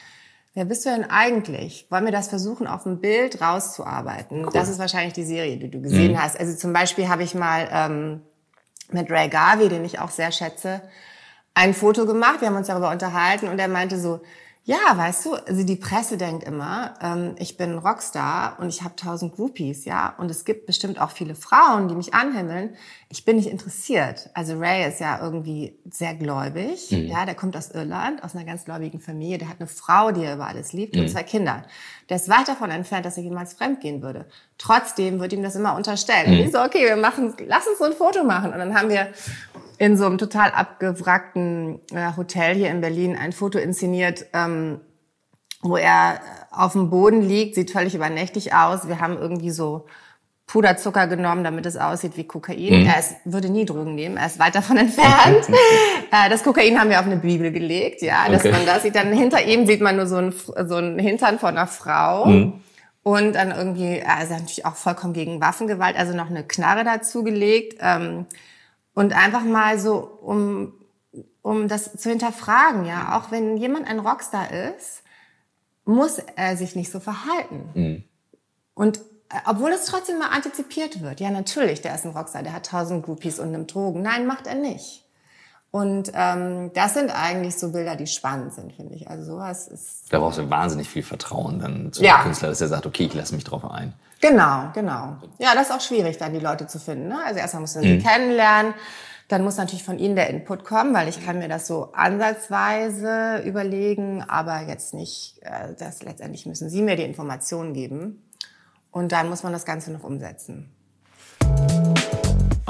Wer 0.53 0.65
bist 0.65 0.85
du 0.85 0.89
denn 0.89 1.09
eigentlich? 1.09 1.87
Wollen 1.89 2.05
wir 2.05 2.11
das 2.11 2.27
versuchen, 2.27 2.67
auf 2.67 2.83
dem 2.83 2.99
Bild 2.99 3.41
rauszuarbeiten? 3.41 4.45
Cool. 4.45 4.51
Das 4.53 4.69
ist 4.69 4.79
wahrscheinlich 4.79 5.13
die 5.13 5.23
Serie, 5.23 5.57
die 5.57 5.69
du 5.69 5.81
gesehen 5.81 6.13
mhm. 6.13 6.21
hast. 6.21 6.39
Also 6.39 6.55
zum 6.55 6.71
Beispiel 6.71 7.09
habe 7.09 7.23
ich 7.23 7.35
mal 7.35 7.67
ähm, 7.71 8.21
mit 8.91 9.11
Ray 9.11 9.27
Garvey, 9.27 9.69
den 9.69 9.83
ich 9.83 9.99
auch 9.99 10.11
sehr 10.11 10.31
schätze, 10.31 10.81
ein 11.53 11.73
Foto 11.73 12.05
gemacht. 12.05 12.41
Wir 12.41 12.47
haben 12.47 12.55
uns 12.55 12.67
darüber 12.67 12.91
unterhalten 12.91 13.47
und 13.47 13.59
er 13.59 13.67
meinte 13.67 13.99
so, 13.99 14.21
ja, 14.63 14.77
weißt 14.95 15.25
du, 15.25 15.33
also 15.33 15.63
die 15.63 15.75
Presse 15.75 16.17
denkt 16.17 16.43
immer, 16.43 16.93
ähm, 17.01 17.33
ich 17.39 17.57
bin 17.57 17.79
Rockstar 17.79 18.59
und 18.59 18.69
ich 18.69 18.83
habe 18.83 18.95
tausend 18.95 19.33
Groupies, 19.35 19.85
ja, 19.85 20.13
und 20.19 20.29
es 20.29 20.45
gibt 20.45 20.67
bestimmt 20.67 21.01
auch 21.01 21.09
viele 21.09 21.33
Frauen, 21.33 21.87
die 21.87 21.95
mich 21.95 22.13
anhimmeln. 22.13 22.75
Ich 23.09 23.25
bin 23.25 23.37
nicht 23.37 23.49
interessiert. 23.49 24.29
Also 24.35 24.59
Ray 24.59 24.87
ist 24.87 24.99
ja 24.99 25.19
irgendwie 25.19 25.79
sehr 25.89 26.13
gläubig, 26.13 26.91
mhm. 26.91 27.07
ja, 27.07 27.25
der 27.25 27.33
kommt 27.33 27.57
aus 27.57 27.71
Irland, 27.71 28.23
aus 28.23 28.35
einer 28.35 28.45
ganz 28.45 28.63
gläubigen 28.65 28.99
Familie, 28.99 29.39
der 29.39 29.49
hat 29.49 29.59
eine 29.59 29.67
Frau, 29.67 30.11
die 30.11 30.23
er 30.23 30.35
über 30.35 30.45
alles 30.45 30.73
liebt 30.73 30.95
mhm. 30.95 31.01
und 31.01 31.09
zwei 31.09 31.23
Kinder. 31.23 31.63
Der 32.09 32.17
ist 32.17 32.29
weit 32.29 32.47
davon 32.47 32.69
entfernt, 32.69 33.05
dass 33.05 33.17
er 33.17 33.23
jemals 33.23 33.53
fremdgehen 33.53 34.03
würde. 34.03 34.27
Trotzdem 34.59 35.19
wird 35.19 35.33
ihm 35.33 35.41
das 35.41 35.55
immer 35.55 35.75
unterstellt. 35.75 36.27
Mhm. 36.27 36.33
Und 36.33 36.39
ich 36.39 36.51
so, 36.51 36.61
okay, 36.61 36.85
wir 36.85 36.97
machen, 36.97 37.33
lass 37.47 37.65
uns 37.65 37.79
so 37.79 37.85
ein 37.85 37.93
Foto 37.93 38.23
machen. 38.23 38.53
Und 38.53 38.59
dann 38.59 38.75
haben 38.75 38.89
wir 38.89 39.07
in 39.81 39.97
so 39.97 40.05
einem 40.05 40.19
total 40.19 40.51
abgewrackten 40.51 41.79
äh, 41.91 42.15
Hotel 42.15 42.53
hier 42.53 42.69
in 42.69 42.81
Berlin 42.81 43.17
ein 43.17 43.31
Foto 43.31 43.57
inszeniert, 43.57 44.27
ähm, 44.31 44.79
wo 45.63 45.75
er 45.75 46.19
auf 46.51 46.73
dem 46.73 46.91
Boden 46.91 47.23
liegt, 47.23 47.55
sieht 47.55 47.71
völlig 47.71 47.95
übernächtig 47.95 48.53
aus. 48.53 48.87
Wir 48.87 48.99
haben 48.99 49.17
irgendwie 49.17 49.49
so 49.49 49.87
Puderzucker 50.45 51.07
genommen, 51.07 51.43
damit 51.43 51.65
es 51.65 51.77
aussieht 51.77 52.15
wie 52.15 52.25
Kokain. 52.25 52.81
Mhm. 52.81 52.85
Er 52.85 52.99
ist, 52.99 53.15
würde 53.25 53.49
nie 53.49 53.65
Drogen 53.65 53.95
nehmen, 53.95 54.17
er 54.17 54.27
ist 54.27 54.37
weit 54.37 54.53
davon 54.53 54.77
entfernt. 54.77 55.49
äh, 56.11 56.29
das 56.29 56.43
Kokain 56.43 56.79
haben 56.79 56.91
wir 56.91 56.99
auf 56.99 57.07
eine 57.07 57.17
Bibel 57.17 57.51
gelegt, 57.51 58.03
ja, 58.03 58.29
dass 58.29 58.41
okay. 58.41 58.51
man 58.51 58.67
das 58.67 58.83
sieht. 58.83 58.95
Dann 58.95 59.11
hinter 59.11 59.43
ihm 59.43 59.65
sieht 59.65 59.81
man 59.81 59.95
nur 59.95 60.05
so 60.05 60.17
ein, 60.17 60.31
so 60.31 60.75
ein 60.75 60.99
Hintern 60.99 61.39
von 61.39 61.57
einer 61.57 61.65
Frau. 61.65 62.27
Mhm. 62.27 62.53
Und 63.01 63.33
dann 63.33 63.49
irgendwie, 63.49 64.03
also 64.03 64.35
natürlich 64.35 64.63
auch 64.63 64.75
vollkommen 64.75 65.13
gegen 65.13 65.41
Waffengewalt, 65.41 65.97
also 65.97 66.15
noch 66.15 66.29
eine 66.29 66.43
Knarre 66.43 66.83
dazugelegt. 66.83 67.79
Ähm, 67.81 68.27
und 68.93 69.13
einfach 69.13 69.43
mal 69.43 69.79
so, 69.79 69.97
um, 70.21 70.73
um 71.41 71.67
das 71.67 71.93
zu 71.95 72.09
hinterfragen, 72.09 72.85
ja, 72.85 73.17
auch 73.17 73.31
wenn 73.31 73.57
jemand 73.57 73.87
ein 73.87 73.99
Rockstar 73.99 74.51
ist, 74.51 75.03
muss 75.85 76.19
er 76.35 76.57
sich 76.57 76.75
nicht 76.75 76.91
so 76.91 76.99
verhalten. 76.99 77.69
Mhm. 77.73 78.03
Und 78.73 78.99
äh, 79.29 79.39
obwohl 79.45 79.71
es 79.71 79.85
trotzdem 79.85 80.19
mal 80.19 80.29
antizipiert 80.29 81.01
wird. 81.01 81.19
Ja, 81.19 81.31
natürlich, 81.31 81.81
der 81.81 81.95
ist 81.95 82.05
ein 82.05 82.11
Rockstar, 82.11 82.43
der 82.43 82.53
hat 82.53 82.67
tausend 82.67 83.05
Groupies 83.05 83.39
und 83.39 83.51
nimmt 83.51 83.73
Drogen. 83.73 84.01
Nein, 84.01 84.27
macht 84.27 84.47
er 84.47 84.55
nicht. 84.55 85.05
Und 85.71 86.11
ähm, 86.13 86.71
das 86.73 86.93
sind 86.93 87.11
eigentlich 87.11 87.57
so 87.57 87.71
Bilder, 87.71 87.95
die 87.95 88.07
spannend 88.07 88.53
sind, 88.53 88.73
finde 88.73 88.93
ich. 88.95 89.09
Also 89.09 89.23
sowas 89.23 89.69
ist. 89.69 90.11
Da 90.11 90.19
brauchst 90.19 90.37
du 90.37 90.49
wahnsinnig 90.49 90.89
viel 90.89 91.03
Vertrauen 91.03 91.59
dann 91.59 91.93
zu 91.93 92.03
ja. 92.03 92.17
dem 92.17 92.23
Künstler, 92.23 92.49
dass 92.49 92.59
er 92.59 92.67
sagt, 92.67 92.85
okay, 92.85 93.05
ich 93.05 93.13
lasse 93.13 93.33
mich 93.33 93.45
drauf 93.45 93.63
ein. 93.63 93.93
Genau, 94.21 94.69
genau. 94.73 95.17
Ja, 95.39 95.55
das 95.55 95.69
ist 95.69 95.75
auch 95.75 95.81
schwierig, 95.81 96.17
dann 96.17 96.33
die 96.33 96.39
Leute 96.39 96.67
zu 96.67 96.79
finden. 96.79 97.07
Ne? 97.07 97.19
Also 97.25 97.39
erstmal 97.39 97.61
muss 97.61 97.75
man 97.75 97.83
sie 97.83 97.95
mhm. 97.95 98.03
kennenlernen. 98.03 98.73
Dann 99.27 99.43
muss 99.43 99.57
natürlich 99.57 99.83
von 99.83 99.97
Ihnen 99.97 100.15
der 100.17 100.29
Input 100.29 100.65
kommen, 100.65 100.93
weil 100.93 101.07
ich 101.07 101.25
kann 101.25 101.39
mir 101.39 101.47
das 101.47 101.65
so 101.65 101.93
ansatzweise 101.93 103.41
überlegen, 103.45 104.21
aber 104.27 104.61
jetzt 104.67 104.93
nicht, 104.93 105.39
äh, 105.41 105.73
das 105.79 106.03
letztendlich 106.03 106.45
müssen 106.45 106.69
Sie 106.69 106.81
mir 106.81 106.97
die 106.97 107.03
Informationen 107.03 107.73
geben. 107.73 108.29
Und 108.91 109.13
dann 109.13 109.29
muss 109.29 109.43
man 109.43 109.53
das 109.53 109.65
Ganze 109.65 109.91
noch 109.91 110.03
umsetzen. 110.03 110.69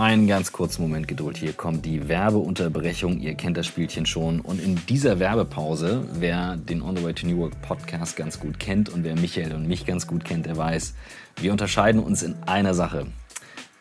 Einen 0.02 0.26
ganz 0.26 0.52
kurzen 0.52 0.82
Moment 0.82 1.08
Geduld. 1.08 1.38
Hier 1.38 1.54
kommt 1.54 1.86
die 1.86 2.10
Werbeunterbrechung. 2.10 3.20
Ihr 3.20 3.36
kennt 3.36 3.56
das 3.56 3.68
Spielchen 3.68 4.08
schon. 4.08 4.42
Und 4.42 4.60
in 4.60 4.84
dieser 4.90 5.20
Werbepause, 5.20 6.08
wer 6.14 6.58
den 6.58 6.82
On 6.82 6.98
the 6.98 7.04
Way 7.04 7.14
to 7.14 7.28
New 7.28 7.40
York 7.40 7.62
Podcast 7.62 8.16
ganz 8.16 8.40
gut 8.40 8.60
kennt 8.60 8.90
und 8.90 9.04
wer 9.04 9.16
Michael 9.16 9.54
und 9.54 9.68
mich 9.68 9.86
ganz 9.86 10.08
gut 10.08 10.26
kennt, 10.26 10.48
der 10.48 10.58
weiß, 10.58 10.96
wir 11.40 11.52
unterscheiden 11.52 12.02
uns 12.02 12.24
in 12.24 12.34
einer 12.48 12.74
Sache. 12.74 13.06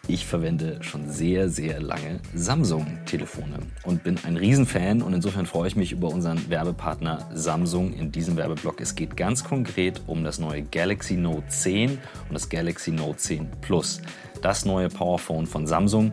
Ich 0.09 0.27
verwende 0.27 0.83
schon 0.83 1.09
sehr, 1.11 1.49
sehr 1.49 1.81
lange 1.81 2.21
Samsung-Telefone 2.35 3.59
und 3.85 4.03
bin 4.03 4.19
ein 4.25 4.37
Riesenfan 4.37 5.03
und 5.03 5.13
insofern 5.13 5.47
freue 5.47 5.69
ich 5.69 5.77
mich 5.77 5.93
über 5.93 6.09
unseren 6.09 6.51
Werbepartner 6.51 7.29
Samsung 7.33 7.93
in 7.93 8.11
diesem 8.11 8.37
Werbeblock. 8.37 8.81
Es 8.81 8.95
geht 8.95 9.17
ganz 9.17 9.45
konkret 9.45 10.03
um 10.07 10.25
das 10.25 10.39
neue 10.39 10.63
Galaxy 10.63 11.15
Note 11.15 11.47
10 11.49 11.91
und 11.93 11.99
das 12.33 12.49
Galaxy 12.49 12.91
Note 12.91 13.19
10 13.19 13.49
Plus 13.61 14.01
das 14.43 14.65
neue 14.65 14.89
Powerphone 14.89 15.47
von 15.47 15.67
Samsung. 15.67 16.13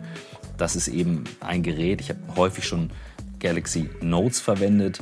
Das 0.56 0.76
ist 0.76 0.88
eben 0.88 1.24
ein 1.40 1.62
Gerät. 1.62 2.00
Ich 2.00 2.10
habe 2.10 2.20
häufig 2.36 2.66
schon 2.66 2.90
Galaxy 3.38 3.88
Notes 4.00 4.40
verwendet, 4.40 5.00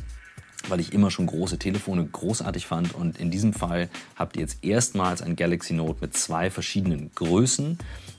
weil 0.68 0.80
ich 0.80 0.92
immer 0.92 1.10
schon 1.10 1.26
große 1.26 1.58
Telefone 1.58 2.06
großartig 2.06 2.66
fand. 2.66 2.94
Und 2.94 3.18
in 3.18 3.30
diesem 3.30 3.52
Fall 3.52 3.88
habt 4.16 4.36
ihr 4.36 4.42
jetzt 4.42 4.64
erstmals 4.64 5.22
ein 5.22 5.36
Galaxy 5.36 5.74
Note 5.74 5.98
mit 6.00 6.16
zwei 6.16 6.50
verschiedenen 6.50 7.10
Größen. 7.14 7.78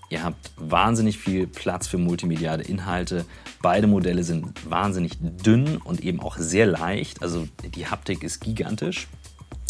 Ihr 0.09 0.23
habt 0.23 0.51
wahnsinnig 0.55 1.17
viel 1.17 1.47
Platz 1.47 1.87
für 1.87 1.97
multimediale 1.97 2.63
Inhalte. 2.63 3.25
Beide 3.61 3.87
Modelle 3.87 4.23
sind 4.23 4.69
wahnsinnig 4.69 5.17
dünn 5.19 5.77
und 5.77 6.01
eben 6.01 6.21
auch 6.21 6.37
sehr 6.37 6.65
leicht. 6.65 7.21
Also 7.21 7.47
die 7.75 7.87
Haptik 7.87 8.23
ist 8.23 8.39
gigantisch. 8.39 9.07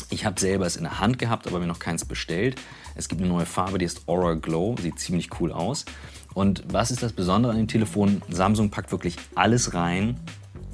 Ich 0.10 0.26
habe 0.26 0.40
selber 0.40 0.66
es 0.66 0.78
in 0.78 0.84
der 0.84 1.00
Hand 1.00 1.18
gehabt, 1.18 1.48
aber 1.48 1.60
mir 1.60 1.66
noch 1.66 1.80
keins 1.80 2.06
bestellt. 2.06 2.56
Es 2.96 3.10
gibt 3.10 3.22
eine 3.22 3.30
neue 3.30 3.46
Farbe, 3.46 3.78
die 3.78 3.86
ist 3.86 4.08
Aura 4.08 4.36
Glow, 4.36 4.76
sieht 4.80 5.00
ziemlich 5.00 5.30
cool 5.40 5.52
aus. 5.52 5.86
Und 6.34 6.64
was 6.72 6.92
ist 6.92 7.04
das 7.04 7.14
Besondere 7.14 7.52
an 7.52 7.58
dem 7.58 7.68
Telefon? 7.68 8.22
Samsung 8.30 8.70
packt 8.70 8.92
wirklich 8.92 9.16
alles 9.36 9.74
rein, 9.74 10.20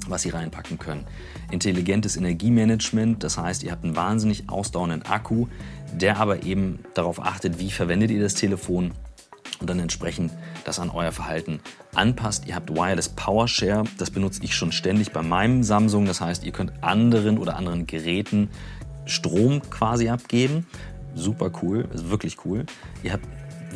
was 0.08 0.22
sie 0.22 0.28
reinpacken 0.28 0.78
können. 0.78 1.06
Intelligentes 1.50 2.16
Energiemanagement, 2.16 3.24
das 3.24 3.38
heißt, 3.38 3.62
ihr 3.62 3.72
habt 3.72 3.82
einen 3.82 3.96
wahnsinnig 3.96 4.50
ausdauernden 4.50 5.02
Akku, 5.02 5.48
der 5.92 6.18
aber 6.18 6.42
eben 6.44 6.80
darauf 6.94 7.20
achtet, 7.20 7.58
wie 7.58 7.70
verwendet 7.70 8.10
ihr 8.10 8.20
das 8.20 8.34
Telefon 8.34 8.92
und 9.60 9.68
dann 9.68 9.78
entsprechend 9.78 10.32
das 10.64 10.78
an 10.78 10.90
euer 10.90 11.12
Verhalten 11.12 11.60
anpasst. 11.94 12.46
Ihr 12.46 12.54
habt 12.54 12.70
Wireless 12.70 13.08
Power 13.08 13.48
Share, 13.48 13.84
das 13.98 14.10
benutze 14.10 14.42
ich 14.42 14.54
schon 14.54 14.72
ständig 14.72 15.12
bei 15.12 15.22
meinem 15.22 15.62
Samsung. 15.62 16.06
Das 16.06 16.20
heißt, 16.20 16.44
ihr 16.44 16.52
könnt 16.52 16.72
anderen 16.82 17.38
oder 17.38 17.56
anderen 17.56 17.86
Geräten 17.86 18.48
Strom 19.06 19.62
quasi 19.70 20.08
abgeben. 20.08 20.66
Super 21.14 21.50
cool, 21.62 21.88
ist 21.92 22.10
wirklich 22.10 22.44
cool. 22.44 22.66
Ihr 23.02 23.12
habt 23.12 23.26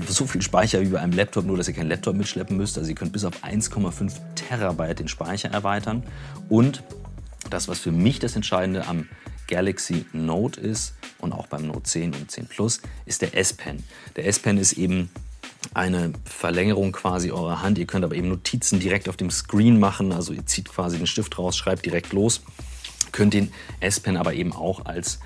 so 0.07 0.27
viel 0.27 0.43
Speicher 0.43 0.81
wie 0.81 0.87
bei 0.87 1.01
einem 1.01 1.13
Laptop, 1.13 1.45
nur 1.45 1.57
dass 1.57 1.69
ihr 1.69 1.75
keinen 1.75 1.89
Laptop 1.89 2.17
mitschleppen 2.17 2.57
müsst. 2.57 2.79
Also 2.79 2.91
ihr 2.91 2.95
könnt 2.95 3.13
bis 3.13 3.25
auf 3.25 3.45
1,5 3.45 4.13
Terabyte 4.35 5.01
den 5.01 5.09
Speicher 5.09 5.51
erweitern. 5.51 6.03
Und 6.49 6.83
das, 7.51 7.69
was 7.69 7.79
für 7.79 7.93
mich 7.93 8.19
das 8.19 8.37
Entscheidende 8.37 8.87
am 8.87 9.09
Galaxy 9.47 10.05
Note 10.13 10.61
ist 10.61 10.95
und 11.19 11.33
auch 11.33 11.47
beim 11.47 11.67
Note 11.67 11.85
10 11.85 12.15
und 12.15 12.31
10 12.31 12.47
Plus, 12.47 12.81
ist 13.07 13.23
der 13.23 13.37
S-Pen. 13.37 13.83
Der 14.17 14.27
S-Pen 14.27 14.59
ist 14.59 14.75
eben 14.75 15.11
eine 15.75 16.13
Verlängerung 16.25 16.93
quasi 16.93 17.31
eurer 17.31 17.63
Hand. 17.63 17.79
Ihr 17.79 17.87
könnt 17.87 18.05
aber 18.05 18.15
eben 18.15 18.29
Notizen 18.29 18.81
direkt 18.81 19.09
auf 19.09 19.17
dem 19.17 19.31
Screen 19.31 19.79
machen. 19.79 20.13
Also 20.13 20.33
ihr 20.33 20.47
zieht 20.47 20.69
quasi 20.69 20.97
den 20.97 21.07
Stift 21.07 21.39
raus, 21.39 21.57
schreibt 21.57 21.85
direkt 21.85 22.13
los. 22.13 22.43
Könnt 23.13 23.35
den 23.35 23.53
S-Pen 23.81 24.17
aber 24.17 24.35
eben 24.35 24.53
auch 24.53 24.87
als 24.87 25.21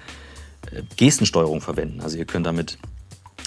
äh, 0.71 0.83
Gestensteuerung 0.97 1.61
verwenden. 1.61 2.01
Also 2.01 2.17
ihr 2.17 2.25
könnt 2.25 2.47
damit 2.47 2.79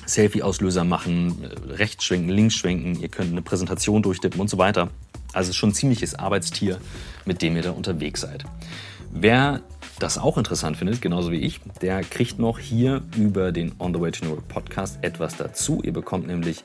Selfie-Auslöser 0.05 0.83
machen, 0.83 1.43
äh, 1.43 1.73
rechts 1.73 2.05
schwenken, 2.05 2.29
links 2.29 2.55
schwenken, 2.55 2.99
ihr 2.99 3.09
könnt 3.09 3.31
eine 3.31 3.41
Präsentation 3.41 4.03
durchtippen 4.03 4.39
und 4.39 4.49
so 4.49 4.57
weiter. 4.57 4.89
Also 5.33 5.53
schon 5.53 5.69
ein 5.69 5.73
ziemliches 5.73 6.15
Arbeitstier, 6.15 6.79
mit 7.25 7.41
dem 7.41 7.55
ihr 7.55 7.61
da 7.61 7.71
unterwegs 7.71 8.21
seid. 8.21 8.45
Wer 9.11 9.61
das 9.99 10.17
auch 10.17 10.37
interessant 10.37 10.77
findet, 10.77 11.01
genauso 11.01 11.31
wie 11.31 11.39
ich, 11.39 11.61
der 11.81 12.01
kriegt 12.01 12.39
noch 12.39 12.59
hier 12.59 13.01
über 13.15 13.51
den 13.51 13.73
On 13.79 13.93
the 13.93 13.99
Way 13.99 14.11
to 14.11 14.25
New 14.25 14.31
York 14.31 14.47
Podcast 14.47 14.99
etwas 15.01 15.37
dazu. 15.37 15.81
Ihr 15.83 15.93
bekommt 15.93 16.27
nämlich 16.27 16.63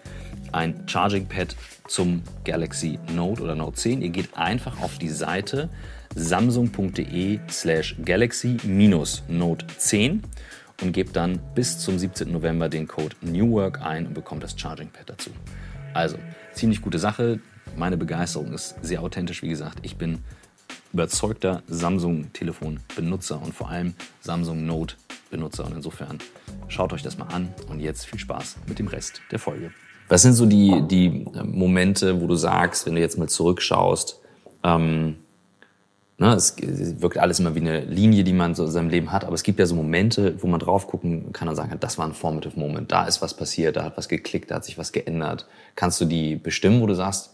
ein 0.53 0.83
Charging 0.87 1.27
Pad 1.27 1.55
zum 1.87 2.23
Galaxy 2.45 2.99
Note 3.15 3.43
oder 3.43 3.55
Note 3.55 3.77
10. 3.77 4.03
Ihr 4.03 4.11
geht 4.11 4.37
einfach 4.37 4.81
auf 4.81 4.99
die 4.99 5.09
Seite 5.09 5.69
samsung.de 6.15 7.39
slash 7.49 7.97
galaxy-note 8.05 9.67
10 9.79 10.23
und 10.83 10.93
gebt 10.93 11.15
dann 11.15 11.39
bis 11.55 11.79
zum 11.79 11.99
17. 11.99 12.33
November 12.33 12.69
den 12.69 12.89
Code 12.89 13.15
NEWWORK 13.21 13.81
ein 13.83 14.09
und 14.09 14.15
bekommt 14.15 14.43
das 14.43 14.59
Charging 14.59 14.89
Pad 14.89 15.09
dazu. 15.09 15.31
Also, 15.95 16.19
ziemlich 16.53 16.83
gute 16.83 16.99
Sache. 16.99 17.41
Meine 17.77 17.97
Begeisterung 17.97 18.53
ist 18.53 18.75
sehr 18.83 19.03
authentisch, 19.03 19.43
wie 19.43 19.49
gesagt. 19.49 19.79
Ich 19.83 19.97
bin 19.97 20.19
überzeugter 20.93 21.63
Samsung-Telefon-Benutzer 21.69 23.41
und 23.43 23.55
vor 23.55 23.71
allem 23.71 23.95
Samsung 24.21 24.67
Note-Benutzer. 24.67 25.65
Und 25.67 25.77
insofern 25.77 26.19
schaut 26.69 26.93
euch 26.93 27.03
das 27.03 27.19
mal 27.19 27.27
an 27.27 27.49
und 27.69 27.81
jetzt 27.81 28.07
viel 28.07 28.19
Spaß 28.19 28.57
mit 28.67 28.79
dem 28.79 28.89
Rest 28.89 29.21
der 29.31 29.39
Folge. 29.39 29.73
Was 30.09 30.23
sind 30.23 30.33
so 30.33 30.45
die, 30.45 30.83
die 30.83 31.25
äh, 31.35 31.45
Momente, 31.45 32.21
wo 32.21 32.27
du 32.27 32.35
sagst, 32.35 32.85
wenn 32.85 32.97
du 32.97 33.01
jetzt 33.01 33.17
mal 33.17 33.29
zurückschaust, 33.29 34.19
ähm, 34.65 35.15
ne, 36.19 36.35
es, 36.35 36.57
es 36.59 37.01
wirkt 37.01 37.19
alles 37.19 37.39
immer 37.39 37.55
wie 37.55 37.61
eine 37.61 37.85
Linie, 37.85 38.25
die 38.25 38.33
man 38.33 38.57
so 38.57 38.65
in 38.65 38.73
seinem 38.73 38.91
Leben 38.91 39.13
hat, 39.13 39.25
aber 39.25 39.35
es 39.35 39.45
gibt 39.45 39.61
ja 39.61 39.67
so 39.67 39.77
Momente, 39.77 40.35
wo 40.43 40.49
man 40.49 40.59
drauf 40.59 40.89
gucken 40.89 41.33
kann 41.33 41.49
und 41.49 41.55
sagen 41.55 41.71
kann, 41.71 41.79
das 41.79 41.97
war 41.97 42.07
ein 42.07 42.13
formative 42.15 42.59
Moment, 42.59 42.91
da 42.91 43.07
ist 43.07 43.23
was 43.23 43.35
passiert, 43.35 43.77
da 43.77 43.85
hat 43.85 43.97
was 43.97 44.09
geklickt, 44.09 44.51
da 44.51 44.57
hat 44.57 44.65
sich 44.65 44.79
was 44.79 44.91
geändert. 44.91 45.47
Kannst 45.77 46.01
du 46.01 46.07
die 46.07 46.35
bestimmen, 46.35 46.81
wo 46.81 46.87
du 46.89 46.95
sagst, 46.95 47.30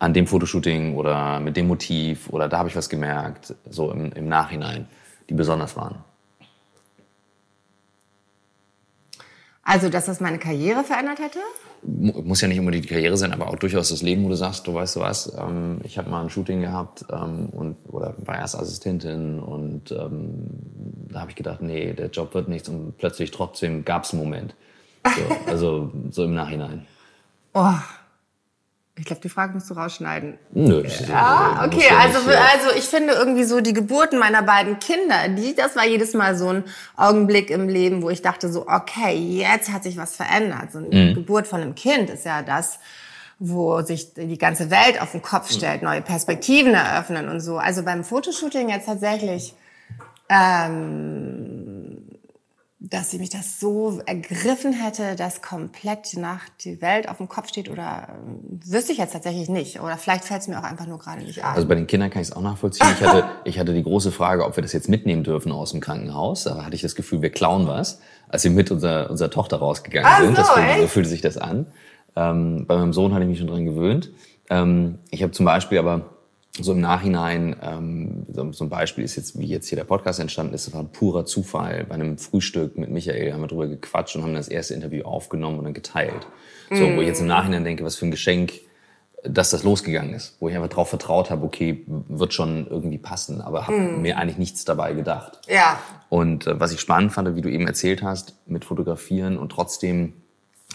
an 0.00 0.14
dem 0.14 0.26
Fotoshooting 0.26 0.96
oder 0.96 1.38
mit 1.40 1.56
dem 1.56 1.68
Motiv 1.68 2.28
oder 2.30 2.48
da 2.48 2.58
habe 2.58 2.68
ich 2.68 2.74
was 2.74 2.88
gemerkt, 2.88 3.54
so 3.68 3.92
im, 3.92 4.10
im 4.12 4.28
Nachhinein, 4.28 4.88
die 5.28 5.34
besonders 5.34 5.76
waren? 5.76 5.96
Also, 9.62 9.88
dass 9.88 10.06
das 10.06 10.20
meine 10.20 10.38
Karriere 10.38 10.82
verändert 10.82 11.20
hätte? 11.20 11.38
Muss 11.82 12.40
ja 12.40 12.48
nicht 12.48 12.58
unbedingt 12.58 12.86
die 12.86 12.88
Karriere 12.88 13.16
sein, 13.16 13.32
aber 13.32 13.48
auch 13.48 13.56
durchaus 13.56 13.90
das 13.90 14.02
Leben, 14.02 14.24
wo 14.24 14.28
du 14.28 14.34
sagst, 14.34 14.66
du 14.66 14.74
weißt 14.74 14.96
du 14.96 15.00
was, 15.00 15.32
ähm, 15.38 15.80
ich 15.84 15.96
habe 15.96 16.10
mal 16.10 16.22
ein 16.22 16.30
Shooting 16.30 16.60
gehabt 16.62 17.04
ähm, 17.10 17.50
und 17.50 17.76
oder 17.88 18.14
war 18.18 18.36
erst 18.36 18.56
Assistentin 18.56 19.38
und 19.38 19.92
ähm, 19.92 20.46
da 21.08 21.20
habe 21.20 21.30
ich 21.30 21.36
gedacht, 21.36 21.62
nee, 21.62 21.92
der 21.92 22.08
Job 22.08 22.34
wird 22.34 22.48
nichts 22.48 22.68
und 22.68 22.96
plötzlich 22.98 23.30
trotzdem 23.30 23.84
gab 23.84 24.04
es 24.04 24.12
einen 24.12 24.22
Moment. 24.22 24.54
So, 25.04 25.36
also 25.46 25.92
so 26.10 26.24
im 26.24 26.34
Nachhinein. 26.34 26.86
Oh, 27.54 27.74
ich 28.98 29.06
glaube, 29.06 29.22
die 29.22 29.28
Frage 29.28 29.54
musst 29.54 29.70
du 29.70 29.74
rausschneiden. 29.74 30.38
Nö. 30.52 30.84
Ja, 31.08 31.62
okay. 31.64 31.88
Also, 31.98 32.18
also 32.18 32.76
ich 32.76 32.84
finde 32.84 33.14
irgendwie 33.14 33.44
so 33.44 33.60
die 33.60 33.72
Geburten 33.72 34.18
meiner 34.18 34.42
beiden 34.42 34.78
Kinder, 34.78 35.28
die, 35.28 35.54
das 35.54 35.74
war 35.74 35.86
jedes 35.86 36.12
Mal 36.12 36.36
so 36.36 36.48
ein 36.48 36.64
Augenblick 36.96 37.50
im 37.50 37.68
Leben, 37.68 38.02
wo 38.02 38.10
ich 38.10 38.20
dachte 38.20 38.52
so, 38.52 38.66
okay, 38.68 39.14
jetzt 39.14 39.72
hat 39.72 39.84
sich 39.84 39.96
was 39.96 40.16
verändert. 40.16 40.72
So 40.72 40.78
eine 40.78 40.88
mhm. 40.88 41.14
Geburt 41.14 41.46
von 41.46 41.62
einem 41.62 41.74
Kind 41.74 42.10
ist 42.10 42.26
ja 42.26 42.42
das, 42.42 42.78
wo 43.38 43.80
sich 43.80 44.12
die 44.12 44.38
ganze 44.38 44.70
Welt 44.70 45.00
auf 45.00 45.12
den 45.12 45.22
Kopf 45.22 45.50
stellt, 45.50 45.82
neue 45.82 46.02
Perspektiven 46.02 46.74
eröffnen 46.74 47.28
und 47.28 47.40
so. 47.40 47.56
Also 47.56 47.82
beim 47.82 48.04
Fotoshooting 48.04 48.68
jetzt 48.68 48.86
tatsächlich 48.86 49.54
ähm, 50.28 51.59
dass 52.82 53.10
sie 53.10 53.18
mich 53.18 53.28
das 53.28 53.60
so 53.60 54.00
ergriffen 54.06 54.72
hätte, 54.72 55.14
dass 55.14 55.42
komplett 55.42 56.12
die 56.12 56.18
Nacht 56.18 56.50
die 56.64 56.80
Welt 56.80 57.10
auf 57.10 57.18
dem 57.18 57.28
Kopf 57.28 57.48
steht 57.48 57.68
oder 57.68 58.08
äh, 58.08 58.72
wüsste 58.72 58.92
ich 58.92 58.98
jetzt 58.98 59.12
tatsächlich 59.12 59.50
nicht. 59.50 59.80
Oder 59.80 59.98
vielleicht 59.98 60.24
fällt 60.24 60.40
es 60.40 60.48
mir 60.48 60.58
auch 60.58 60.64
einfach 60.64 60.86
nur 60.86 60.98
gerade 60.98 61.22
nicht 61.22 61.44
ein. 61.44 61.54
Also 61.54 61.68
bei 61.68 61.74
den 61.74 61.86
Kindern 61.86 62.08
kann 62.08 62.22
ich 62.22 62.28
es 62.28 62.34
auch 62.34 62.40
nachvollziehen. 62.40 62.88
Ich 62.98 63.06
hatte, 63.06 63.28
ich 63.44 63.58
hatte 63.58 63.74
die 63.74 63.82
große 63.82 64.10
Frage, 64.10 64.46
ob 64.46 64.56
wir 64.56 64.62
das 64.62 64.72
jetzt 64.72 64.88
mitnehmen 64.88 65.24
dürfen 65.24 65.52
aus 65.52 65.72
dem 65.72 65.80
Krankenhaus. 65.80 66.44
Da 66.44 66.64
hatte 66.64 66.74
ich 66.74 66.80
das 66.80 66.94
Gefühl, 66.94 67.20
wir 67.20 67.28
klauen 67.30 67.66
was, 67.66 68.00
als 68.28 68.44
wir 68.44 68.50
mit 68.50 68.70
unserer, 68.70 69.10
unserer 69.10 69.30
Tochter 69.30 69.58
rausgegangen 69.58 70.10
Ach 70.10 70.22
sind. 70.22 70.36
So, 70.36 70.42
das 70.42 70.50
fühlte, 70.50 70.80
so 70.80 70.86
fühlte 70.86 71.08
sich 71.10 71.20
das 71.20 71.36
an. 71.36 71.66
Ähm, 72.16 72.64
bei 72.66 72.76
meinem 72.76 72.94
Sohn 72.94 73.12
hatte 73.12 73.24
ich 73.24 73.28
mich 73.28 73.38
schon 73.38 73.48
dran 73.48 73.66
gewöhnt. 73.66 74.10
Ähm, 74.48 75.00
ich 75.10 75.22
habe 75.22 75.32
zum 75.32 75.44
Beispiel 75.44 75.78
aber 75.78 76.06
so 76.58 76.72
im 76.72 76.80
Nachhinein, 76.80 77.56
ähm, 77.62 78.26
so, 78.32 78.52
so 78.52 78.64
ein 78.64 78.70
Beispiel 78.70 79.04
ist 79.04 79.16
jetzt, 79.16 79.38
wie 79.38 79.46
jetzt 79.46 79.68
hier 79.68 79.76
der 79.76 79.84
Podcast 79.84 80.18
entstanden 80.18 80.54
ist, 80.54 80.66
das 80.66 80.74
war 80.74 80.80
ein 80.80 80.90
purer 80.90 81.24
Zufall. 81.24 81.84
Bei 81.88 81.94
einem 81.94 82.18
Frühstück 82.18 82.76
mit 82.76 82.90
Michael 82.90 83.32
haben 83.32 83.40
wir 83.40 83.46
drüber 83.46 83.68
gequatscht 83.68 84.16
und 84.16 84.22
haben 84.22 84.34
das 84.34 84.48
erste 84.48 84.74
Interview 84.74 85.04
aufgenommen 85.04 85.58
und 85.58 85.64
dann 85.64 85.74
geteilt. 85.74 86.26
So, 86.72 86.84
wo 86.96 87.00
ich 87.00 87.08
jetzt 87.08 87.20
im 87.20 87.26
Nachhinein 87.26 87.64
denke, 87.64 87.84
was 87.84 87.96
für 87.96 88.06
ein 88.06 88.12
Geschenk, 88.12 88.52
dass 89.24 89.50
das 89.50 89.64
losgegangen 89.64 90.14
ist. 90.14 90.36
Wo 90.40 90.48
ich 90.48 90.54
einfach 90.54 90.68
drauf 90.68 90.88
vertraut 90.88 91.30
habe, 91.30 91.44
okay, 91.44 91.84
wird 91.86 92.32
schon 92.32 92.66
irgendwie 92.68 92.98
passen, 92.98 93.40
aber 93.40 93.66
habe 93.66 93.76
mir 93.76 94.16
eigentlich 94.16 94.38
nichts 94.38 94.64
dabei 94.64 94.92
gedacht. 94.92 95.40
Ja. 95.48 95.78
Und 96.08 96.46
äh, 96.46 96.58
was 96.58 96.72
ich 96.72 96.80
spannend 96.80 97.12
fand, 97.12 97.34
wie 97.36 97.40
du 97.40 97.50
eben 97.50 97.66
erzählt 97.66 98.02
hast, 98.02 98.36
mit 98.46 98.64
Fotografieren 98.64 99.36
und 99.36 99.50
trotzdem, 99.50 100.14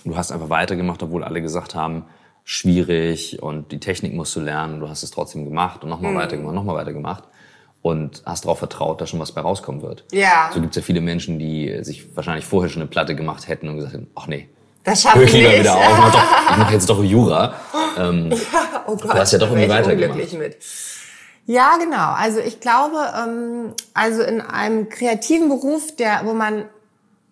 du 0.03 0.15
hast 0.15 0.31
einfach 0.31 0.49
weitergemacht, 0.49 1.01
obwohl 1.01 1.23
alle 1.23 1.41
gesagt 1.41 1.75
haben, 1.75 2.05
schwierig 2.45 3.41
und 3.41 3.71
die 3.71 3.79
Technik 3.79 4.13
musst 4.13 4.35
du 4.35 4.39
lernen. 4.39 4.79
Du 4.79 4.87
hast 4.87 5.03
es 5.03 5.11
trotzdem 5.11 5.43
gemacht 5.45 5.83
und 5.83 5.89
nochmal 5.89 6.15
weitergemacht, 6.15 6.53
nochmal 6.55 6.75
weitergemacht 6.75 7.23
und 7.81 8.21
hast 8.25 8.45
darauf 8.45 8.59
vertraut, 8.59 9.01
dass 9.01 9.09
schon 9.09 9.19
was 9.19 9.31
bei 9.31 9.41
rauskommen 9.41 9.81
wird. 9.81 10.05
Ja. 10.11 10.51
So 10.53 10.61
gibt 10.61 10.71
es 10.71 10.81
ja 10.81 10.85
viele 10.85 11.01
Menschen, 11.01 11.39
die 11.39 11.79
sich 11.83 12.15
wahrscheinlich 12.15 12.45
vorher 12.45 12.69
schon 12.69 12.83
eine 12.83 12.89
Platte 12.89 13.15
gemacht 13.15 13.47
hätten 13.47 13.67
und 13.67 13.77
gesagt 13.77 13.93
hätten, 13.95 14.07
ach 14.15 14.27
nee, 14.27 14.47
Das 14.83 15.01
schaffe 15.01 15.23
ich 15.23 15.29
ich 15.33 15.37
lieber 15.37 15.49
nicht. 15.49 15.59
wieder 15.61 15.75
auf, 15.75 15.83
ich 15.89 15.97
mach, 15.97 16.11
doch, 16.13 16.21
ich 16.51 16.57
mach 16.57 16.71
jetzt 16.71 16.89
doch 16.89 17.03
Jura. 17.03 17.53
Ähm, 17.97 18.29
Oh 18.87 18.95
Gott, 18.95 19.03
Du 19.05 19.13
hast 19.15 19.31
ja 19.33 19.39
doch 19.39 19.49
irgendwie 19.49 19.67
weitergemacht. 19.69 20.33
mit. 20.33 20.57
Ja, 21.47 21.77
genau. 21.77 22.11
Also 22.13 22.39
ich 22.39 22.59
glaube, 22.59 22.97
ähm, 23.19 23.73
also 23.95 24.21
in 24.21 24.41
einem 24.41 24.89
kreativen 24.89 25.49
Beruf, 25.49 25.95
der, 25.95 26.21
wo 26.25 26.33
man, 26.33 26.65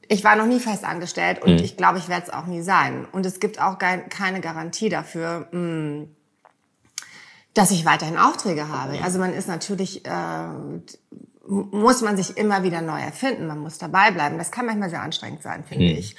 ich 0.10 0.24
war 0.24 0.36
noch 0.36 0.45
nie 0.45 0.60
fest 0.60 0.84
angestellt 0.84 1.41
und 1.41 1.62
ich 1.62 1.78
glaube, 1.78 1.97
ich 1.97 2.10
werde 2.10 2.28
es 2.28 2.34
auch 2.34 2.45
nie 2.45 2.62
sein. 2.62 3.06
Und 3.12 3.26
es 3.26 3.39
gibt 3.39 3.62
auch 3.62 3.78
kein, 3.78 4.10
keine 4.10 4.41
Garantie 4.41 4.89
dafür, 4.89 5.47
mh, 5.51 6.08
dass 7.54 7.72
ich 7.72 7.86
weiterhin 7.86 8.18
Aufträge 8.18 8.68
habe. 8.68 9.04
Also 9.04 9.20
man 9.20 9.34
ist 9.34 9.47
natürlich, 9.47 10.06
äh, 10.06 10.47
muss 11.47 12.01
man 12.01 12.18
sich 12.18 12.38
immer 12.38 12.64
wieder 12.64 12.82
neu 12.82 12.99
erfinden. 12.99 13.47
Man 13.47 13.60
muss 13.60 13.78
dabei 13.78 14.12
bleiben. 14.12 14.38
Das 14.38 14.51
kann 14.51 14.66
manchmal 14.66 14.89
sehr 14.89 15.01
anstrengend 15.01 15.43
sein, 15.43 15.64
finde 15.64 15.86
ich. 15.86 16.16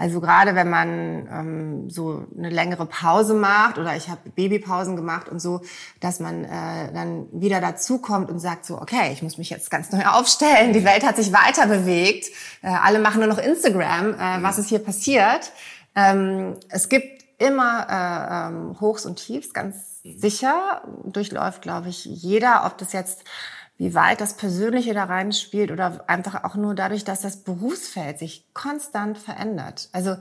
Also 0.00 0.18
gerade 0.22 0.54
wenn 0.54 0.70
man 0.70 1.28
ähm, 1.30 1.90
so 1.90 2.24
eine 2.34 2.48
längere 2.48 2.86
Pause 2.86 3.34
macht 3.34 3.76
oder 3.76 3.94
ich 3.96 4.08
habe 4.08 4.30
Babypausen 4.30 4.96
gemacht 4.96 5.28
und 5.28 5.40
so, 5.40 5.60
dass 6.00 6.20
man 6.20 6.44
äh, 6.44 6.90
dann 6.94 7.26
wieder 7.32 7.60
dazukommt 7.60 8.30
und 8.30 8.38
sagt 8.38 8.64
so, 8.64 8.80
okay, 8.80 9.12
ich 9.12 9.22
muss 9.22 9.36
mich 9.36 9.50
jetzt 9.50 9.70
ganz 9.70 9.92
neu 9.92 10.02
aufstellen. 10.06 10.72
Die 10.72 10.86
Welt 10.86 11.06
hat 11.06 11.16
sich 11.16 11.34
weiter 11.34 11.66
bewegt. 11.66 12.28
Äh, 12.62 12.68
alle 12.68 12.98
machen 12.98 13.18
nur 13.18 13.28
noch 13.28 13.36
Instagram. 13.36 14.14
Äh, 14.14 14.42
was 14.42 14.56
ist 14.56 14.70
hier 14.70 14.78
passiert? 14.78 15.52
Ähm, 15.94 16.56
es 16.70 16.88
gibt 16.88 17.22
immer 17.36 17.86
äh, 17.90 18.48
ähm, 18.48 18.80
Hochs 18.80 19.04
und 19.04 19.16
Tiefs, 19.16 19.52
ganz 19.52 20.00
mhm. 20.02 20.18
sicher. 20.18 20.80
Durchläuft, 21.04 21.60
glaube 21.60 21.90
ich, 21.90 22.06
jeder, 22.06 22.64
ob 22.64 22.78
das 22.78 22.94
jetzt 22.94 23.22
wie 23.80 23.94
weit 23.94 24.20
das 24.20 24.34
Persönliche 24.34 24.92
da 24.92 25.04
reinspielt 25.04 25.70
oder 25.70 26.04
einfach 26.06 26.44
auch 26.44 26.54
nur 26.54 26.74
dadurch, 26.74 27.02
dass 27.02 27.22
das 27.22 27.38
Berufsfeld 27.38 28.18
sich 28.18 28.52
konstant 28.52 29.16
verändert. 29.16 29.88
Also 29.92 30.16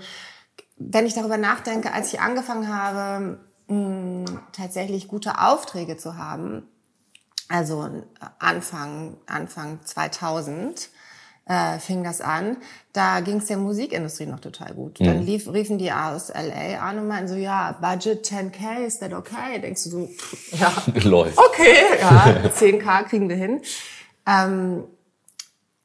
wenn 0.77 1.05
ich 1.05 1.13
darüber 1.13 1.37
nachdenke, 1.37 1.91
als 1.91 2.13
ich 2.13 2.21
angefangen 2.21 2.73
habe, 2.73 3.37
mh, 3.67 4.43
tatsächlich 4.53 5.09
gute 5.09 5.41
Aufträge 5.41 5.97
zu 5.97 6.15
haben, 6.15 6.69
also 7.49 8.05
Anfang, 8.39 9.17
Anfang 9.25 9.83
2000, 9.83 10.87
äh, 11.49 11.79
fing 11.79 12.03
das 12.03 12.21
an. 12.21 12.57
Da 12.93 13.19
ging 13.21 13.37
es 13.37 13.47
der 13.47 13.57
Musikindustrie 13.57 14.27
noch 14.27 14.39
total 14.39 14.73
gut. 14.73 14.99
Mhm. 14.99 15.05
Dann 15.05 15.25
lief, 15.25 15.51
riefen 15.51 15.79
die 15.79 15.91
aus 15.91 16.29
LA 16.29 16.79
an 16.79 16.99
und 16.99 17.07
meinten 17.07 17.27
so, 17.27 17.35
ja, 17.35 17.73
Budget 17.81 18.25
10k, 18.25 18.85
ist 18.85 18.99
that 18.99 19.13
okay? 19.13 19.59
Denkst 19.59 19.83
du 19.85 19.89
so, 19.89 20.09
ja, 20.51 20.71
läuft. 21.09 21.37
Okay, 21.37 21.75
ja, 21.99 22.49
10k 22.55 23.03
kriegen 23.03 23.27
wir 23.27 23.35
hin. 23.35 23.61
Ähm, 24.27 24.83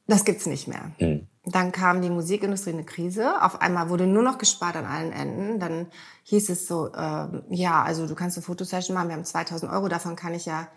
das 0.07 0.23
gibt's 0.23 0.45
nicht 0.45 0.67
mehr. 0.67 0.91
Mhm. 0.99 1.27
Dann 1.47 1.71
kam 1.71 2.01
die 2.01 2.09
Musikindustrie 2.09 2.71
in 2.71 2.77
eine 2.77 2.85
Krise. 2.85 3.43
Auf 3.43 3.61
einmal 3.61 3.89
wurde 3.89 4.05
nur 4.05 4.23
noch 4.23 4.37
gespart 4.37 4.75
an 4.75 4.85
allen 4.85 5.11
Enden. 5.11 5.59
Dann 5.59 5.87
hieß 6.23 6.49
es 6.49 6.67
so, 6.67 6.91
äh, 6.93 7.27
ja, 7.49 7.83
also 7.83 8.07
du 8.07 8.13
kannst 8.13 8.37
eine 8.37 8.43
Fotosession 8.43 8.95
machen, 8.95 9.09
wir 9.09 9.15
haben 9.15 9.25
2000 9.25 9.71
Euro, 9.71 9.87
davon 9.87 10.15
kann 10.15 10.35
ich 10.35 10.45
ja 10.45 10.67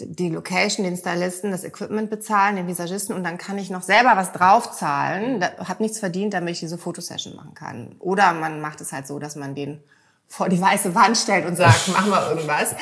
die 0.00 0.30
Location, 0.30 0.84
den 0.84 0.96
Stylisten, 0.96 1.50
das 1.50 1.64
Equipment 1.64 2.10
bezahlen, 2.10 2.56
den 2.56 2.68
Visagisten 2.68 3.14
und 3.14 3.24
dann 3.24 3.38
kann 3.38 3.58
ich 3.58 3.70
noch 3.70 3.82
selber 3.82 4.12
was 4.14 4.32
draufzahlen. 4.32 5.42
Hat 5.42 5.80
nichts 5.80 5.98
verdient, 5.98 6.34
damit 6.34 6.54
ich 6.54 6.60
diese 6.60 6.78
Fotosession 6.78 7.34
machen 7.36 7.54
kann. 7.54 7.96
Oder 7.98 8.32
man 8.32 8.60
macht 8.60 8.80
es 8.80 8.92
halt 8.92 9.06
so, 9.06 9.18
dass 9.18 9.36
man 9.36 9.54
den 9.54 9.82
vor 10.28 10.48
die 10.48 10.60
weiße 10.60 10.94
Wand 10.94 11.16
stellt 11.16 11.46
und 11.46 11.56
sagt, 11.56 11.88
mach 11.92 12.06
mal 12.06 12.30
irgendwas. 12.30 12.74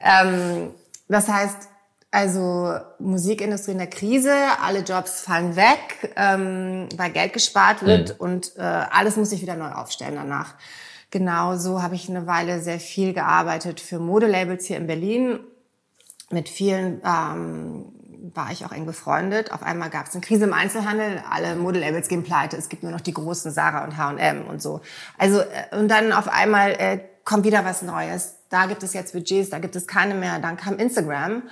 Ähm, 0.00 0.70
das 1.08 1.28
heißt, 1.28 1.68
also 2.12 2.74
Musikindustrie 2.98 3.72
in 3.72 3.78
der 3.78 3.86
Krise, 3.86 4.34
alle 4.62 4.80
Jobs 4.80 5.20
fallen 5.20 5.56
weg, 5.56 6.12
ähm, 6.16 6.88
weil 6.96 7.10
Geld 7.10 7.32
gespart 7.32 7.84
wird 7.84 8.10
mhm. 8.10 8.16
und 8.18 8.56
äh, 8.56 8.62
alles 8.62 9.16
muss 9.16 9.30
sich 9.30 9.42
wieder 9.42 9.56
neu 9.56 9.70
aufstellen 9.70 10.16
danach. 10.16 10.54
Genauso 11.10 11.82
habe 11.82 11.96
ich 11.96 12.08
eine 12.08 12.26
Weile 12.26 12.60
sehr 12.60 12.78
viel 12.78 13.12
gearbeitet 13.12 13.80
für 13.80 13.98
Modelabels 13.98 14.66
hier 14.66 14.76
in 14.76 14.86
Berlin 14.86 15.40
mit 16.30 16.48
vielen 16.48 17.00
ähm, 17.04 17.86
war 18.34 18.52
ich 18.52 18.64
auch 18.64 18.72
eng 18.72 18.86
befreundet. 18.86 19.52
Auf 19.52 19.62
einmal 19.62 19.90
gab 19.90 20.06
es 20.06 20.14
eine 20.14 20.20
Krise 20.20 20.44
im 20.44 20.52
Einzelhandel, 20.52 21.22
alle 21.28 21.56
Modelabels 21.56 22.08
gehen 22.08 22.22
pleite, 22.22 22.56
es 22.56 22.68
gibt 22.68 22.82
nur 22.82 22.92
noch 22.92 23.00
die 23.00 23.14
großen 23.14 23.50
Sarah 23.50 23.84
und 23.84 23.96
H&M 23.96 24.46
und 24.46 24.62
so. 24.62 24.80
Also 25.18 25.40
äh, 25.40 25.76
und 25.78 25.88
dann 25.88 26.12
auf 26.12 26.28
einmal 26.28 26.72
äh, 26.72 27.00
kommt 27.24 27.44
wieder 27.44 27.64
was 27.64 27.82
Neues. 27.82 28.36
Da 28.48 28.66
gibt 28.66 28.82
es 28.82 28.92
jetzt 28.92 29.12
Budgets, 29.12 29.50
da 29.50 29.58
gibt 29.58 29.76
es 29.76 29.86
keine 29.86 30.14
mehr. 30.14 30.38
Dann 30.38 30.56
kam 30.56 30.78
Instagram. 30.78 31.44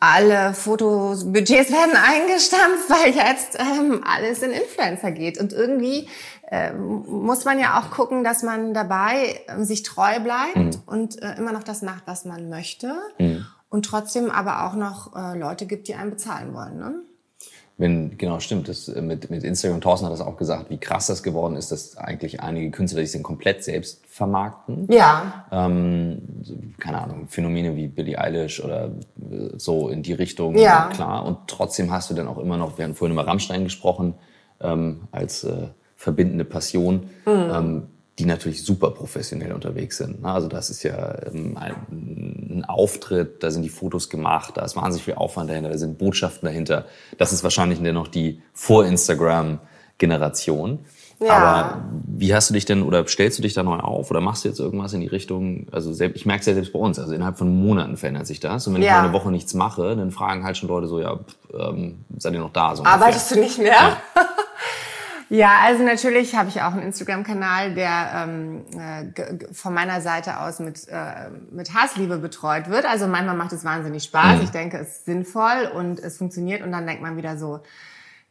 Alle 0.00 0.54
Fotos, 0.54 1.24
Budgets 1.24 1.72
werden 1.72 1.96
eingestampft, 1.96 2.88
weil 2.88 3.14
jetzt 3.14 3.58
ähm, 3.58 4.04
alles 4.06 4.42
in 4.42 4.50
Influencer 4.50 5.10
geht. 5.10 5.38
Und 5.38 5.52
irgendwie 5.52 6.08
äh, 6.50 6.72
muss 6.72 7.44
man 7.44 7.58
ja 7.58 7.80
auch 7.80 7.90
gucken, 7.90 8.22
dass 8.24 8.42
man 8.42 8.74
dabei 8.74 9.40
äh, 9.46 9.64
sich 9.64 9.82
treu 9.82 10.20
bleibt 10.20 10.56
mhm. 10.56 10.82
und 10.86 11.22
äh, 11.22 11.34
immer 11.36 11.52
noch 11.52 11.64
das 11.64 11.82
macht, 11.82 12.02
was 12.06 12.24
man 12.24 12.48
möchte. 12.48 12.94
Mhm 13.18 13.46
und 13.70 13.84
trotzdem 13.84 14.30
aber 14.30 14.66
auch 14.66 14.74
noch 14.74 15.14
äh, 15.14 15.38
Leute 15.38 15.66
gibt, 15.66 15.88
die 15.88 15.94
einen 15.94 16.10
bezahlen 16.10 16.54
wollen. 16.54 16.78
Ne? 16.78 16.94
Wenn, 17.78 18.18
genau, 18.18 18.40
stimmt. 18.40 18.68
Das, 18.68 18.88
äh, 18.88 19.00
mit, 19.00 19.30
mit 19.30 19.44
Instagram, 19.44 19.80
Thorsten 19.80 20.06
hat 20.06 20.12
das 20.12 20.20
auch 20.20 20.36
gesagt, 20.36 20.68
wie 20.68 20.78
krass 20.78 21.06
das 21.06 21.22
geworden 21.22 21.54
ist, 21.54 21.70
dass 21.70 21.96
eigentlich 21.96 22.40
einige 22.40 22.70
Künstler 22.72 23.06
sich 23.06 23.22
komplett 23.22 23.62
selbst 23.62 24.04
vermarkten. 24.06 24.88
Ja. 24.90 25.46
Ähm, 25.52 26.20
keine 26.78 27.00
Ahnung, 27.00 27.28
Phänomene 27.28 27.76
wie 27.76 27.86
Billie 27.86 28.18
Eilish 28.18 28.62
oder 28.62 28.86
äh, 29.30 29.50
so 29.56 29.88
in 29.88 30.02
die 30.02 30.12
Richtung. 30.12 30.58
Ja. 30.58 30.90
Klar. 30.92 31.24
Und 31.24 31.38
trotzdem 31.46 31.92
hast 31.92 32.10
du 32.10 32.14
dann 32.14 32.26
auch 32.26 32.38
immer 32.38 32.56
noch, 32.56 32.78
wir 32.78 32.84
haben 32.84 32.96
vorhin 32.96 33.12
über 33.12 33.26
Rammstein 33.28 33.62
gesprochen, 33.62 34.14
ähm, 34.60 35.02
als 35.12 35.44
äh, 35.44 35.68
verbindende 35.94 36.44
Passion. 36.44 37.10
Mhm. 37.26 37.50
Ähm, 37.52 37.82
die 38.18 38.24
natürlich 38.24 38.64
super 38.64 38.90
professionell 38.90 39.52
unterwegs 39.52 39.98
sind. 39.98 40.22
Ne? 40.22 40.32
Also 40.32 40.48
das 40.48 40.70
ist 40.70 40.82
ja 40.82 41.14
ähm, 41.26 41.56
ein 41.56 42.64
Auftritt, 42.66 43.44
da 43.44 43.52
sind 43.52 43.62
die 43.62 43.68
Fotos 43.68 44.10
gemacht, 44.10 44.56
da 44.56 44.64
ist 44.64 44.74
wahnsinnig 44.74 45.04
viel 45.04 45.14
Aufwand 45.14 45.50
dahinter, 45.50 45.70
da 45.70 45.78
sind 45.78 45.98
Botschaften 45.98 46.46
dahinter. 46.46 46.86
Das 47.16 47.32
ist 47.32 47.44
wahrscheinlich 47.44 47.80
noch 47.80 48.08
die 48.08 48.42
Vor-Instagram-Generation. 48.54 50.80
Ja. 51.20 51.32
Aber 51.32 51.82
wie 52.06 52.34
hast 52.34 52.50
du 52.50 52.54
dich 52.54 52.64
denn 52.64 52.82
oder 52.82 53.06
stellst 53.06 53.38
du 53.38 53.42
dich 53.42 53.54
da 53.54 53.64
neu 53.64 53.78
auf 53.78 54.10
oder 54.10 54.20
machst 54.20 54.44
du 54.44 54.48
jetzt 54.48 54.58
irgendwas 54.60 54.92
in 54.92 55.00
die 55.00 55.08
Richtung? 55.08 55.66
Also 55.72 55.90
ich 55.90 56.26
merke 56.26 56.40
es 56.40 56.46
ja 56.46 56.54
selbst 56.54 56.72
bei 56.72 56.78
uns, 56.78 56.98
also 56.98 57.12
innerhalb 57.12 57.38
von 57.38 57.64
Monaten 57.64 57.96
verändert 57.96 58.26
sich 58.26 58.40
das. 58.40 58.66
Und 58.66 58.74
wenn 58.74 58.82
ja. 58.82 58.88
ich 58.88 58.94
mal 58.94 59.04
eine 59.04 59.12
Woche 59.12 59.30
nichts 59.30 59.54
mache, 59.54 59.96
dann 59.96 60.10
fragen 60.12 60.44
halt 60.44 60.56
schon 60.56 60.68
Leute 60.68 60.86
so, 60.86 61.00
ja, 61.00 61.18
ähm, 61.52 62.04
seid 62.18 62.34
ihr 62.34 62.40
noch 62.40 62.52
da? 62.52 62.76
So 62.76 62.84
Arbeitest 62.84 63.32
du 63.32 63.40
nicht 63.40 63.58
mehr? 63.58 63.72
Ja. 63.72 63.96
Ja, 65.30 65.58
also 65.62 65.84
natürlich 65.84 66.34
habe 66.34 66.48
ich 66.48 66.62
auch 66.62 66.72
einen 66.72 66.82
Instagram-Kanal, 66.82 67.74
der 67.74 68.10
ähm, 68.14 68.64
äh, 68.78 69.52
von 69.52 69.74
meiner 69.74 70.00
Seite 70.00 70.40
aus 70.40 70.58
mit, 70.58 70.88
äh, 70.88 71.28
mit 71.50 71.74
Hassliebe 71.74 72.16
betreut 72.18 72.70
wird. 72.70 72.86
Also 72.86 73.06
manchmal 73.06 73.36
macht 73.36 73.52
es 73.52 73.64
wahnsinnig 73.64 74.04
Spaß. 74.04 74.36
Mhm. 74.36 74.42
Ich 74.44 74.50
denke, 74.50 74.78
es 74.78 74.88
ist 74.88 75.04
sinnvoll 75.04 75.70
und 75.74 76.00
es 76.00 76.16
funktioniert. 76.16 76.62
Und 76.62 76.72
dann 76.72 76.86
denkt 76.86 77.02
man 77.02 77.18
wieder 77.18 77.36
so, 77.36 77.60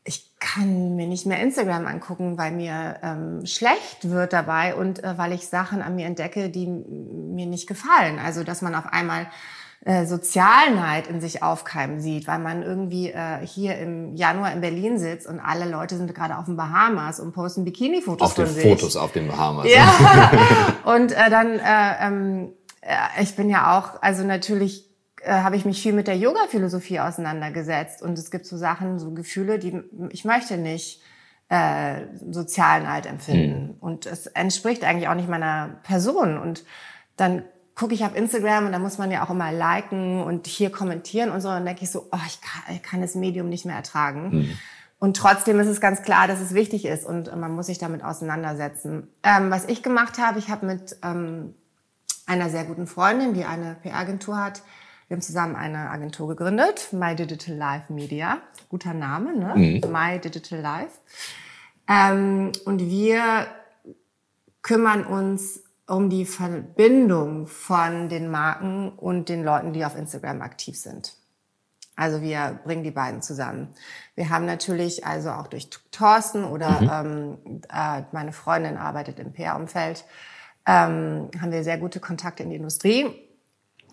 ich 0.06 0.32
kann 0.40 0.96
mir 0.96 1.06
nicht 1.06 1.26
mehr 1.28 1.40
Instagram 1.42 1.86
angucken, 1.86 2.38
weil 2.38 2.52
mir 2.52 2.98
ähm, 3.04 3.46
schlecht 3.46 4.10
wird 4.10 4.34
dabei 4.34 4.74
und 4.74 5.04
äh, 5.04 5.18
weil 5.18 5.34
ich 5.34 5.48
Sachen 5.48 5.82
an 5.82 5.96
mir 5.96 6.08
entdecke, 6.08 6.50
die 6.50 6.66
mir 6.66 7.46
nicht 7.46 7.68
gefallen. 7.68 8.18
Also 8.18 8.44
dass 8.44 8.62
man 8.62 8.74
auf 8.74 8.86
einmal 8.92 9.28
äh, 9.86 10.06
Sozialneid 10.06 11.08
in 11.08 11.22
sich 11.22 11.44
aufkeimen 11.44 12.02
sieht, 12.02 12.28
weil 12.28 12.40
man 12.40 12.64
irgendwie 12.64 13.10
äh, 13.10 13.46
hier 13.46 13.78
im 13.78 14.16
Januar 14.16 14.52
in 14.52 14.62
Berlin 14.62 14.98
sitzt 14.98 15.28
und 15.28 15.40
alle 15.40 15.70
Leute 15.70 15.98
sind 15.98 16.14
gerade 16.14 16.38
auf 16.38 16.46
den 16.46 16.58
Bahamas 16.58 17.20
und 17.20 17.32
posten 17.34 17.64
Bikini-Fotos 17.64 18.28
Auf 18.28 18.34
den 18.34 18.48
sich. 18.48 18.64
Fotos 18.64 18.96
auf 18.96 19.12
den 19.12 19.28
Bahamas. 19.28 19.68
Ja, 19.70 20.32
und 20.84 21.12
äh, 21.12 21.30
dann, 21.30 21.60
äh, 21.60 22.08
ähm, 22.08 22.54
äh, 22.82 23.22
ich 23.22 23.36
bin 23.36 23.50
ja 23.50 23.78
auch, 23.78 24.02
also 24.02 24.24
natürlich 24.24 24.90
äh, 25.22 25.32
habe 25.32 25.56
ich 25.56 25.66
mich 25.66 25.82
viel 25.82 25.94
mit 25.94 26.08
der 26.08 26.18
Yoga-Philosophie 26.18 27.00
auseinandergesetzt 27.00 28.02
und 28.02 28.18
es 28.18 28.32
gibt 28.32 28.46
so 28.46 28.58
Sachen, 28.58 29.00
so 29.00 29.12
Gefühle, 29.12 29.60
die 29.60 29.82
ich 30.10 30.26
möchte 30.26 30.58
nicht 30.58 31.02
äh, 31.50 32.02
Sozialneid 32.30 33.06
empfinden. 33.06 33.68
Mhm. 33.68 33.76
Und 33.80 34.06
es 34.06 34.28
entspricht 34.28 34.84
eigentlich 34.84 35.08
auch 35.08 35.16
nicht 35.16 35.30
meiner 35.30 35.80
Person. 35.84 36.38
Und 36.38 36.66
dann 37.16 37.44
gucke 37.78 37.94
ich 37.94 38.04
auf 38.04 38.16
Instagram 38.16 38.66
und 38.66 38.72
da 38.72 38.80
muss 38.80 38.98
man 38.98 39.12
ja 39.12 39.24
auch 39.24 39.30
immer 39.30 39.52
liken 39.52 40.24
und 40.24 40.48
hier 40.48 40.72
kommentieren 40.72 41.30
und 41.30 41.42
so. 41.42 41.50
Und 41.50 41.56
dann 41.56 41.66
denke 41.66 41.84
ich 41.84 41.92
so, 41.92 42.08
oh, 42.12 42.20
ich 42.26 42.42
kann, 42.42 42.76
ich 42.76 42.82
kann 42.82 43.02
das 43.02 43.14
Medium 43.14 43.50
nicht 43.50 43.66
mehr 43.66 43.76
ertragen. 43.76 44.30
Mhm. 44.30 44.58
Und 45.00 45.16
trotzdem 45.16 45.60
ist 45.60 45.68
es 45.68 45.80
ganz 45.80 46.02
klar, 46.02 46.28
dass 46.28 46.42
es 46.42 46.56
wichtig 46.56 46.86
ist 46.86 47.06
und 47.06 47.34
man 47.36 47.52
muss 47.52 47.68
sich 47.68 47.78
damit 47.78 48.04
auseinandersetzen. 48.04 49.08
Ähm, 49.22 49.52
was 49.52 49.66
ich 49.66 49.84
gemacht 49.84 50.18
habe, 50.18 50.40
ich 50.40 50.50
habe 50.50 50.66
mit 50.66 50.98
ähm, 51.04 51.54
einer 52.26 52.50
sehr 52.50 52.64
guten 52.64 52.88
Freundin, 52.88 53.36
die 53.36 53.46
eine 53.46 53.76
PR-Agentur 53.84 54.38
hat, 54.38 54.64
wir 55.08 55.16
haben 55.16 55.22
zusammen 55.22 55.56
eine 55.56 55.92
Agentur 55.92 56.28
gegründet, 56.30 56.90
My 56.92 57.16
Digital 57.16 57.56
Life 57.56 57.94
Media. 57.94 58.40
Guter 58.70 58.96
Name, 58.96 59.38
ne? 59.38 59.54
Mhm. 59.56 59.92
My 59.92 60.20
Digital 60.20 60.60
Life. 60.60 60.98
Ähm, 61.88 62.52
und 62.66 62.82
wir 62.82 63.46
kümmern 64.64 65.06
uns 65.06 65.62
um 65.88 66.10
die 66.10 66.26
Verbindung 66.26 67.48
von 67.48 68.10
den 68.10 68.30
Marken 68.30 68.90
und 68.90 69.30
den 69.30 69.44
Leuten, 69.44 69.74
die 69.74 69.86
auf 69.86 69.96
Instagram 69.96 70.42
aktiv 70.42 70.78
sind. 70.78 71.16
Also 71.96 72.22
wir 72.22 72.60
bringen 72.64 72.84
die 72.84 72.92
beiden 72.92 73.24
zusammen. 73.24 73.70
Wir 74.14 74.30
haben 74.30 74.46
natürlich 74.46 75.06
also 75.06 75.32
auch 75.32 75.48
durch 75.48 75.70
Thorsten 75.92 76.44
oder 76.44 76.82
mhm. 76.82 77.38
ähm, 77.48 77.62
äh, 77.74 78.04
meine 78.12 78.34
Freundin 78.34 78.78
arbeitet 78.78 79.18
im 79.18 79.34
PR-Umfeld, 79.34 80.06
ähm, 80.68 81.32
haben 81.42 81.52
wir 81.52 81.64
sehr 81.64 81.80
gute 81.80 82.00
Kontakte 82.00 82.44
in 82.44 82.52
die 82.52 82.58
Industrie. 82.58 83.06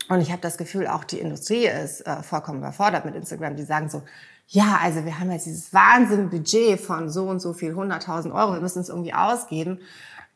Und 0.09 0.21
ich 0.21 0.31
habe 0.31 0.43
das 0.43 0.59
Gefühl, 0.59 0.87
auch 0.87 1.05
die 1.05 1.19
Industrie 1.19 1.67
ist 1.67 2.03
äh, 2.03 2.23
vollkommen 2.23 2.59
überfordert 2.59 3.07
mit 3.07 3.15
Instagram. 3.15 3.57
Die 3.57 3.63
sagen 3.63 3.89
so, 3.89 4.03
ja, 4.49 4.81
also 4.83 5.07
wir 5.07 5.19
haben 5.19 5.31
jetzt 5.31 5.47
dieses 5.47 5.73
Wahnsinn-Budget 5.73 6.79
von 6.79 7.09
so 7.09 7.27
und 7.27 7.41
so 7.41 7.55
viel, 7.55 7.73
100.000 7.73 8.35
Euro, 8.35 8.53
wir 8.53 8.61
müssen 8.61 8.81
es 8.81 8.91
irgendwie 8.91 9.15
ausgeben. 9.15 9.79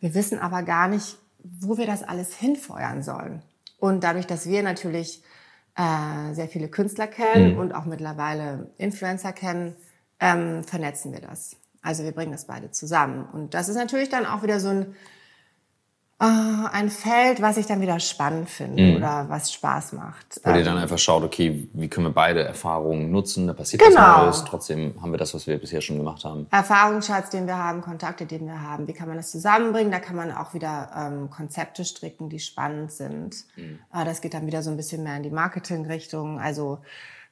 Wir 0.01 0.15
wissen 0.15 0.39
aber 0.39 0.63
gar 0.63 0.89
nicht, 0.89 1.19
wo 1.61 1.79
wir 1.79 1.87
das 1.87 2.03
alles 2.03 2.35
hinfeuern 2.37 3.03
sollen. 3.03 3.43
Und 3.79 4.05
dadurch, 4.05 4.27
dass 4.27 4.49
wir 4.49 4.63
natürlich 4.63 5.23
äh, 5.77 6.35
sehr 6.35 6.49
viele 6.49 6.69
Künstler 6.69 7.07
kennen 7.07 7.55
mhm. 7.55 7.59
und 7.59 7.73
auch 7.73 7.85
mittlerweile 7.85 8.71
Influencer 8.79 9.33
kennen, 9.33 9.75
ähm, 10.21 10.65
vernetzen 10.65 11.13
wir 11.13 11.21
das. 11.21 11.57
Also 11.83 12.03
wir 12.03 12.13
bringen 12.13 12.33
das 12.33 12.47
beide 12.47 12.71
zusammen. 12.71 13.27
Und 13.33 13.55
das 13.55 13.69
ist 13.69 13.77
natürlich 13.77 14.09
dann 14.09 14.27
auch 14.27 14.43
wieder 14.43 14.59
so 14.61 14.69
ein 14.69 14.95
ein 16.27 16.91
Feld, 16.91 17.41
was 17.41 17.59
ich 17.59 17.67
dann 17.67 17.81
wieder 17.81 18.01
spannend 18.01 18.51
finde 18.51 18.83
mhm. 18.83 18.97
oder 18.97 19.27
was 19.29 19.53
Spaß 19.53 19.93
macht. 19.93 20.41
Wo 20.43 20.51
ähm, 20.51 20.57
ihr 20.57 20.65
dann 20.65 20.77
einfach 20.77 20.99
schaut, 20.99 21.23
okay, 21.23 21.69
wie 21.73 21.89
können 21.89 22.07
wir 22.07 22.13
beide 22.13 22.43
Erfahrungen 22.43 23.13
nutzen, 23.13 23.47
da 23.47 23.53
passiert 23.53 23.83
genau. 23.83 24.01
was 24.01 24.25
Neues, 24.25 24.45
trotzdem 24.45 24.95
haben 25.01 25.13
wir 25.13 25.19
das, 25.19 25.33
was 25.35 25.47
wir 25.47 25.59
bisher 25.59 25.81
schon 25.81 25.97
gemacht 25.97 26.25
haben. 26.25 26.49
Erfahrungsschatz, 26.51 27.31
den 27.31 27.47
wir 27.47 27.57
haben, 27.57 27.83
Kontakte, 27.83 28.27
den 28.27 28.47
wir 28.47 28.61
haben, 28.61 28.89
wie 28.89 28.95
kann 28.95 29.07
man 29.07 29.17
das 29.17 29.31
zusammenbringen? 29.31 29.93
Da 29.93 30.01
kann 30.01 30.17
man 30.17 30.33
auch 30.33 30.55
wieder 30.55 30.91
ähm, 30.97 31.31
Konzepte 31.31 31.85
stricken, 31.85 32.29
die 32.29 32.41
spannend 32.41 32.91
sind. 32.91 33.37
Mhm. 33.55 33.79
Uh, 33.95 34.05
das 34.05 34.21
geht 34.21 34.35
dann 34.35 34.47
wieder 34.47 34.63
so 34.63 34.71
ein 34.71 34.77
bisschen 34.77 35.05
mehr 35.05 35.17
in 35.17 35.23
die 35.23 35.31
Marketing-Richtung. 35.31 36.41
Also 36.41 36.79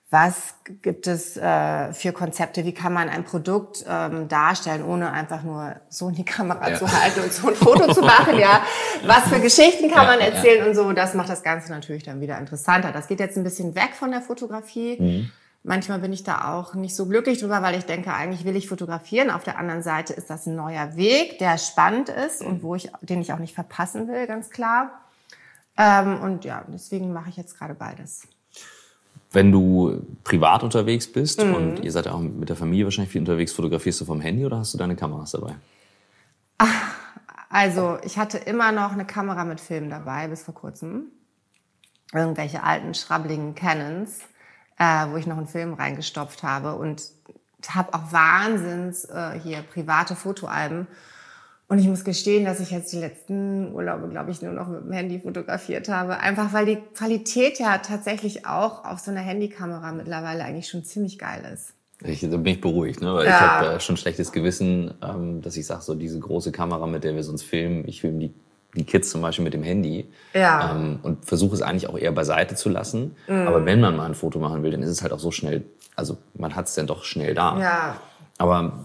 was 0.08 0.54
gibt 0.82 1.08
es 1.08 1.36
äh, 1.36 1.92
für 1.92 2.12
Konzepte, 2.12 2.64
wie 2.64 2.72
kann 2.72 2.92
man 2.92 3.08
ein 3.08 3.24
Produkt 3.24 3.84
ähm, 3.88 4.28
darstellen, 4.28 4.84
ohne 4.84 5.10
einfach 5.10 5.42
nur 5.42 5.74
so 5.88 6.08
in 6.08 6.14
die 6.14 6.24
Kamera 6.24 6.70
ja. 6.70 6.76
zu 6.76 6.86
halten 6.86 7.22
und 7.22 7.32
so 7.32 7.48
ein 7.48 7.56
Foto 7.56 7.92
zu 7.92 8.02
machen, 8.02 8.38
ja. 8.38 8.62
Was 9.04 9.28
für 9.28 9.40
Geschichten 9.40 9.90
kann 9.90 10.04
ja, 10.04 10.12
man 10.12 10.20
erzählen 10.20 10.60
ja. 10.60 10.66
und 10.66 10.76
so, 10.76 10.92
das 10.92 11.14
macht 11.14 11.28
das 11.28 11.42
Ganze 11.42 11.72
natürlich 11.72 12.04
dann 12.04 12.20
wieder 12.20 12.38
interessanter. 12.38 12.92
Das 12.92 13.08
geht 13.08 13.18
jetzt 13.18 13.36
ein 13.36 13.42
bisschen 13.42 13.74
weg 13.74 13.94
von 13.98 14.12
der 14.12 14.20
Fotografie. 14.20 14.96
Mhm. 15.00 15.30
Manchmal 15.64 15.98
bin 15.98 16.12
ich 16.12 16.22
da 16.22 16.54
auch 16.54 16.74
nicht 16.74 16.94
so 16.94 17.06
glücklich 17.06 17.40
drüber, 17.40 17.60
weil 17.60 17.76
ich 17.76 17.84
denke, 17.84 18.14
eigentlich 18.14 18.44
will 18.44 18.54
ich 18.54 18.68
fotografieren. 18.68 19.30
Auf 19.30 19.42
der 19.42 19.58
anderen 19.58 19.82
Seite 19.82 20.12
ist 20.12 20.30
das 20.30 20.46
ein 20.46 20.54
neuer 20.54 20.94
Weg, 20.94 21.40
der 21.40 21.58
spannend 21.58 22.10
ist 22.10 22.42
und 22.42 22.62
wo 22.62 22.76
ich, 22.76 22.92
den 23.00 23.20
ich 23.20 23.32
auch 23.32 23.40
nicht 23.40 23.56
verpassen 23.56 24.06
will, 24.06 24.28
ganz 24.28 24.50
klar. 24.50 25.00
Ähm, 25.76 26.20
und 26.20 26.44
ja, 26.44 26.64
deswegen 26.68 27.12
mache 27.12 27.30
ich 27.30 27.36
jetzt 27.36 27.58
gerade 27.58 27.74
beides 27.74 28.28
wenn 29.36 29.52
du 29.52 30.02
privat 30.24 30.62
unterwegs 30.62 31.12
bist 31.12 31.44
mhm. 31.44 31.54
und 31.54 31.84
ihr 31.84 31.92
seid 31.92 32.06
ja 32.06 32.12
auch 32.12 32.20
mit 32.20 32.48
der 32.48 32.56
Familie 32.56 32.86
wahrscheinlich 32.86 33.12
viel 33.12 33.20
unterwegs, 33.20 33.52
fotografierst 33.52 34.00
du 34.00 34.06
vom 34.06 34.22
Handy 34.22 34.46
oder 34.46 34.56
hast 34.56 34.72
du 34.72 34.78
deine 34.78 34.96
Kameras 34.96 35.32
dabei? 35.32 35.56
Ach, 36.56 36.94
also 37.50 37.98
ich 38.02 38.16
hatte 38.16 38.38
immer 38.38 38.72
noch 38.72 38.92
eine 38.92 39.04
Kamera 39.04 39.44
mit 39.44 39.60
Film 39.60 39.90
dabei 39.90 40.26
bis 40.28 40.42
vor 40.42 40.54
kurzem. 40.54 41.08
Irgendwelche 42.14 42.62
alten, 42.62 42.94
schrabbeligen 42.94 43.54
Canons, 43.54 44.20
äh, 44.78 45.06
wo 45.10 45.18
ich 45.18 45.26
noch 45.26 45.36
einen 45.36 45.48
Film 45.48 45.74
reingestopft 45.74 46.42
habe 46.42 46.74
und 46.74 47.02
habe 47.68 47.92
auch 47.92 48.12
Wahnsinns 48.12 49.04
äh, 49.04 49.38
hier 49.38 49.60
private 49.60 50.16
Fotoalben 50.16 50.86
und 51.68 51.80
ich 51.80 51.88
muss 51.88 52.04
gestehen, 52.04 52.44
dass 52.44 52.60
ich 52.60 52.70
jetzt 52.70 52.92
die 52.92 52.98
letzten 52.98 53.72
Urlaube, 53.74 54.08
glaube 54.08 54.30
ich, 54.30 54.40
nur 54.40 54.52
noch 54.52 54.68
mit 54.68 54.84
dem 54.84 54.92
Handy 54.92 55.18
fotografiert 55.20 55.88
habe. 55.88 56.20
Einfach 56.20 56.52
weil 56.52 56.64
die 56.64 56.78
Qualität 56.94 57.58
ja 57.58 57.78
tatsächlich 57.78 58.46
auch 58.46 58.84
auf 58.84 59.00
so 59.00 59.10
einer 59.10 59.20
Handykamera 59.20 59.90
mittlerweile 59.90 60.44
eigentlich 60.44 60.68
schon 60.68 60.84
ziemlich 60.84 61.18
geil 61.18 61.42
ist. 61.52 61.72
Ich, 62.04 62.20
da 62.20 62.28
bin 62.28 62.46
ich 62.46 62.60
beruhigt, 62.60 63.00
ne? 63.00 63.14
weil 63.14 63.24
ja. 63.26 63.30
ich 63.30 63.40
habe 63.40 63.66
äh, 63.74 63.80
schon 63.80 63.96
schlechtes 63.96 64.30
Gewissen, 64.30 64.94
ähm, 65.02 65.42
dass 65.42 65.56
ich 65.56 65.66
sage, 65.66 65.82
so 65.82 65.94
diese 65.94 66.20
große 66.20 66.52
Kamera, 66.52 66.86
mit 66.86 67.02
der 67.02 67.16
wir 67.16 67.24
sonst 67.24 67.42
filmen, 67.42 67.88
ich 67.88 68.02
filme 68.02 68.18
die, 68.20 68.34
die 68.76 68.84
Kids 68.84 69.10
zum 69.10 69.22
Beispiel 69.22 69.42
mit 69.42 69.54
dem 69.54 69.62
Handy 69.62 70.06
ja. 70.34 70.76
ähm, 70.76 71.00
und 71.02 71.24
versuche 71.24 71.54
es 71.54 71.62
eigentlich 71.62 71.88
auch 71.88 71.98
eher 71.98 72.12
beiseite 72.12 72.54
zu 72.54 72.68
lassen. 72.68 73.16
Mhm. 73.26 73.48
Aber 73.48 73.64
wenn 73.64 73.80
man 73.80 73.96
mal 73.96 74.04
ein 74.04 74.14
Foto 74.14 74.38
machen 74.38 74.62
will, 74.62 74.70
dann 74.70 74.82
ist 74.82 74.90
es 74.90 75.02
halt 75.02 75.12
auch 75.12 75.18
so 75.18 75.32
schnell, 75.32 75.64
also 75.96 76.18
man 76.34 76.54
hat 76.54 76.66
es 76.68 76.74
dann 76.74 76.86
doch 76.86 77.02
schnell 77.02 77.34
da. 77.34 77.58
Ja. 77.58 77.96
Aber 78.38 78.84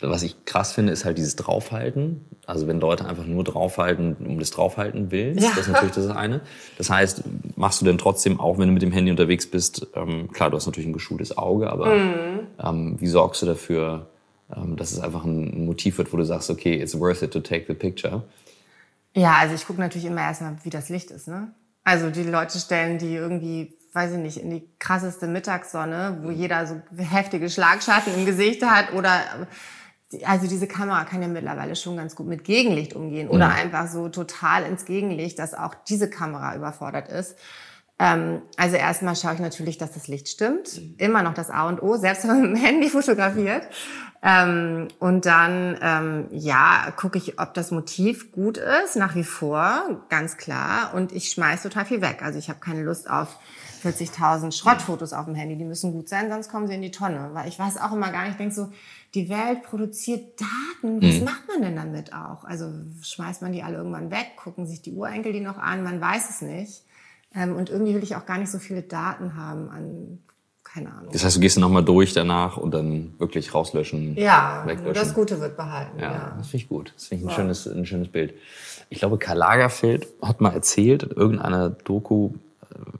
was 0.00 0.22
ich 0.22 0.44
krass 0.44 0.72
finde, 0.72 0.92
ist 0.92 1.04
halt 1.04 1.18
dieses 1.18 1.36
Draufhalten. 1.36 2.24
Also 2.46 2.66
wenn 2.66 2.80
Leute 2.80 3.06
einfach 3.06 3.26
nur 3.26 3.42
draufhalten, 3.42 4.14
um 4.16 4.38
des 4.38 4.50
Draufhalten 4.50 5.10
willens, 5.10 5.42
ja. 5.42 5.50
das 5.50 5.66
ist 5.66 5.72
natürlich 5.72 5.94
das 5.94 6.08
eine. 6.08 6.40
Das 6.76 6.88
heißt, 6.88 7.24
machst 7.56 7.80
du 7.80 7.84
denn 7.84 7.98
trotzdem, 7.98 8.38
auch 8.38 8.58
wenn 8.58 8.68
du 8.68 8.74
mit 8.74 8.82
dem 8.82 8.92
Handy 8.92 9.10
unterwegs 9.10 9.50
bist, 9.50 9.88
ähm, 9.94 10.30
klar, 10.32 10.50
du 10.50 10.56
hast 10.56 10.66
natürlich 10.66 10.88
ein 10.88 10.92
geschultes 10.92 11.36
Auge, 11.36 11.70
aber 11.70 11.94
mhm. 11.94 12.40
ähm, 12.62 12.96
wie 13.00 13.08
sorgst 13.08 13.42
du 13.42 13.46
dafür, 13.46 14.08
ähm, 14.54 14.76
dass 14.76 14.92
es 14.92 15.00
einfach 15.00 15.24
ein 15.24 15.66
Motiv 15.66 15.98
wird, 15.98 16.12
wo 16.12 16.16
du 16.16 16.24
sagst, 16.24 16.48
okay, 16.48 16.80
it's 16.80 16.98
worth 16.98 17.22
it 17.22 17.32
to 17.32 17.40
take 17.40 17.64
the 17.66 17.74
picture? 17.74 18.22
Ja, 19.14 19.34
also 19.40 19.54
ich 19.54 19.66
gucke 19.66 19.80
natürlich 19.80 20.06
immer 20.06 20.20
erstmal, 20.20 20.56
wie 20.62 20.70
das 20.70 20.90
Licht 20.90 21.10
ist. 21.10 21.26
Ne? 21.26 21.52
Also 21.82 22.10
die 22.10 22.22
Leute 22.22 22.58
stellen 22.58 22.98
die 22.98 23.14
irgendwie 23.14 23.74
weiß 23.94 24.12
ich 24.12 24.18
nicht, 24.18 24.36
in 24.36 24.50
die 24.50 24.68
krasseste 24.78 25.26
Mittagssonne, 25.26 26.18
wo 26.22 26.30
jeder 26.30 26.66
so 26.66 26.80
heftige 26.98 27.48
Schlagschatten 27.48 28.14
im 28.14 28.26
Gesicht 28.26 28.62
hat 28.62 28.92
oder 28.92 29.22
also 30.24 30.46
diese 30.46 30.66
Kamera 30.66 31.04
kann 31.04 31.22
ja 31.22 31.28
mittlerweile 31.28 31.76
schon 31.76 31.96
ganz 31.96 32.14
gut 32.16 32.26
mit 32.26 32.44
Gegenlicht 32.44 32.94
umgehen 32.94 33.28
oder 33.28 33.48
mhm. 33.48 33.54
einfach 33.54 33.88
so 33.88 34.08
total 34.08 34.64
ins 34.64 34.84
Gegenlicht, 34.84 35.38
dass 35.38 35.54
auch 35.54 35.74
diese 35.88 36.08
Kamera 36.08 36.56
überfordert 36.56 37.08
ist. 37.08 37.36
Ähm, 37.98 38.42
also 38.56 38.76
erstmal 38.76 39.16
schaue 39.16 39.34
ich 39.34 39.40
natürlich, 39.40 39.76
dass 39.76 39.92
das 39.92 40.08
Licht 40.08 40.28
stimmt. 40.28 40.80
Mhm. 40.80 40.94
Immer 40.98 41.22
noch 41.22 41.34
das 41.34 41.50
A 41.50 41.68
und 41.68 41.82
O, 41.82 41.96
selbst 41.96 42.22
wenn 42.24 42.30
man 42.30 42.42
mit 42.42 42.50
dem 42.52 42.64
Handy 42.64 42.88
fotografiert. 42.88 43.68
Ähm, 44.22 44.88
und 44.98 45.26
dann, 45.26 45.78
ähm, 45.80 46.26
ja, 46.30 46.92
gucke 46.96 47.18
ich, 47.18 47.38
ob 47.38 47.54
das 47.54 47.70
Motiv 47.70 48.32
gut 48.32 48.56
ist, 48.56 48.96
nach 48.96 49.14
wie 49.14 49.24
vor, 49.24 50.04
ganz 50.08 50.36
klar. 50.36 50.92
Und 50.94 51.12
ich 51.12 51.30
schmeiß 51.30 51.62
total 51.62 51.84
viel 51.84 52.00
weg. 52.00 52.20
Also 52.22 52.38
ich 52.38 52.48
habe 52.48 52.60
keine 52.60 52.82
Lust 52.82 53.08
auf 53.10 53.36
40.000 53.84 54.52
Schrottfotos 54.52 55.12
auf 55.12 55.26
dem 55.26 55.34
Handy. 55.34 55.56
Die 55.56 55.64
müssen 55.64 55.92
gut 55.92 56.08
sein, 56.08 56.30
sonst 56.30 56.50
kommen 56.50 56.66
sie 56.66 56.74
in 56.74 56.82
die 56.82 56.90
Tonne. 56.90 57.30
Weil 57.32 57.48
ich 57.48 57.58
weiß 57.58 57.78
auch 57.78 57.92
immer 57.92 58.10
gar 58.10 58.22
nicht, 58.22 58.32
ich 58.32 58.36
denke 58.38 58.54
so, 58.54 58.72
die 59.14 59.28
Welt 59.28 59.62
produziert 59.62 60.40
Daten. 60.40 61.02
Was 61.02 61.18
mhm. 61.18 61.24
macht 61.24 61.48
man 61.48 61.62
denn 61.62 61.76
damit 61.76 62.12
auch? 62.12 62.44
Also 62.44 62.70
schmeißt 63.02 63.42
man 63.42 63.52
die 63.52 63.62
alle 63.62 63.76
irgendwann 63.76 64.10
weg, 64.10 64.32
gucken 64.36 64.66
sich 64.66 64.82
die 64.82 64.92
Urenkel 64.92 65.32
die 65.32 65.40
noch 65.40 65.58
an, 65.58 65.82
man 65.82 66.00
weiß 66.00 66.30
es 66.30 66.42
nicht. 66.42 66.84
Ähm, 67.34 67.56
und 67.56 67.70
irgendwie 67.70 67.94
will 67.94 68.02
ich 68.02 68.16
auch 68.16 68.26
gar 68.26 68.38
nicht 68.38 68.50
so 68.50 68.58
viele 68.58 68.82
Daten 68.82 69.36
haben 69.36 69.68
an 69.70 70.18
keine 70.72 70.92
Ahnung. 70.92 71.08
Das 71.12 71.24
heißt, 71.24 71.36
du 71.36 71.40
gehst 71.40 71.56
dann 71.56 71.62
nochmal 71.62 71.84
durch 71.84 72.12
danach 72.12 72.56
und 72.56 72.72
dann 72.72 73.14
wirklich 73.18 73.54
rauslöschen. 73.54 74.16
Ja, 74.16 74.64
weglöschen. 74.66 74.94
das 74.94 75.14
Gute 75.14 75.40
wird 75.40 75.56
behalten. 75.56 75.98
Ja, 75.98 76.12
ja. 76.12 76.34
das 76.36 76.48
finde 76.48 76.64
ich 76.64 76.68
gut. 76.68 76.92
Das 76.94 77.06
finde 77.06 77.24
ich 77.24 77.28
ein, 77.28 77.30
ja. 77.30 77.36
schönes, 77.36 77.66
ein 77.66 77.86
schönes 77.86 78.08
Bild. 78.08 78.34
Ich 78.90 78.98
glaube, 78.98 79.18
Karl 79.18 79.38
Lagerfeld 79.38 80.06
hat 80.22 80.40
mal 80.40 80.52
erzählt 80.52 81.04
in 81.04 81.10
irgendeiner 81.10 81.70
Doku, 81.70 82.32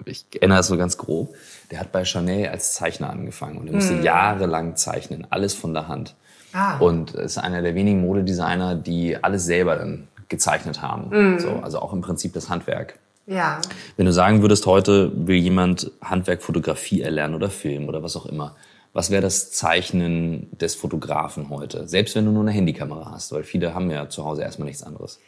ich 0.04 0.24
erinnere 0.34 0.60
es 0.60 0.66
so 0.66 0.76
ganz 0.76 0.98
grob, 0.98 1.34
der 1.70 1.80
hat 1.80 1.92
bei 1.92 2.04
Chanel 2.04 2.48
als 2.48 2.74
Zeichner 2.74 3.10
angefangen 3.10 3.58
und 3.58 3.66
er 3.68 3.74
musste 3.74 3.94
mhm. 3.94 4.02
jahrelang 4.02 4.76
zeichnen, 4.76 5.26
alles 5.30 5.54
von 5.54 5.74
der 5.74 5.88
Hand. 5.88 6.14
Ah. 6.52 6.78
Und 6.78 7.12
ist 7.12 7.38
einer 7.38 7.62
der 7.62 7.74
wenigen 7.74 8.00
Modedesigner, 8.00 8.74
die 8.74 9.22
alles 9.22 9.44
selber 9.44 9.76
dann 9.76 10.08
gezeichnet 10.28 10.82
haben. 10.82 11.10
Mhm. 11.10 11.38
So, 11.38 11.50
also 11.62 11.80
auch 11.80 11.92
im 11.92 12.00
Prinzip 12.00 12.32
das 12.32 12.48
Handwerk. 12.48 12.98
Ja. 13.26 13.60
Wenn 13.96 14.06
du 14.06 14.12
sagen 14.12 14.40
würdest, 14.40 14.64
heute 14.64 15.12
will 15.14 15.36
jemand 15.36 15.90
Handwerk, 16.00 16.42
Fotografie 16.42 17.02
erlernen 17.02 17.34
oder 17.34 17.50
Film 17.50 17.86
oder 17.88 18.02
was 18.02 18.16
auch 18.16 18.24
immer, 18.24 18.56
was 18.94 19.10
wäre 19.10 19.20
das 19.20 19.52
Zeichnen 19.52 20.48
des 20.58 20.74
Fotografen 20.74 21.50
heute? 21.50 21.86
Selbst 21.86 22.14
wenn 22.14 22.24
du 22.24 22.32
nur 22.32 22.42
eine 22.42 22.52
Handykamera 22.52 23.10
hast, 23.10 23.32
weil 23.32 23.44
viele 23.44 23.74
haben 23.74 23.90
ja 23.90 24.08
zu 24.08 24.24
Hause 24.24 24.42
erstmal 24.42 24.66
nichts 24.66 24.82
anderes. 24.82 25.20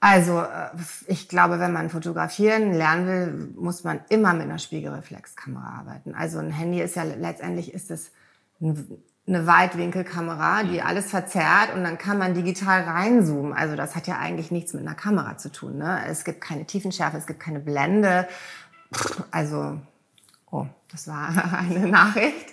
Also 0.00 0.40
äh, 0.40 0.70
ich 1.06 1.28
glaube, 1.28 1.58
wenn 1.58 1.72
man 1.72 1.90
fotografieren 1.90 2.72
lernen 2.72 3.06
will, 3.06 3.54
muss 3.56 3.84
man 3.84 4.00
immer 4.08 4.34
mit 4.34 4.44
einer 4.44 4.58
Spiegelreflexkamera 4.58 5.78
arbeiten. 5.80 6.14
Also 6.14 6.38
ein 6.38 6.50
Handy 6.50 6.80
ist 6.80 6.96
ja 6.96 7.02
letztendlich 7.04 7.72
ist 7.72 7.90
es 7.90 8.10
eine 8.60 9.46
Weitwinkelkamera, 9.46 10.62
die 10.62 10.82
alles 10.82 11.10
verzerrt 11.10 11.74
und 11.74 11.82
dann 11.82 11.98
kann 11.98 12.18
man 12.18 12.34
digital 12.34 12.82
reinzoomen. 12.82 13.52
Also 13.52 13.74
das 13.74 13.96
hat 13.96 14.06
ja 14.06 14.18
eigentlich 14.18 14.50
nichts 14.50 14.72
mit 14.72 14.86
einer 14.86 14.94
Kamera 14.94 15.36
zu 15.36 15.50
tun. 15.50 15.78
Ne? 15.78 16.00
Es 16.08 16.24
gibt 16.24 16.40
keine 16.40 16.64
Tiefenschärfe, 16.64 17.16
es 17.16 17.26
gibt 17.26 17.40
keine 17.40 17.60
Blende. 17.60 18.28
Also, 19.30 19.80
oh, 20.50 20.66
das 20.92 21.08
war 21.08 21.30
eine 21.58 21.88
Nachricht. 21.88 22.52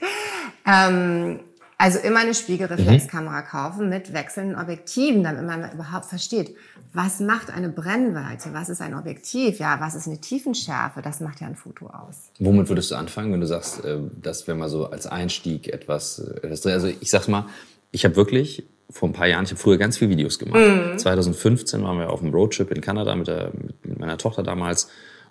Ähm, 0.65 1.41
also 1.83 1.99
immer 1.99 2.21
eine 2.21 2.33
Spiegelreflexkamera 2.33 3.41
mhm. 3.41 3.45
kaufen 3.45 3.89
mit 3.89 4.13
wechselnden 4.13 4.55
Objektiven, 4.55 5.21
damit 5.21 5.45
man 5.45 5.69
überhaupt 5.73 6.05
versteht, 6.05 6.55
was 6.93 7.19
macht 7.19 7.51
eine 7.53 7.67
Brennweite, 7.67 8.53
was 8.53 8.69
ist 8.69 8.81
ein 8.81 8.95
Objektiv, 8.95 9.59
ja, 9.59 9.81
was 9.81 9.93
ist 9.93 10.07
eine 10.07 10.21
Tiefenschärfe, 10.21 11.01
das 11.01 11.19
macht 11.19 11.41
ja 11.41 11.47
ein 11.47 11.57
Foto 11.57 11.87
aus. 11.87 12.31
Womit 12.39 12.69
würdest 12.69 12.89
du 12.91 12.95
anfangen, 12.95 13.33
wenn 13.33 13.41
du 13.41 13.47
sagst, 13.47 13.83
äh, 13.83 13.97
das 14.21 14.47
wäre 14.47 14.57
mal 14.57 14.69
so 14.69 14.85
als 14.85 15.07
Einstieg 15.07 15.67
etwas, 15.67 16.19
äh, 16.19 16.47
etwas? 16.47 16.65
Also 16.67 16.87
ich 16.87 17.09
sag's 17.09 17.27
mal, 17.27 17.47
ich 17.91 18.05
habe 18.05 18.15
wirklich 18.15 18.63
vor 18.89 19.09
ein 19.09 19.13
paar 19.13 19.27
Jahren, 19.27 19.43
ich 19.43 19.51
habe 19.51 19.59
früher 19.59 19.77
ganz 19.77 19.97
viele 19.97 20.11
Videos 20.11 20.39
gemacht. 20.39 20.61
Mhm. 20.93 20.97
2015 20.97 21.83
waren 21.83 21.99
wir 21.99 22.11
auf 22.11 22.21
einem 22.21 22.33
Roadtrip 22.33 22.71
in 22.71 22.79
Kanada 22.79 23.13
mit, 23.13 23.27
der, 23.27 23.51
mit 23.83 23.99
meiner 23.99 24.17
Tochter 24.17 24.41
damals 24.41 24.87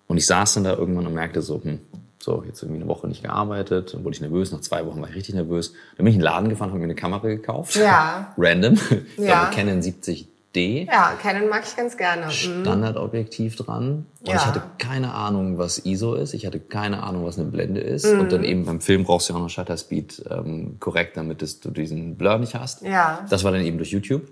und 0.06 0.18
ich 0.18 0.26
saß 0.26 0.52
dann 0.52 0.64
da 0.64 0.74
irgendwann 0.74 1.06
und 1.06 1.14
merkte 1.14 1.40
so, 1.40 1.64
hm, 1.64 1.78
so, 2.22 2.44
jetzt 2.46 2.62
irgendwie 2.62 2.80
eine 2.80 2.88
Woche 2.88 3.08
nicht 3.08 3.22
gearbeitet, 3.22 3.94
dann 3.94 4.04
wurde 4.04 4.14
ich 4.14 4.20
nervös, 4.20 4.52
nach 4.52 4.60
zwei 4.60 4.86
Wochen 4.86 5.00
war 5.00 5.08
ich 5.08 5.14
richtig 5.16 5.34
nervös. 5.34 5.72
Dann 5.96 6.04
bin 6.04 6.08
ich 6.08 6.14
in 6.14 6.20
den 6.20 6.24
Laden 6.24 6.48
gefahren, 6.48 6.70
habe 6.70 6.78
mir 6.78 6.84
eine 6.84 6.94
Kamera 6.94 7.26
gekauft. 7.26 7.76
Ja. 7.76 8.32
Random. 8.38 8.74
Ich 8.74 9.24
ja. 9.24 9.48
glaube, 9.48 9.54
Canon 9.54 9.80
70D. 9.80 10.86
Ja, 10.86 11.14
Canon 11.20 11.48
mag 11.48 11.64
ich 11.66 11.74
ganz 11.74 11.96
gerne. 11.96 12.26
Mhm. 12.26 12.30
Standardobjektiv 12.30 13.56
dran. 13.56 14.06
Und 14.20 14.28
ja. 14.28 14.36
ich 14.36 14.46
hatte 14.46 14.62
keine 14.78 15.14
Ahnung, 15.14 15.58
was 15.58 15.84
ISO 15.84 16.14
ist. 16.14 16.34
Ich 16.34 16.46
hatte 16.46 16.60
keine 16.60 17.02
Ahnung, 17.02 17.24
was 17.24 17.38
eine 17.38 17.48
Blende 17.48 17.80
ist. 17.80 18.06
Mhm. 18.06 18.20
Und 18.20 18.32
dann 18.32 18.44
eben 18.44 18.64
beim 18.66 18.80
Film 18.80 19.04
brauchst 19.04 19.28
du 19.28 19.32
ja 19.32 19.38
auch 19.38 19.42
noch 19.42 19.50
Shutter 19.50 19.76
Speed 19.76 20.22
ähm, 20.30 20.76
korrekt, 20.78 21.16
damit 21.16 21.42
du 21.42 21.70
diesen 21.70 22.16
Blur 22.16 22.38
nicht 22.38 22.54
hast. 22.54 22.82
Ja. 22.82 23.26
Das 23.30 23.44
war 23.44 23.52
dann 23.52 23.64
eben 23.64 23.78
durch 23.78 23.90
YouTube. 23.90 24.22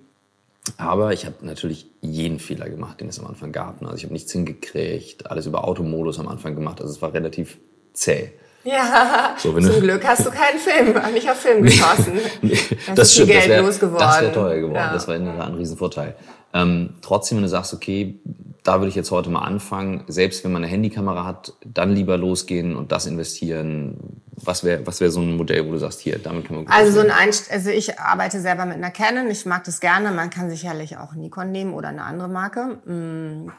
Aber 0.76 1.12
ich 1.12 1.26
habe 1.26 1.36
natürlich 1.42 1.86
jeden 2.00 2.38
Fehler 2.38 2.68
gemacht, 2.68 3.00
den 3.00 3.08
es 3.08 3.18
am 3.18 3.26
Anfang 3.26 3.50
gab. 3.50 3.82
Also 3.82 3.96
ich 3.96 4.04
habe 4.04 4.12
nichts 4.12 4.30
hingekriegt, 4.32 5.30
alles 5.30 5.46
über 5.46 5.66
Automodus 5.66 6.18
am 6.18 6.28
Anfang 6.28 6.54
gemacht. 6.54 6.80
Also 6.80 6.92
es 6.92 7.02
war 7.02 7.14
relativ 7.14 7.58
zäh. 7.92 8.32
Ja, 8.62 9.36
so, 9.38 9.58
zum 9.58 9.80
Glück 9.80 10.06
hast 10.06 10.26
du 10.26 10.30
keinen 10.30 10.58
Film, 10.58 10.94
nicht 11.14 11.30
auf 11.30 11.38
Film 11.38 11.62
geschossen. 11.62 12.18
das, 12.42 12.94
das 12.94 13.12
stimmt, 13.14 13.28
Geld 13.28 13.50
das 13.50 13.80
wäre 13.80 13.92
wär 13.92 14.32
teuer 14.32 14.56
geworden. 14.56 14.74
Ja. 14.74 14.92
Das 14.92 15.08
war 15.08 15.16
in 15.16 15.24
der 15.24 15.42
ein 15.42 15.54
Riesenvorteil. 15.54 16.14
Ähm, 16.52 16.94
trotzdem, 17.00 17.38
wenn 17.38 17.44
du 17.44 17.48
sagst, 17.48 17.72
okay, 17.72 18.20
da 18.62 18.78
würde 18.78 18.88
ich 18.88 18.94
jetzt 18.94 19.10
heute 19.10 19.30
mal 19.30 19.42
anfangen, 19.42 20.04
selbst 20.08 20.44
wenn 20.44 20.52
man 20.52 20.62
eine 20.62 20.70
Handykamera 20.70 21.24
hat, 21.24 21.54
dann 21.64 21.94
lieber 21.94 22.18
losgehen 22.18 22.76
und 22.76 22.92
das 22.92 23.06
investieren. 23.06 24.22
Was 24.42 24.64
wäre 24.64 24.86
was 24.86 25.00
wäre 25.00 25.10
so 25.10 25.20
ein 25.20 25.36
Modell, 25.36 25.66
wo 25.66 25.72
du 25.72 25.78
sagst, 25.78 26.00
hier, 26.00 26.18
damit 26.18 26.46
kann 26.46 26.56
man 26.56 26.64
gut 26.64 26.74
Also 26.74 26.92
so 26.92 27.00
ein 27.00 27.10
Einst 27.10 27.50
also 27.50 27.70
ich 27.70 27.98
arbeite 27.98 28.40
selber 28.40 28.66
mit 28.66 28.76
einer 28.76 28.90
Canon, 28.90 29.30
ich 29.30 29.46
mag 29.46 29.64
das 29.64 29.80
gerne, 29.80 30.12
man 30.12 30.30
kann 30.30 30.50
sicherlich 30.50 30.96
auch 30.96 31.14
Nikon 31.14 31.52
nehmen 31.52 31.74
oder 31.74 31.88
eine 31.88 32.02
andere 32.02 32.28
Marke. 32.28 32.78
Mm, 32.84 33.50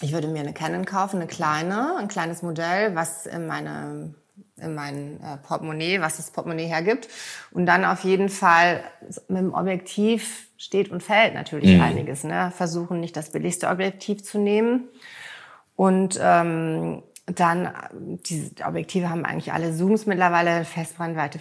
ich 0.00 0.12
würde 0.12 0.28
mir 0.28 0.40
eine 0.40 0.52
Canon 0.52 0.84
kaufen, 0.84 1.16
eine 1.16 1.26
kleine, 1.26 1.96
ein 1.96 2.08
kleines 2.08 2.42
Modell, 2.42 2.94
was 2.94 3.26
in 3.26 3.46
meine 3.46 4.14
in 4.60 4.74
mein 4.74 5.20
äh, 5.20 5.36
Portemonnaie, 5.36 6.00
was 6.00 6.16
das 6.16 6.30
Portemonnaie 6.30 6.66
hergibt. 6.66 7.08
Und 7.50 7.66
dann 7.66 7.84
auf 7.84 8.04
jeden 8.04 8.28
Fall 8.28 8.82
mit 9.28 9.38
dem 9.38 9.54
Objektiv 9.54 10.48
steht 10.56 10.90
und 10.90 11.02
fällt 11.02 11.34
natürlich 11.34 11.76
mhm. 11.76 11.82
einiges. 11.82 12.24
Ne? 12.24 12.52
Versuchen 12.56 13.00
nicht 13.00 13.16
das 13.16 13.30
billigste 13.30 13.68
Objektiv 13.68 14.24
zu 14.24 14.38
nehmen. 14.38 14.88
Und 15.74 16.18
ähm, 16.22 17.02
dann, 17.26 17.70
diese 18.28 18.50
Objektive 18.64 19.10
haben 19.10 19.24
eigentlich 19.24 19.52
alle 19.52 19.74
Zooms 19.74 20.06
mittlerweile, 20.06 20.64
Festbrennweite 20.64 21.38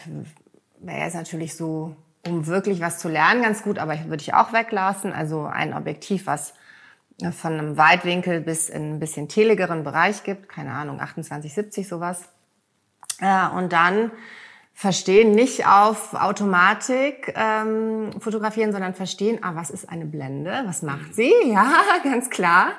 wäre 0.80 1.00
jetzt 1.00 1.16
natürlich 1.16 1.56
so, 1.56 1.96
um 2.28 2.48
wirklich 2.48 2.82
was 2.82 3.00
zu 3.00 3.08
lernen, 3.08 3.44
ganz 3.44 3.64
gut, 3.64 3.80
aber 3.80 3.98
würde 4.08 4.22
ich 4.22 4.34
auch 4.34 4.52
weglassen. 4.52 5.14
Also 5.14 5.46
ein 5.46 5.74
Objektiv, 5.74 6.28
was 6.28 6.54
von 7.32 7.54
einem 7.54 7.78
Weitwinkel 7.78 8.42
bis 8.42 8.70
in 8.70 8.96
ein 8.96 9.00
bisschen 9.00 9.28
teligeren 9.28 9.84
Bereich 9.84 10.24
gibt, 10.24 10.50
keine 10.50 10.72
Ahnung, 10.72 11.00
28, 11.00 11.54
70 11.54 11.88
sowas 11.88 12.24
äh, 13.22 13.48
und 13.56 13.72
dann 13.72 14.12
verstehen, 14.78 15.32
nicht 15.32 15.66
auf 15.66 16.14
Automatik 16.14 17.34
ähm, 17.34 18.12
fotografieren, 18.20 18.74
sondern 18.74 18.94
verstehen, 18.94 19.40
ah, 19.42 19.56
was 19.56 19.70
ist 19.70 19.88
eine 19.90 20.06
Blende, 20.06 20.64
was 20.66 20.82
macht 20.82 21.16
sie? 21.16 21.34
Ja, 21.46 21.72
ganz 22.04 22.30
klar. 22.30 22.74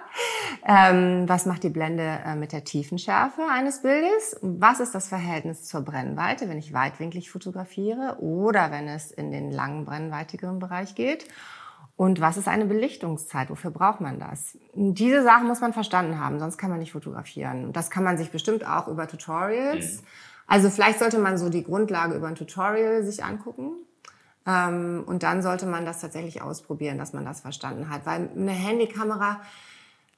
Ähm, 0.66 1.26
was 1.26 1.46
macht 1.46 1.62
die 1.62 1.70
Blende 1.70 2.18
äh, 2.26 2.34
mit 2.34 2.52
der 2.52 2.64
Tiefenschärfe 2.64 3.40
eines 3.50 3.80
Bildes? 3.80 4.36
Was 4.42 4.80
ist 4.80 4.94
das 4.94 5.08
Verhältnis 5.08 5.64
zur 5.64 5.80
Brennweite, 5.80 6.50
wenn 6.50 6.58
ich 6.58 6.74
weitwinklig 6.74 7.30
fotografiere 7.30 8.18
oder 8.20 8.70
wenn 8.70 8.88
es 8.88 9.10
in 9.10 9.30
den 9.30 9.50
langen, 9.50 9.86
brennweitigeren 9.86 10.58
Bereich 10.58 10.94
geht? 10.94 11.26
Und 11.96 12.20
was 12.20 12.36
ist 12.36 12.46
eine 12.46 12.66
Belichtungszeit? 12.66 13.48
Wofür 13.48 13.70
braucht 13.70 14.02
man 14.02 14.18
das? 14.18 14.58
Diese 14.74 15.22
Sachen 15.22 15.46
muss 15.46 15.60
man 15.60 15.72
verstanden 15.72 16.20
haben, 16.20 16.38
sonst 16.38 16.58
kann 16.58 16.68
man 16.68 16.78
nicht 16.78 16.92
fotografieren. 16.92 17.72
Das 17.72 17.90
kann 17.90 18.04
man 18.04 18.18
sich 18.18 18.30
bestimmt 18.30 18.66
auch 18.66 18.86
über 18.88 19.08
Tutorials. 19.08 20.02
Mhm. 20.02 20.06
Also 20.46 20.70
vielleicht 20.70 20.98
sollte 20.98 21.18
man 21.18 21.38
so 21.38 21.48
die 21.48 21.64
Grundlage 21.64 22.14
über 22.14 22.28
ein 22.28 22.34
Tutorial 22.34 23.02
sich 23.02 23.24
angucken. 23.24 23.72
Ähm, 24.46 25.04
und 25.06 25.22
dann 25.22 25.42
sollte 25.42 25.66
man 25.66 25.86
das 25.86 26.00
tatsächlich 26.00 26.42
ausprobieren, 26.42 26.98
dass 26.98 27.14
man 27.14 27.24
das 27.24 27.40
verstanden 27.40 27.88
hat. 27.88 28.04
Weil 28.04 28.28
eine 28.36 28.52
Handykamera, 28.52 29.40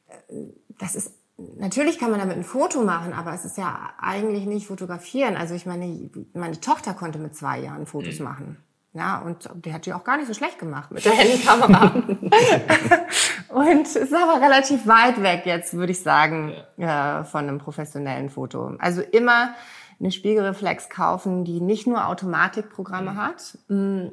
äh, 0.09 0.35
das 0.79 0.97
ist 0.97 1.13
Natürlich 1.57 2.01
kann 2.01 2.11
man 2.11 2.19
damit 2.19 2.37
ein 2.37 2.43
Foto 2.43 2.83
machen, 2.83 3.13
aber 3.13 3.33
es 3.33 3.45
ist 3.45 3.57
ja 3.57 3.91
eigentlich 4.01 4.45
nicht 4.45 4.67
fotografieren. 4.67 5.37
Also 5.37 5.55
ich 5.55 5.67
meine, 5.67 6.11
meine 6.35 6.61
Tochter 6.61 6.95
konnte 6.95 7.21
mit 7.21 7.37
zwei 7.37 7.61
Jahren 7.61 7.87
Fotos 7.87 8.19
mhm. 8.19 8.25
machen. 8.25 8.57
Ja, 8.95 9.21
und 9.21 9.49
die 9.55 9.73
hat 9.73 9.87
die 9.87 9.93
auch 9.93 10.03
gar 10.03 10.17
nicht 10.17 10.27
so 10.27 10.35
schlecht 10.35 10.59
gemacht 10.59 10.91
mit 10.91 11.05
der 11.05 11.13
Handykamera. 11.13 11.93
und 13.49 13.83
es 13.87 13.97
ist 13.97 14.15
aber 14.15 14.41
relativ 14.41 14.87
weit 14.87 15.23
weg 15.23 15.43
jetzt, 15.45 15.75
würde 15.75 15.93
ich 15.93 16.03
sagen, 16.03 16.55
ja. 16.77 17.21
äh, 17.21 17.25
von 17.25 17.41
einem 17.47 17.59
professionellen 17.59 18.31
Foto. 18.31 18.75
Also 18.79 19.03
immer 19.03 19.55
eine 20.01 20.13
Spiegelreflex 20.13 20.89
kaufen, 20.89 21.45
die 21.45 21.61
nicht 21.61 21.87
nur 21.87 22.07
Automatikprogramme 22.09 23.13
mhm. 23.13 23.17
hat 23.17 23.59
mm, 23.69 24.07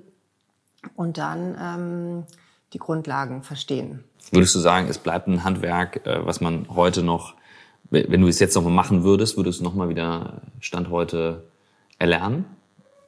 und 0.95 1.17
dann 1.17 1.57
ähm, 1.59 2.23
die 2.73 2.79
Grundlagen 2.79 3.43
verstehen. 3.43 4.03
Würdest 4.31 4.55
du 4.55 4.59
sagen, 4.59 4.87
es 4.89 4.97
bleibt 4.97 5.27
ein 5.27 5.43
Handwerk, 5.43 6.05
äh, 6.05 6.25
was 6.25 6.41
man 6.41 6.67
heute 6.69 7.03
noch, 7.03 7.35
wenn 7.91 8.21
du 8.21 8.27
es 8.27 8.39
jetzt 8.39 8.55
noch 8.55 8.63
mal 8.63 8.71
machen 8.71 9.03
würdest, 9.03 9.37
würdest 9.37 9.59
du 9.59 9.63
noch 9.63 9.75
mal 9.75 9.89
wieder 9.89 10.41
Stand 10.59 10.89
heute 10.89 11.47
erlernen? 11.99 12.45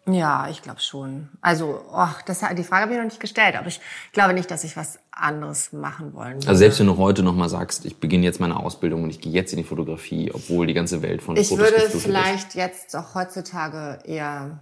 Ja, 0.10 0.47
ich 0.49 0.62
glaube 0.62 0.80
schon. 0.80 1.30
Also, 1.41 1.82
oh, 1.93 2.08
das, 2.26 2.39
die 2.39 2.64
Frage 2.64 2.84
habe 2.84 2.93
ich 2.93 2.97
noch 2.97 3.05
nicht 3.05 3.20
gestellt, 3.20 3.55
aber 3.58 3.68
ich 3.68 3.82
glaube 4.14 4.34
nicht, 4.34 4.49
dass 4.49 4.64
ich 4.64 4.78
was 4.78 4.99
anderes 5.12 5.74
machen 5.74 6.14
wollen 6.14 6.36
würde. 6.36 6.47
Also 6.47 6.60
selbst 6.60 6.80
wenn 6.80 6.88
du 6.88 6.97
heute 6.97 7.24
noch 7.24 7.36
mal 7.36 7.49
sagst, 7.49 7.86
ich 7.86 7.99
beginne 7.99 8.24
jetzt 8.24 8.39
meine 8.39 8.58
Ausbildung 8.58 9.03
und 9.03 9.10
ich 9.10 9.20
gehe 9.20 9.34
jetzt 9.34 9.51
in 9.51 9.58
die 9.58 9.66
Fotografie, 9.66 10.32
obwohl 10.34 10.66
die 10.66 10.74
ganze 10.74 11.01
Welt 11.01 11.22
von 11.22 11.36
ich 11.36 11.49
Fotos 11.49 11.72
würde 11.72 11.89
vielleicht 11.89 12.49
ist. 12.49 12.55
jetzt 12.55 12.95
auch 12.95 13.16
heutzutage 13.16 13.99
eher 14.05 14.60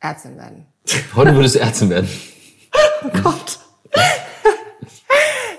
Ärztin 0.00 0.36
werden. 0.36 0.66
Heute 1.14 1.34
würdest 1.34 1.54
du 1.54 1.60
Ärztin 1.60 1.90
werden. 1.90 2.08
oh 3.04 3.22
Gott. 3.22 3.58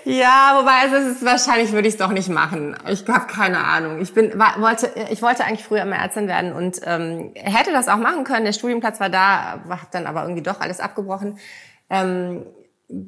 Ja, 0.06 0.58
wobei 0.60 0.86
es 0.88 1.18
ist 1.18 1.26
wahrscheinlich 1.26 1.72
würde 1.72 1.88
ich 1.88 1.96
es 1.96 2.00
doch 2.00 2.12
nicht 2.12 2.30
machen. 2.30 2.76
Ich 2.88 3.08
habe 3.08 3.28
keine 3.28 3.64
Ahnung. 3.64 4.02
Ich 4.02 4.14
bin 4.14 4.38
war, 4.38 4.60
wollte 4.62 4.92
ich 5.12 5.22
wollte 5.22 5.46
eigentlich 5.46 5.64
früher 5.64 5.84
immer 5.84 5.96
Ärztin 5.96 6.28
werden 6.28 6.54
und 6.54 6.82
ähm, 6.86 7.32
hätte 7.36 7.72
das 7.72 7.88
auch 7.88 7.98
machen 7.98 8.24
können. 8.24 8.46
Der 8.46 8.54
Studienplatz 8.54 9.00
war 9.00 9.10
da, 9.10 9.62
habe 9.70 9.88
dann 9.92 10.08
aber 10.08 10.24
irgendwie 10.24 10.42
doch 10.42 10.60
alles 10.60 10.80
abgebrochen. 10.80 11.38
Ähm, 11.90 12.46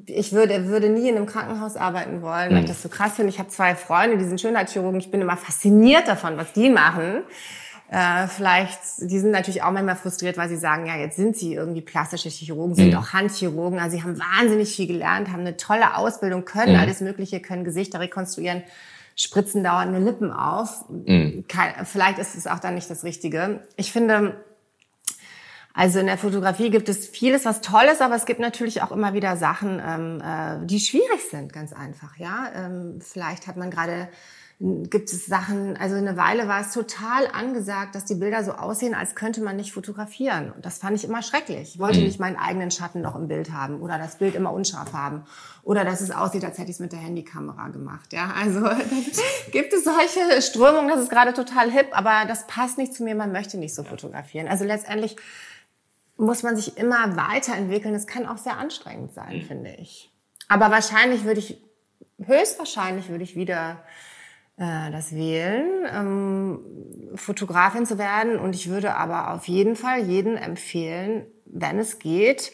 ich 0.06 0.32
würde 0.32 0.68
würde 0.68 0.90
nie 0.90 1.10
in 1.10 1.18
einem 1.18 1.26
Krankenhaus 1.26 1.76
arbeiten 1.76 2.22
wollen, 2.22 2.52
weil 2.52 2.64
ich 2.64 2.70
das 2.70 2.82
so 2.82 2.90
krass 2.90 3.16
finde. 3.16 3.30
Ich 3.32 3.40
habe 3.40 3.50
zwei 3.50 3.76
Freunde, 3.76 4.18
die 4.18 4.26
sind 4.26 4.40
Schönheitschirurgen. 4.40 5.00
Ich 5.00 5.12
bin 5.12 5.22
immer 5.22 5.36
fasziniert 5.36 6.08
davon, 6.08 6.38
was 6.38 6.54
die 6.54 6.70
machen. 6.70 7.24
Äh, 7.94 8.28
vielleicht, 8.28 8.80
die 9.02 9.20
sind 9.20 9.30
natürlich 9.30 9.62
auch 9.62 9.70
manchmal 9.70 9.96
frustriert, 9.96 10.36
weil 10.36 10.50
sie 10.50 10.58
sagen, 10.58 10.88
ja, 10.88 10.98
jetzt 10.98 11.16
sind 11.16 11.38
sie 11.38 11.54
irgendwie 11.54 11.82
plastische 11.82 12.30
Chirurgen, 12.30 12.74
sind 12.74 12.90
mhm. 12.90 12.98
auch 12.98 13.14
Handchirurgen, 13.14 13.78
also 13.78 13.96
sie 13.96 14.02
haben 14.02 14.18
wahnsinnig 14.18 14.76
viel 14.76 14.88
gelernt, 14.88 15.30
haben 15.30 15.42
eine 15.42 15.58
tolle 15.58 15.96
Ausbildung, 15.96 16.44
können 16.44 16.74
mhm. 16.74 16.80
alles 16.80 17.02
Mögliche, 17.02 17.40
können 17.40 17.64
Gesichter 17.64 18.00
rekonstruieren, 18.00 18.64
spritzen 19.16 19.64
dauernde 19.64 20.00
Lippen 20.00 20.32
auf. 20.32 20.90
Mhm. 20.90 21.46
Vielleicht 21.84 22.18
ist 22.18 22.34
es 22.34 22.48
auch 22.48 22.58
dann 22.58 22.74
nicht 22.74 22.90
das 22.90 23.04
Richtige. 23.04 23.68
Ich 23.76 23.92
finde, 23.92 24.44
also 25.76 26.00
in 26.00 26.08
der 26.08 26.18
Fotografie 26.18 26.72
gibt 26.72 26.90
es 26.90 27.08
vieles, 27.08 27.46
was 27.46 27.62
toll 27.62 27.86
ist, 27.92 28.02
aber 28.02 28.16
es 28.16 28.26
gibt 28.26 28.40
natürlich 28.40 28.82
auch 28.82 28.92
immer 28.92 29.14
wieder 29.14 29.38
Sachen, 29.38 29.80
ähm, 29.88 30.20
äh, 30.20 30.66
die 30.66 30.80
schwierig 30.80 31.30
sind, 31.30 31.54
ganz 31.54 31.74
einfach. 31.74 32.18
Ja, 32.18 32.48
ähm, 32.56 32.98
vielleicht 33.02 33.46
hat 33.46 33.56
man 33.56 33.70
gerade 33.70 34.10
gibt 34.66 35.12
es 35.12 35.26
Sachen, 35.26 35.76
also 35.76 35.96
eine 35.96 36.16
Weile 36.16 36.48
war 36.48 36.62
es 36.62 36.72
total 36.72 37.28
angesagt, 37.28 37.96
dass 37.96 38.06
die 38.06 38.16
Bilder 38.16 38.46
so 38.46 38.54
aussehen, 38.54 38.94
als 38.94 39.14
könnte 39.14 39.42
man 39.42 39.58
nicht 39.58 39.74
fotografieren. 39.74 40.54
Und 40.54 40.66
das 40.66 40.78
fand 40.78 40.96
ich 40.96 41.04
immer 41.04 41.22
schrecklich. 41.22 41.74
Ich 41.74 41.80
wollte 41.80 42.00
mhm. 42.00 42.06
nicht 42.06 42.18
meinen 42.18 42.38
eigenen 42.38 42.72
Schatten 42.72 43.02
noch 43.02 43.18
im 43.18 43.28
Bild 43.28 43.52
haben 43.52 43.82
oder 43.82 43.98
das 43.98 44.20
Bild 44.20 44.36
immer 44.36 44.54
unscharf 44.54 44.94
haben 44.94 45.26
oder 45.64 45.84
dass 45.84 46.00
es 46.00 46.12
aussieht, 46.12 46.46
als 46.46 46.58
hätte 46.60 46.70
ich 46.70 46.78
es 46.78 46.80
mit 46.80 46.94
der 46.94 47.00
Handykamera 47.00 47.68
gemacht. 47.70 48.14
Ja, 48.14 48.32
also 48.42 48.62
gibt 49.52 49.74
es 49.74 49.84
solche 49.84 50.42
Strömungen, 50.42 50.88
das 50.88 51.02
ist 51.02 51.10
gerade 51.10 51.34
total 51.34 51.70
hip, 51.70 51.88
aber 51.92 52.26
das 52.26 52.48
passt 52.48 52.78
nicht 52.78 52.94
zu 52.94 53.04
mir, 53.04 53.16
man 53.16 53.34
möchte 53.34 53.58
nicht 53.58 53.76
so 53.76 53.84
fotografieren. 53.84 54.48
Also 54.48 54.64
letztendlich 54.64 55.18
muss 56.16 56.42
man 56.42 56.56
sich 56.56 56.78
immer 56.78 57.18
weiterentwickeln. 57.18 57.96
Es 57.96 58.08
kann 58.08 58.26
auch 58.26 58.38
sehr 58.38 58.58
anstrengend 58.58 59.14
sein, 59.14 59.40
mhm. 59.40 59.42
finde 59.42 59.72
ich. 59.72 60.10
Aber 60.48 60.72
wahrscheinlich 60.72 61.26
würde 61.26 61.42
ich, 61.42 61.62
höchstwahrscheinlich 62.24 63.10
würde 63.10 63.26
ich 63.26 63.36
wieder 63.36 63.84
äh, 64.64 64.92
das 64.92 65.14
wählen, 65.14 65.86
ähm, 65.94 66.60
Fotografin 67.16 67.86
zu 67.86 67.98
werden. 67.98 68.40
Und 68.40 68.56
ich 68.56 68.70
würde 68.70 68.96
aber 68.96 69.34
auf 69.34 69.48
jeden 69.48 69.76
Fall 69.76 70.04
jeden 70.04 70.38
empfehlen, 70.38 71.26
wenn 71.46 71.80
es 71.80 72.00
geht, 72.00 72.54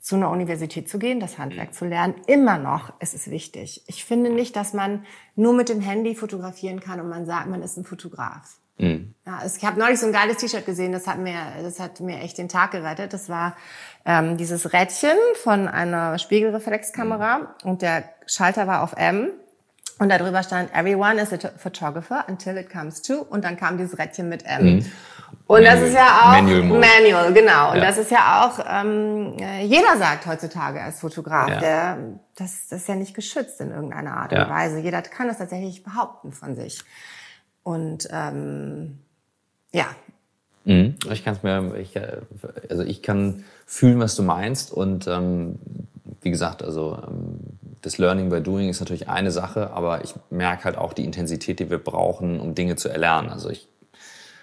zu 0.00 0.14
einer 0.14 0.30
Universität 0.30 0.88
zu 0.88 1.00
gehen, 1.00 1.18
das 1.18 1.36
Handwerk 1.36 1.74
zu 1.74 1.84
lernen. 1.84 2.14
Immer 2.28 2.58
noch 2.58 2.92
ist 3.00 3.14
es 3.14 3.28
wichtig. 3.28 3.82
Ich 3.88 4.04
finde 4.04 4.30
nicht, 4.30 4.54
dass 4.54 4.72
man 4.72 5.04
nur 5.34 5.52
mit 5.52 5.68
dem 5.68 5.80
Handy 5.80 6.14
fotografieren 6.14 6.78
kann 6.78 7.00
und 7.00 7.08
man 7.08 7.26
sagt, 7.26 7.48
man 7.48 7.60
ist 7.60 7.76
ein 7.76 7.84
Fotograf. 7.84 8.58
Mhm. 8.78 9.14
Ja, 9.26 9.42
ich 9.44 9.64
habe 9.64 9.80
neulich 9.80 9.98
so 9.98 10.06
ein 10.06 10.12
geiles 10.12 10.36
T-Shirt 10.36 10.64
gesehen, 10.64 10.92
das 10.92 11.08
hat 11.08 11.18
mir, 11.18 11.34
das 11.60 11.80
hat 11.80 11.98
mir 12.00 12.20
echt 12.20 12.38
den 12.38 12.48
Tag 12.48 12.70
gerettet. 12.70 13.14
Das 13.14 13.28
war 13.28 13.56
ähm, 14.04 14.36
dieses 14.36 14.72
Rädchen 14.72 15.16
von 15.42 15.66
einer 15.66 16.18
Spiegelreflexkamera 16.18 17.38
mhm. 17.38 17.70
und 17.70 17.82
der 17.82 18.04
Schalter 18.26 18.68
war 18.68 18.84
auf 18.84 18.92
M 18.92 19.32
und 19.98 20.10
darüber 20.10 20.42
stand, 20.42 20.74
everyone 20.74 21.20
is 21.20 21.32
a 21.32 21.38
photographer 21.56 22.24
until 22.28 22.56
it 22.58 22.70
comes 22.70 23.00
to. 23.02 23.22
Und 23.22 23.44
dann 23.44 23.56
kam 23.56 23.78
dieses 23.78 23.98
Rädchen 23.98 24.28
mit 24.28 24.44
M. 24.44 24.64
Mhm. 24.64 24.86
Und 25.46 25.62
Manual. 25.62 25.80
das 25.80 25.88
ist 25.88 25.94
ja 25.94 26.20
auch 26.22 26.42
Manual, 26.42 26.80
Manual 26.80 27.32
genau. 27.32 27.70
Und 27.70 27.78
ja. 27.78 27.84
das 27.84 27.98
ist 27.98 28.10
ja 28.10 28.44
auch, 28.44 28.58
ähm, 28.68 29.36
äh, 29.38 29.64
jeder 29.64 29.96
sagt 29.96 30.26
heutzutage 30.26 30.82
als 30.82 31.00
Fotograf, 31.00 31.48
ja. 31.48 31.60
der, 31.60 31.98
das, 32.36 32.68
das 32.68 32.82
ist 32.82 32.88
ja 32.88 32.94
nicht 32.94 33.14
geschützt 33.14 33.60
in 33.60 33.70
irgendeiner 33.70 34.16
Art 34.16 34.32
ja. 34.32 34.44
und 34.44 34.50
Weise. 34.50 34.78
Jeder 34.80 35.02
kann 35.02 35.28
das 35.28 35.38
tatsächlich 35.38 35.82
behaupten 35.82 36.32
von 36.32 36.56
sich. 36.56 36.82
Und 37.62 38.08
ähm, 38.12 38.98
ja. 39.72 39.86
Mhm. 40.64 40.96
Ich 41.10 41.24
kann 41.24 41.34
es 41.34 41.42
mir, 41.42 41.74
ich, 41.76 41.96
äh, 41.96 42.18
also 42.68 42.82
ich 42.82 43.02
kann 43.02 43.44
fühlen, 43.66 43.98
was 43.98 44.14
du 44.14 44.22
meinst. 44.22 44.72
Und 44.72 45.06
ähm, 45.06 45.58
wie 46.26 46.30
gesagt, 46.32 46.64
also 46.64 46.98
ähm, 47.06 47.38
das 47.82 47.98
Learning 47.98 48.30
by 48.30 48.40
Doing 48.40 48.68
ist 48.68 48.80
natürlich 48.80 49.08
eine 49.08 49.30
Sache, 49.30 49.70
aber 49.70 50.02
ich 50.02 50.12
merke 50.28 50.64
halt 50.64 50.76
auch 50.76 50.92
die 50.92 51.04
Intensität, 51.04 51.60
die 51.60 51.70
wir 51.70 51.78
brauchen, 51.78 52.40
um 52.40 52.56
Dinge 52.56 52.74
zu 52.74 52.88
erlernen. 52.88 53.30
Also 53.30 53.48
ich 53.48 53.68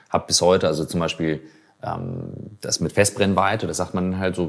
habe 0.10 0.26
bis 0.26 0.42
heute, 0.42 0.66
also 0.68 0.86
zum 0.86 1.02
Beispiel 1.02 1.42
ähm, 1.84 2.32
das 2.62 2.80
mit 2.80 2.94
Festbrennweite, 2.94 3.68
das 3.68 3.76
sagt 3.76 3.94
man 3.96 4.18
halt 4.18 4.38
so, 4.38 4.44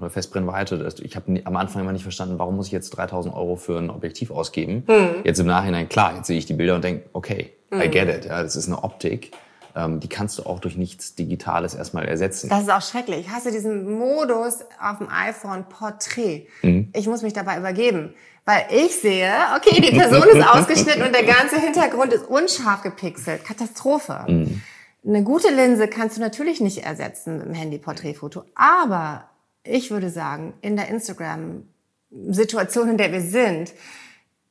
eine 0.00 0.10
Festbrennweite. 0.10 0.84
Ich 1.04 1.14
habe 1.14 1.40
am 1.44 1.56
Anfang 1.56 1.82
immer 1.82 1.92
nicht 1.92 2.02
verstanden, 2.02 2.40
warum 2.40 2.56
muss 2.56 2.66
ich 2.66 2.72
jetzt 2.72 2.90
3000 2.90 3.32
Euro 3.36 3.54
für 3.54 3.78
ein 3.78 3.88
Objektiv 3.88 4.32
ausgeben. 4.32 4.82
Mhm. 4.88 5.22
Jetzt 5.22 5.38
im 5.38 5.46
Nachhinein, 5.46 5.88
klar, 5.88 6.16
jetzt 6.16 6.26
sehe 6.26 6.38
ich 6.38 6.46
die 6.46 6.54
Bilder 6.54 6.74
und 6.74 6.82
denke, 6.82 7.08
okay, 7.12 7.52
mhm. 7.70 7.82
I 7.82 7.88
get 7.88 8.08
it. 8.08 8.24
Ja, 8.24 8.42
das 8.42 8.56
ist 8.56 8.66
eine 8.66 8.82
Optik. 8.82 9.30
Ähm, 9.76 10.00
die 10.00 10.08
kannst 10.08 10.38
du 10.38 10.44
auch 10.44 10.58
durch 10.58 10.76
nichts 10.76 11.14
Digitales 11.14 11.74
erstmal 11.74 12.06
ersetzen. 12.06 12.48
Das 12.48 12.62
ist 12.62 12.70
auch 12.70 12.82
schrecklich. 12.82 13.26
Ich 13.26 13.30
hasse 13.30 13.50
diesen 13.50 13.98
Modus 13.98 14.60
auf 14.80 14.98
dem 14.98 15.08
iPhone 15.08 15.64
Porträt. 15.68 16.46
Mhm. 16.62 16.90
Ich 16.94 17.06
muss 17.06 17.22
mich 17.22 17.32
dabei 17.32 17.58
übergeben. 17.58 18.14
Weil 18.44 18.64
ich 18.70 18.96
sehe, 18.96 19.32
okay, 19.56 19.80
die 19.80 19.96
Person 19.96 20.28
ist 20.28 20.48
ausgeschnitten 20.48 21.02
und 21.02 21.14
der 21.14 21.24
ganze 21.24 21.60
Hintergrund 21.60 22.12
ist 22.12 22.26
unscharf 22.26 22.82
gepixelt. 22.82 23.44
Katastrophe. 23.44 24.24
Mhm. 24.26 24.62
Eine 25.06 25.22
gute 25.22 25.54
Linse 25.54 25.88
kannst 25.88 26.16
du 26.16 26.20
natürlich 26.20 26.60
nicht 26.60 26.84
ersetzen 26.84 27.38
mit 27.38 27.46
dem 27.46 27.54
Handy-Porträtfoto, 27.54 28.44
aber 28.54 29.24
ich 29.62 29.90
würde 29.90 30.10
sagen, 30.10 30.52
in 30.60 30.76
der 30.76 30.88
Instagram-Situation, 30.88 32.90
in 32.90 32.98
der 32.98 33.12
wir 33.12 33.22
sind, 33.22 33.72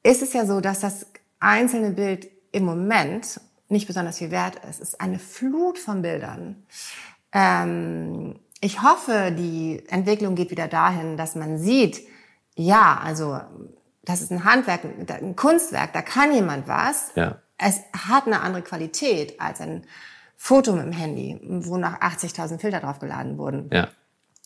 ist 0.02 0.22
es 0.22 0.34
ja 0.34 0.46
so, 0.46 0.62
dass 0.62 0.80
das 0.80 1.06
einzelne 1.40 1.92
Bild 1.92 2.30
im 2.52 2.64
Moment 2.64 3.40
nicht 3.70 3.88
besonders 3.88 4.18
viel 4.18 4.32
wert 4.32 4.56
ist. 4.68 4.82
Es 4.82 4.90
ist 4.90 5.02
eine 5.02 5.20
Flut 5.20 5.78
von 5.78 6.02
Bildern. 6.02 6.64
Ähm, 7.32 8.40
ich 8.62 8.82
hoffe, 8.82 9.34
die 9.38 9.84
Entwicklung 9.88 10.36
geht 10.36 10.52
wieder 10.52 10.68
dahin, 10.68 11.16
dass 11.16 11.36
man 11.36 11.58
sieht, 11.58 12.02
ja, 12.56 13.00
also 13.02 13.40
das 14.04 14.22
ist 14.22 14.32
ein 14.32 14.44
Handwerk, 14.44 14.82
ein 15.08 15.36
Kunstwerk, 15.36 15.94
da 15.94 16.02
kann 16.02 16.34
jemand 16.34 16.68
was. 16.68 17.12
Ja. 17.16 17.38
Es 17.58 17.82
hat 17.94 18.26
eine 18.26 18.42
andere 18.42 18.64
Qualität 18.64 19.40
als 19.40 19.62
ein 19.62 19.86
Foto 20.36 20.74
mit 20.74 20.86
dem 20.86 20.92
Handy, 20.92 21.40
wo 21.44 21.78
nach 21.78 22.00
80.000 22.02 22.60
Filter 22.60 22.80
draufgeladen 22.80 23.38
wurden. 23.38 23.70
Ja. 23.72 23.90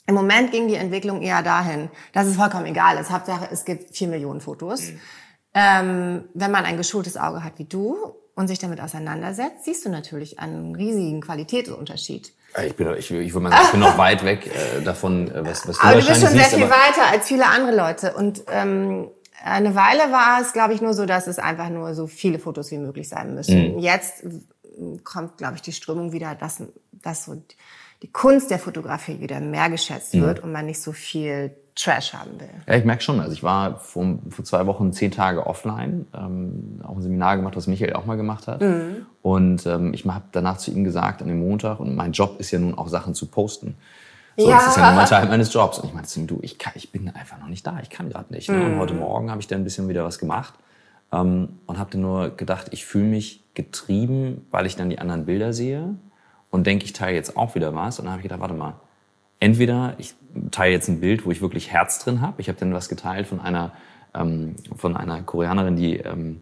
Im 0.06 0.16
Moment 0.16 0.52
ging 0.52 0.68
die 0.68 0.76
Entwicklung 0.76 1.22
eher 1.22 1.44
dahin, 1.44 1.90
dass 2.12 2.28
es 2.28 2.36
vollkommen 2.36 2.66
egal 2.66 2.98
ist. 2.98 3.10
Hauptsache, 3.10 3.48
es 3.52 3.64
gibt 3.64 3.96
vier 3.96 4.10
Millionen 4.10 4.42
Fotos. 4.42 4.92
Mhm. 4.92 5.00
Ähm, 5.54 6.24
wenn 6.34 6.52
man 6.52 6.66
ein 6.66 6.78
geschultes 6.78 7.16
Auge 7.16 7.44
hat 7.44 7.60
wie 7.60 7.66
du 7.66 8.16
und 8.36 8.48
sich 8.48 8.60
damit 8.60 8.82
auseinandersetzt, 8.82 9.66
siehst 9.66 9.86
du 9.86 9.90
natürlich 9.90 10.40
einen 10.40 10.76
riesigen 10.76 11.22
Qualitätsunterschied. 11.22 12.32
Ich 12.66 12.76
bin, 12.76 12.88
ich, 12.98 13.12
ich, 13.12 13.34
würde 13.34 13.40
mal 13.40 13.50
sagen, 13.52 13.64
ich 13.66 13.72
bin 13.72 13.80
noch 13.80 13.98
weit 13.98 14.24
weg 14.24 14.48
äh, 14.48 14.82
davon, 14.84 15.30
äh, 15.30 15.46
was, 15.46 15.68
was 15.68 15.78
du 15.78 15.84
Aber 15.84 16.00
du 16.00 16.08
bist 16.08 16.22
schon 16.22 16.32
sehr 16.32 16.46
viel 16.46 16.70
weiter 16.70 17.08
als 17.12 17.28
viele 17.28 17.48
andere 17.48 17.76
Leute. 17.76 18.14
Und 18.14 18.44
ähm, 18.52 19.10
eine 19.44 19.76
Weile 19.76 20.12
war 20.12 20.40
es, 20.42 20.54
glaube 20.54 20.74
ich, 20.74 20.82
nur 20.82 20.94
so, 20.94 21.06
dass 21.06 21.28
es 21.28 21.40
einfach 21.40 21.70
nur 21.70 21.96
so 21.96 22.08
viele 22.08 22.40
Fotos 22.40 22.72
wie 22.72 22.78
möglich 22.78 23.10
sein 23.10 23.34
müssen. 23.34 23.74
Mhm. 23.74 23.80
Jetzt 23.80 24.24
kommt, 25.04 25.38
glaube 25.38 25.56
ich, 25.56 25.62
die 25.62 25.72
Strömung 25.72 26.12
wieder, 26.12 26.36
dass, 26.36 26.64
dass 26.92 27.26
so 27.26 27.42
die 28.02 28.12
Kunst 28.12 28.52
der 28.52 28.60
Fotografie 28.60 29.20
wieder 29.20 29.40
mehr 29.40 29.70
geschätzt 29.70 30.14
mhm. 30.14 30.22
wird 30.22 30.40
und 30.42 30.52
man 30.52 30.66
nicht 30.66 30.82
so 30.82 30.92
viel 30.92 31.56
Trash 31.76 32.14
haben 32.14 32.40
will. 32.40 32.50
Ja, 32.68 32.76
ich 32.76 32.86
merke 32.86 33.02
schon. 33.02 33.20
Also 33.20 33.34
ich 33.34 33.42
war 33.42 33.80
vor, 33.80 34.20
vor 34.30 34.46
zwei 34.46 34.66
Wochen 34.68 34.94
zehn 34.94 35.12
Tage 35.12 35.48
offline, 35.48 36.06
ähm, 36.14 36.82
auch 36.84 36.96
ein 36.96 37.02
Seminar 37.02 37.38
gemacht, 37.38 37.56
was 37.56 37.68
Michael 37.68 37.94
auch 37.94 38.06
mal 38.06 38.16
gemacht 38.16 38.48
hat. 38.48 38.62
Mhm. 38.62 39.08
Und 39.22 39.66
ähm, 39.66 39.94
ich 39.94 40.06
habe 40.06 40.26
danach 40.32 40.58
zu 40.58 40.72
ihm 40.72 40.84
gesagt, 40.84 41.22
an 41.22 41.28
dem 41.28 41.40
Montag, 41.40 41.80
und 41.80 41.96
mein 41.96 42.12
Job 42.12 42.40
ist 42.40 42.52
ja 42.52 42.60
nun 42.60 42.78
auch 42.78 42.90
Sachen 42.90 43.16
zu 43.16 43.26
posten. 43.26 43.76
So, 44.38 44.50
ja. 44.50 44.58
Das 44.58 44.68
ist 44.68 44.78
ja 44.78 44.88
nun 44.88 44.96
mal 44.96 45.06
Teil 45.06 45.28
meines 45.28 45.52
Jobs. 45.54 45.80
Und 45.80 45.88
ich 45.88 45.94
meinte 45.94 46.10
zu 46.10 46.20
ihm, 46.20 46.28
du, 46.28 46.40
ich, 46.42 46.60
kann, 46.60 46.74
ich 46.76 46.92
bin 46.92 47.10
einfach 47.10 47.40
noch 47.40 47.48
nicht 47.48 47.66
da, 47.66 47.80
ich 47.82 47.90
kann 47.90 48.10
gerade 48.10 48.32
nicht. 48.34 48.50
Mhm. 48.50 48.62
Und 48.62 48.80
heute 48.80 48.94
Morgen 48.94 49.32
habe 49.32 49.42
ich 49.42 49.48
dann 49.48 49.62
ein 49.62 49.64
bisschen 49.64 49.88
wieder 49.90 50.04
was 50.04 50.20
gemacht 50.20 50.54
ähm, 51.12 51.60
und 51.66 51.80
habe 51.80 51.90
dann 51.92 52.02
nur 52.02 52.30
gedacht, 52.30 52.68
ich 52.72 52.86
fühle 52.86 53.06
mich 53.06 53.44
getrieben, 53.56 54.46
weil 54.52 54.66
ich 54.66 54.76
dann 54.76 54.90
die 54.90 55.00
anderen 55.00 55.26
Bilder 55.26 55.54
sehe 55.54 55.96
und 56.50 56.68
denke, 56.68 56.86
ich 56.86 56.94
teile 56.94 57.16
jetzt 57.16 57.36
auch 57.36 57.56
wieder 57.56 57.74
was. 57.74 58.00
Und 58.00 58.06
dann 58.06 58.14
habe 58.14 58.22
ich 58.22 58.24
gedacht, 58.24 58.40
warte 58.40 58.54
mal, 58.54 58.76
entweder 59.40 59.96
ich 59.98 60.16
teile 60.52 60.72
jetzt 60.72 60.88
ein 60.88 61.00
Bild, 61.00 61.26
wo 61.26 61.32
ich 61.32 61.42
wirklich 61.42 61.72
Herz 61.72 62.00
drin 62.04 62.22
habe. 62.22 62.42
Ich 62.42 62.50
habe 62.50 62.60
dann 62.60 62.74
was 62.74 62.90
geteilt 62.90 63.28
von 63.28 63.40
einer, 63.40 63.72
ähm, 64.14 64.56
von 64.76 64.96
einer 64.98 65.22
Koreanerin, 65.22 65.76
die 65.76 65.98
ähm, 65.98 66.42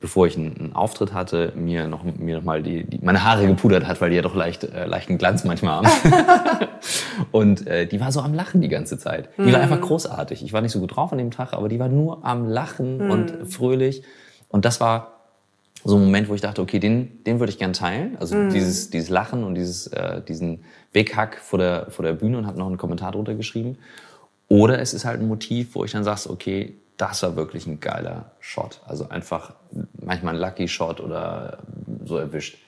bevor 0.00 0.26
ich 0.26 0.36
einen, 0.36 0.56
einen, 0.56 0.72
Auftritt 0.74 1.12
hatte, 1.12 1.52
mir 1.56 1.88
noch, 1.88 2.04
mir 2.04 2.36
noch 2.36 2.44
mal 2.44 2.62
die, 2.62 2.84
die, 2.84 2.98
meine 3.04 3.24
Haare 3.24 3.46
gepudert 3.46 3.86
hat, 3.86 4.00
weil 4.00 4.10
die 4.10 4.16
ja 4.16 4.22
doch 4.22 4.34
leicht, 4.34 4.64
äh, 4.64 4.86
leichten 4.86 5.18
Glanz 5.18 5.44
manchmal 5.44 5.82
haben. 5.82 5.88
und 7.32 7.66
äh, 7.66 7.86
die 7.86 8.00
war 8.00 8.12
so 8.12 8.20
am 8.20 8.32
Lachen 8.34 8.60
die 8.60 8.68
ganze 8.68 8.98
Zeit. 8.98 9.28
Die 9.38 9.42
mm. 9.42 9.52
war 9.52 9.60
einfach 9.60 9.80
großartig. 9.80 10.44
Ich 10.44 10.52
war 10.52 10.60
nicht 10.60 10.72
so 10.72 10.80
gut 10.80 10.96
drauf 10.96 11.12
an 11.12 11.18
dem 11.18 11.30
Tag, 11.30 11.52
aber 11.52 11.68
die 11.68 11.78
war 11.78 11.88
nur 11.88 12.24
am 12.24 12.48
Lachen 12.48 13.08
mm. 13.08 13.10
und 13.10 13.32
fröhlich. 13.52 14.02
Und 14.48 14.64
das 14.64 14.80
war 14.80 15.21
so 15.84 15.96
ein 15.96 16.04
Moment, 16.04 16.28
wo 16.28 16.34
ich 16.34 16.40
dachte, 16.40 16.62
okay, 16.62 16.78
den, 16.78 17.24
den 17.24 17.40
würde 17.40 17.50
ich 17.52 17.58
gern 17.58 17.72
teilen. 17.72 18.16
Also 18.18 18.36
mm. 18.36 18.50
dieses, 18.50 18.90
dieses 18.90 19.08
Lachen 19.08 19.44
und 19.44 19.54
dieses, 19.54 19.88
äh, 19.88 20.22
diesen 20.22 20.64
Weghack 20.92 21.38
vor 21.38 21.58
der, 21.58 21.90
vor 21.90 22.04
der 22.04 22.12
Bühne 22.12 22.38
und 22.38 22.46
habe 22.46 22.58
noch 22.58 22.66
einen 22.66 22.78
Kommentar 22.78 23.12
drunter 23.12 23.34
geschrieben. 23.34 23.78
Oder 24.48 24.80
es 24.80 24.94
ist 24.94 25.04
halt 25.04 25.20
ein 25.20 25.28
Motiv, 25.28 25.74
wo 25.74 25.84
ich 25.84 25.92
dann 25.92 26.04
sage, 26.04 26.30
okay, 26.30 26.76
das 26.96 27.22
war 27.22 27.36
wirklich 27.36 27.66
ein 27.66 27.80
geiler 27.80 28.32
Shot. 28.38 28.80
Also 28.86 29.08
einfach 29.08 29.54
manchmal 30.00 30.34
ein 30.34 30.40
Lucky 30.40 30.68
Shot 30.68 31.00
oder 31.00 31.58
so 32.04 32.16
erwischt. 32.16 32.58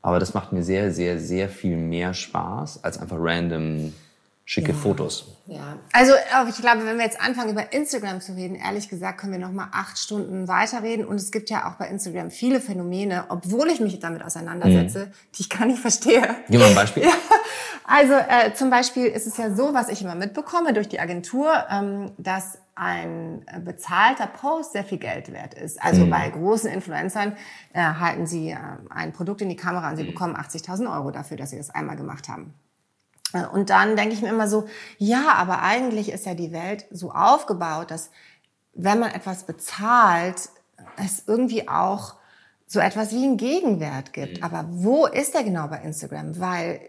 Aber 0.00 0.18
das 0.18 0.32
macht 0.32 0.52
mir 0.52 0.62
sehr, 0.62 0.92
sehr, 0.92 1.18
sehr 1.18 1.48
viel 1.48 1.76
mehr 1.76 2.14
Spaß 2.14 2.84
als 2.84 2.98
einfach 2.98 3.16
random 3.18 3.92
schicke 4.44 4.72
ja. 4.72 4.78
Fotos. 4.78 5.38
Ja, 5.46 5.78
also 5.92 6.12
ich 6.48 6.56
glaube, 6.56 6.84
wenn 6.86 6.96
wir 6.96 7.04
jetzt 7.04 7.20
anfangen 7.20 7.50
über 7.50 7.72
Instagram 7.72 8.20
zu 8.20 8.32
reden, 8.32 8.56
ehrlich 8.56 8.88
gesagt, 8.88 9.20
können 9.20 9.32
wir 9.32 9.38
noch 9.38 9.52
mal 9.52 9.68
acht 9.72 9.98
Stunden 9.98 10.48
weiterreden. 10.48 11.06
Und 11.06 11.16
es 11.16 11.32
gibt 11.32 11.50
ja 11.50 11.68
auch 11.68 11.74
bei 11.74 11.88
Instagram 11.88 12.30
viele 12.30 12.60
Phänomene, 12.60 13.24
obwohl 13.28 13.68
ich 13.68 13.80
mich 13.80 13.98
damit 14.00 14.22
auseinandersetze, 14.22 15.06
mhm. 15.06 15.12
die 15.36 15.40
ich 15.40 15.50
gar 15.50 15.66
nicht 15.66 15.80
verstehe. 15.80 16.36
Gib 16.48 16.60
mal 16.60 16.68
ein 16.68 16.74
Beispiel. 16.74 17.04
Ja, 17.12 17.12
also 17.86 18.14
äh, 18.14 18.54
zum 18.54 18.70
Beispiel 18.70 19.06
ist 19.06 19.26
es 19.26 19.36
ja 19.36 19.54
so, 19.54 19.74
was 19.74 19.90
ich 19.90 20.00
immer 20.00 20.14
mitbekomme 20.14 20.72
durch 20.72 20.88
die 20.88 21.00
Agentur, 21.00 21.52
ähm, 21.70 22.12
dass 22.16 22.58
ein 22.74 23.44
bezahlter 23.64 24.26
Post 24.26 24.72
sehr 24.72 24.84
viel 24.84 24.98
Geld 24.98 25.30
wert 25.32 25.54
ist. 25.54 25.82
Also 25.82 26.06
mhm. 26.06 26.10
bei 26.10 26.28
großen 26.30 26.70
Influencern 26.70 27.36
äh, 27.72 27.80
halten 27.80 28.26
sie 28.26 28.50
äh, 28.50 28.56
ein 28.88 29.12
Produkt 29.12 29.42
in 29.42 29.50
die 29.50 29.56
Kamera 29.56 29.90
und 29.90 29.96
sie 29.96 30.02
mhm. 30.04 30.08
bekommen 30.08 30.36
80.000 30.36 30.92
Euro 30.92 31.10
dafür, 31.10 31.36
dass 31.36 31.50
sie 31.50 31.58
das 31.58 31.70
einmal 31.70 31.96
gemacht 31.96 32.28
haben. 32.28 32.54
Und 33.42 33.70
dann 33.70 33.96
denke 33.96 34.14
ich 34.14 34.22
mir 34.22 34.28
immer 34.28 34.48
so, 34.48 34.66
ja, 34.98 35.32
aber 35.34 35.62
eigentlich 35.62 36.10
ist 36.10 36.26
ja 36.26 36.34
die 36.34 36.52
Welt 36.52 36.86
so 36.90 37.10
aufgebaut, 37.10 37.90
dass 37.90 38.10
wenn 38.74 38.98
man 38.98 39.12
etwas 39.12 39.44
bezahlt, 39.44 40.48
es 40.96 41.24
irgendwie 41.26 41.68
auch 41.68 42.14
so 42.66 42.80
etwas 42.80 43.12
wie 43.12 43.24
einen 43.24 43.36
Gegenwert 43.36 44.12
gibt. 44.12 44.38
Mhm. 44.38 44.44
Aber 44.44 44.66
wo 44.68 45.06
ist 45.06 45.34
der 45.34 45.44
genau 45.44 45.68
bei 45.68 45.78
Instagram? 45.78 46.38
Weil 46.40 46.80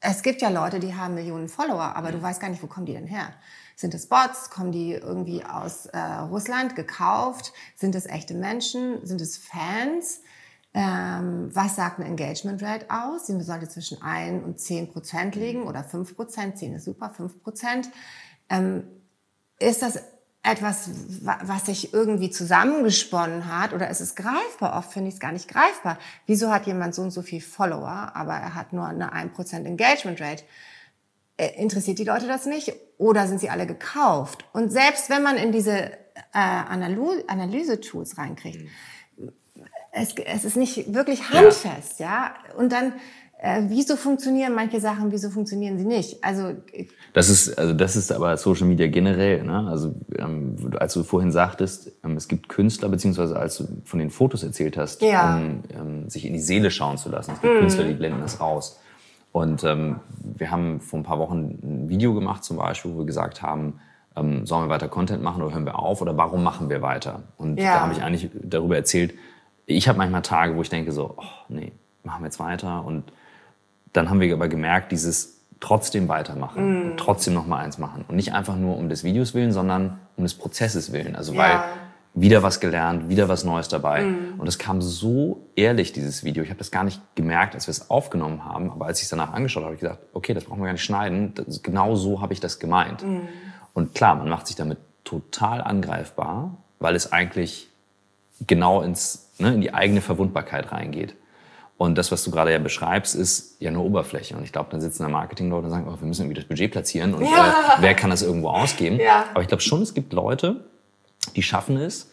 es 0.00 0.22
gibt 0.22 0.42
ja 0.42 0.48
Leute, 0.48 0.80
die 0.80 0.94
haben 0.94 1.14
Millionen 1.14 1.48
Follower, 1.48 1.94
aber 1.94 2.10
du 2.10 2.20
weißt 2.20 2.40
gar 2.40 2.48
nicht, 2.48 2.62
wo 2.62 2.66
kommen 2.66 2.86
die 2.86 2.94
denn 2.94 3.06
her? 3.06 3.32
Sind 3.76 3.94
es 3.94 4.08
Bots? 4.08 4.50
Kommen 4.50 4.72
die 4.72 4.92
irgendwie 4.92 5.44
aus 5.44 5.86
äh, 5.86 5.98
Russland 5.98 6.74
gekauft? 6.76 7.52
Sind 7.76 7.94
es 7.94 8.06
echte 8.06 8.34
Menschen? 8.34 9.04
Sind 9.06 9.20
es 9.20 9.38
Fans? 9.38 10.20
Ähm, 10.72 11.50
was 11.52 11.76
sagt 11.76 11.98
eine 11.98 12.08
Engagement 12.08 12.62
Rate 12.62 12.86
aus? 12.90 13.26
Sie 13.26 13.40
sollte 13.42 13.68
zwischen 13.68 14.02
1 14.02 14.44
und 14.44 14.60
10 14.60 14.92
Prozent 14.92 15.34
liegen 15.34 15.64
oder 15.64 15.82
5 15.82 16.14
Prozent. 16.14 16.58
10 16.58 16.74
ist 16.74 16.84
super, 16.84 17.10
5 17.10 17.42
Prozent. 17.42 17.90
Ähm, 18.48 18.84
ist 19.58 19.82
das 19.82 20.00
etwas, 20.42 20.90
was 21.20 21.66
sich 21.66 21.92
irgendwie 21.92 22.30
zusammengesponnen 22.30 23.46
hat 23.54 23.74
oder 23.74 23.90
ist 23.90 24.00
es 24.00 24.14
greifbar? 24.14 24.78
Oft 24.78 24.92
finde 24.92 25.08
ich 25.08 25.14
es 25.14 25.20
gar 25.20 25.32
nicht 25.32 25.48
greifbar. 25.48 25.98
Wieso 26.26 26.50
hat 26.50 26.66
jemand 26.66 26.94
so 26.94 27.02
und 27.02 27.10
so 27.10 27.22
viel 27.22 27.42
Follower, 27.42 28.12
aber 28.14 28.34
er 28.34 28.54
hat 28.54 28.72
nur 28.72 28.86
eine 28.86 29.12
1% 29.12 29.66
Engagement 29.66 30.20
Rate? 30.20 30.44
Äh, 31.36 31.60
interessiert 31.60 31.98
die 31.98 32.04
Leute 32.04 32.26
das 32.26 32.46
nicht 32.46 32.72
oder 32.96 33.26
sind 33.26 33.40
sie 33.40 33.50
alle 33.50 33.66
gekauft? 33.66 34.44
Und 34.52 34.70
selbst 34.70 35.10
wenn 35.10 35.22
man 35.22 35.36
in 35.36 35.52
diese 35.52 35.92
äh, 36.32 36.38
Analyse-Tools 37.28 38.16
reinkriegt, 38.16 38.68
es, 39.92 40.14
es 40.14 40.44
ist 40.44 40.56
nicht 40.56 40.94
wirklich 40.94 41.30
handfest, 41.30 42.00
ja. 42.00 42.06
ja? 42.06 42.34
Und 42.56 42.72
dann, 42.72 42.92
äh, 43.42 43.62
wieso 43.68 43.96
funktionieren 43.96 44.54
manche 44.54 44.80
Sachen, 44.80 45.10
wieso 45.12 45.30
funktionieren 45.30 45.78
sie 45.78 45.84
nicht? 45.84 46.22
Also 46.22 46.54
das 47.12 47.28
ist, 47.28 47.58
also 47.58 47.72
das 47.72 47.96
ist 47.96 48.12
aber 48.12 48.36
Social 48.36 48.66
Media 48.66 48.86
generell. 48.86 49.42
Ne? 49.42 49.66
Also 49.68 49.94
ähm, 50.16 50.56
als 50.78 50.94
du 50.94 51.02
vorhin 51.02 51.32
sagtest, 51.32 51.92
ähm, 52.04 52.16
es 52.16 52.28
gibt 52.28 52.48
Künstler, 52.48 52.88
beziehungsweise 52.88 53.38
als 53.38 53.56
du 53.56 53.66
von 53.84 53.98
den 53.98 54.10
Fotos 54.10 54.42
erzählt 54.42 54.76
hast, 54.76 55.02
ja. 55.02 55.36
um 55.36 55.62
ähm, 55.74 56.10
sich 56.10 56.26
in 56.26 56.34
die 56.34 56.40
Seele 56.40 56.70
schauen 56.70 56.98
zu 56.98 57.08
lassen. 57.08 57.32
Es 57.32 57.40
gibt 57.40 57.54
mhm. 57.54 57.60
Künstler, 57.60 57.84
die 57.84 57.94
blenden 57.94 58.20
das 58.20 58.40
raus. 58.40 58.78
Und 59.32 59.64
ähm, 59.64 60.00
wir 60.36 60.50
haben 60.50 60.80
vor 60.80 60.98
ein 60.98 61.04
paar 61.04 61.18
Wochen 61.18 61.58
ein 61.62 61.88
Video 61.88 62.14
gemacht 62.14 62.44
zum 62.44 62.56
Beispiel, 62.56 62.92
wo 62.92 62.98
wir 62.98 63.06
gesagt 63.06 63.42
haben, 63.42 63.80
ähm, 64.16 64.44
sollen 64.44 64.64
wir 64.64 64.68
weiter 64.68 64.88
Content 64.88 65.22
machen 65.22 65.42
oder 65.42 65.54
hören 65.54 65.64
wir 65.64 65.78
auf 65.78 66.02
oder 66.02 66.16
warum 66.16 66.42
machen 66.42 66.68
wir 66.68 66.82
weiter? 66.82 67.22
Und 67.36 67.58
ja. 67.58 67.74
da 67.74 67.80
habe 67.80 67.92
ich 67.92 68.02
eigentlich 68.02 68.28
darüber 68.42 68.76
erzählt, 68.76 69.14
ich 69.76 69.88
habe 69.88 69.98
manchmal 69.98 70.22
Tage, 70.22 70.56
wo 70.56 70.62
ich 70.62 70.68
denke 70.68 70.92
so, 70.92 71.14
oh, 71.16 71.24
nee, 71.48 71.72
machen 72.02 72.22
wir 72.22 72.26
jetzt 72.26 72.40
weiter. 72.40 72.84
Und 72.84 73.04
dann 73.92 74.10
haben 74.10 74.20
wir 74.20 74.32
aber 74.32 74.48
gemerkt, 74.48 74.92
dieses 74.92 75.40
trotzdem 75.60 76.08
weitermachen 76.08 76.62
mm. 76.62 76.90
und 76.90 76.96
trotzdem 76.96 77.34
noch 77.34 77.46
mal 77.46 77.58
eins 77.58 77.78
machen. 77.78 78.04
Und 78.08 78.16
nicht 78.16 78.32
einfach 78.32 78.56
nur 78.56 78.76
um 78.76 78.88
des 78.88 79.04
Videos 79.04 79.34
willen, 79.34 79.52
sondern 79.52 79.98
um 80.16 80.24
des 80.24 80.34
Prozesses 80.34 80.92
willen. 80.92 81.16
Also 81.16 81.34
ja. 81.34 81.38
weil 81.38 81.62
wieder 82.14 82.42
was 82.42 82.58
gelernt, 82.60 83.08
wieder 83.08 83.28
was 83.28 83.44
Neues 83.44 83.68
dabei. 83.68 84.02
Mhm. 84.02 84.40
Und 84.40 84.48
es 84.48 84.58
kam 84.58 84.82
so 84.82 85.46
ehrlich, 85.54 85.92
dieses 85.92 86.24
Video. 86.24 86.42
Ich 86.42 86.50
habe 86.50 86.58
das 86.58 86.70
gar 86.70 86.82
nicht 86.82 87.00
gemerkt, 87.14 87.54
als 87.54 87.68
wir 87.68 87.72
es 87.72 87.88
aufgenommen 87.88 88.44
haben. 88.44 88.70
Aber 88.70 88.86
als 88.86 88.98
ich 88.98 89.04
es 89.04 89.10
danach 89.10 89.32
angeschaut 89.32 89.62
habe, 89.62 89.66
habe 89.66 89.74
ich 89.76 89.80
gesagt, 89.80 90.00
okay, 90.12 90.34
das 90.34 90.44
brauchen 90.44 90.60
wir 90.60 90.66
gar 90.66 90.72
nicht 90.72 90.84
schneiden. 90.84 91.34
Das, 91.34 91.62
genau 91.62 91.94
so 91.94 92.20
habe 92.20 92.32
ich 92.32 92.40
das 92.40 92.58
gemeint. 92.58 93.04
Mhm. 93.04 93.28
Und 93.74 93.94
klar, 93.94 94.16
man 94.16 94.28
macht 94.28 94.48
sich 94.48 94.56
damit 94.56 94.78
total 95.04 95.60
angreifbar, 95.60 96.56
weil 96.80 96.96
es 96.96 97.12
eigentlich 97.12 97.69
genau 98.46 98.82
ins, 98.82 99.30
ne, 99.38 99.54
in 99.54 99.60
die 99.60 99.74
eigene 99.74 100.00
Verwundbarkeit 100.00 100.72
reingeht. 100.72 101.14
Und 101.76 101.96
das, 101.96 102.12
was 102.12 102.22
du 102.24 102.30
gerade 102.30 102.52
ja 102.52 102.58
beschreibst, 102.58 103.14
ist 103.14 103.56
ja 103.58 103.70
nur 103.70 103.84
Oberfläche. 103.84 104.36
Und 104.36 104.44
ich 104.44 104.52
glaube, 104.52 104.68
dann 104.70 104.82
sitzen 104.82 105.02
da 105.02 105.08
Marketingleute 105.08 105.64
und 105.64 105.70
sagen, 105.70 105.86
oh, 105.88 105.98
wir 105.98 106.06
müssen 106.06 106.22
irgendwie 106.22 106.38
das 106.38 106.44
Budget 106.44 106.70
platzieren 106.70 107.14
und 107.14 107.24
ja. 107.24 107.48
äh, 107.48 107.52
wer 107.80 107.94
kann 107.94 108.10
das 108.10 108.20
irgendwo 108.20 108.50
ausgeben. 108.50 109.00
Ja. 109.00 109.24
Aber 109.30 109.40
ich 109.40 109.48
glaube 109.48 109.62
schon, 109.62 109.80
es 109.80 109.94
gibt 109.94 110.12
Leute, 110.12 110.64
die 111.36 111.42
schaffen 111.42 111.78
es, 111.78 112.10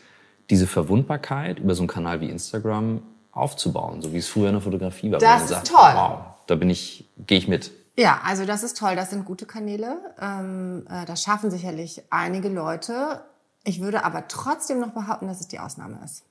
diese 0.49 0.67
Verwundbarkeit 0.67 1.59
über 1.59 1.75
so 1.75 1.82
einen 1.82 1.89
Kanal 1.89 2.21
wie 2.21 2.30
Instagram 2.30 3.01
aufzubauen, 3.34 4.01
so 4.01 4.13
wie 4.13 4.17
es 4.17 4.30
früher 4.30 4.47
in 4.47 4.53
der 4.53 4.61
Fotografie 4.61 5.11
war. 5.11 5.19
Das 5.19 5.43
ist 5.43 5.49
sagt, 5.49 5.67
toll. 5.67 5.91
Wow, 5.93 6.19
da 6.47 6.55
bin 6.55 6.69
ich, 6.69 7.05
gehe 7.17 7.38
ich 7.38 7.49
mit. 7.49 7.71
Ja, 7.97 8.21
also 8.23 8.45
das 8.45 8.63
ist 8.63 8.78
toll. 8.78 8.95
Das 8.95 9.09
sind 9.09 9.25
gute 9.25 9.45
Kanäle. 9.45 9.97
Ähm, 10.21 10.86
äh, 10.89 11.05
das 11.05 11.23
schaffen 11.23 11.51
sicherlich 11.51 12.03
einige 12.09 12.47
Leute. 12.47 13.21
Ich 13.68 13.82
würde 13.82 14.05
aber 14.05 14.30
trotzdem 14.30 14.80
noch 14.80 14.91
behaupten, 14.91 15.28
dass 15.28 15.41
es 15.41 15.49
die 15.49 15.59
Ausnahme 15.59 15.99
ist. 16.03 16.24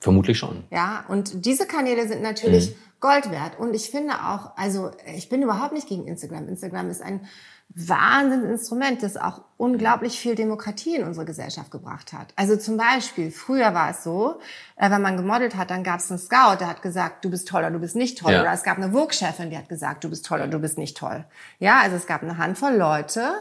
Vermutlich 0.00 0.38
schon. 0.38 0.64
Ja, 0.70 1.04
und 1.08 1.44
diese 1.44 1.66
Kanäle 1.66 2.08
sind 2.08 2.22
natürlich 2.22 2.70
mhm. 2.70 2.74
Gold 3.00 3.30
wert. 3.30 3.58
Und 3.58 3.74
ich 3.74 3.90
finde 3.90 4.14
auch, 4.14 4.56
also 4.56 4.90
ich 5.14 5.28
bin 5.28 5.42
überhaupt 5.42 5.74
nicht 5.74 5.86
gegen 5.86 6.06
Instagram. 6.06 6.48
Instagram 6.48 6.88
ist 6.88 7.02
ein 7.02 7.28
Wahnsinnsinstrument, 7.74 9.02
das 9.02 9.16
auch 9.16 9.42
unglaublich 9.58 10.18
viel 10.18 10.34
Demokratie 10.34 10.96
in 10.96 11.04
unsere 11.04 11.26
Gesellschaft 11.26 11.70
gebracht 11.70 12.12
hat. 12.12 12.32
Also 12.36 12.56
zum 12.56 12.78
Beispiel, 12.78 13.30
früher 13.30 13.74
war 13.74 13.90
es 13.90 14.02
so, 14.02 14.40
äh, 14.76 14.90
wenn 14.90 15.02
man 15.02 15.16
gemodelt 15.16 15.56
hat, 15.56 15.70
dann 15.70 15.84
gab 15.84 16.00
es 16.00 16.10
einen 16.10 16.18
Scout, 16.18 16.56
der 16.60 16.68
hat 16.68 16.82
gesagt, 16.82 17.24
du 17.24 17.30
bist 17.30 17.48
toll 17.48 17.60
oder 17.60 17.70
du 17.70 17.78
bist 17.80 17.96
nicht 17.96 18.18
toll. 18.18 18.32
Ja. 18.32 18.40
Oder 18.40 18.52
es 18.52 18.62
gab 18.62 18.78
eine 18.78 18.92
Vogue-Chefin, 18.92 19.50
die 19.50 19.58
hat 19.58 19.68
gesagt, 19.68 20.04
du 20.04 20.10
bist 20.10 20.24
toll 20.24 20.40
oder 20.40 20.48
du 20.48 20.58
bist 20.58 20.78
nicht 20.78 20.96
toll. 20.96 21.24
Ja, 21.58 21.80
also 21.80 21.96
es 21.96 22.06
gab 22.06 22.22
eine 22.22 22.38
Handvoll 22.38 22.74
Leute, 22.76 23.34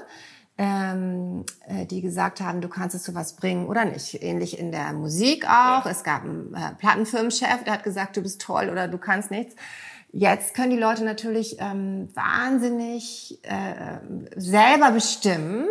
ähm, 0.62 1.44
äh, 1.66 1.88
die 1.88 2.02
gesagt 2.02 2.40
haben, 2.40 2.62
du 2.62 2.70
kannst 2.70 2.96
es 2.96 3.02
zu 3.02 3.16
was 3.16 3.36
bringen 3.36 3.66
oder 3.66 3.84
nicht. 3.84 4.22
Ähnlich 4.22 4.60
in 4.60 4.72
der 4.72 4.94
Musik 4.94 5.46
auch. 5.46 5.86
Ja. 5.86 5.90
Es 5.90 6.04
gab 6.04 6.22
einen 6.22 6.54
äh, 6.54 6.76
Plattenfirmenchef, 6.78 7.64
der 7.64 7.74
hat 7.74 7.84
gesagt, 7.84 8.16
du 8.16 8.22
bist 8.22 8.44
toll 8.44 8.70
oder 8.70 8.88
du 8.88 9.00
kannst 9.00 9.32
nichts. 9.32 9.56
Jetzt 10.12 10.54
können 10.54 10.70
die 10.70 10.78
Leute 10.78 11.04
natürlich 11.04 11.58
ähm, 11.60 12.10
wahnsinnig 12.14 13.40
äh, 13.42 13.98
selber 14.36 14.92
bestimmen, 14.92 15.66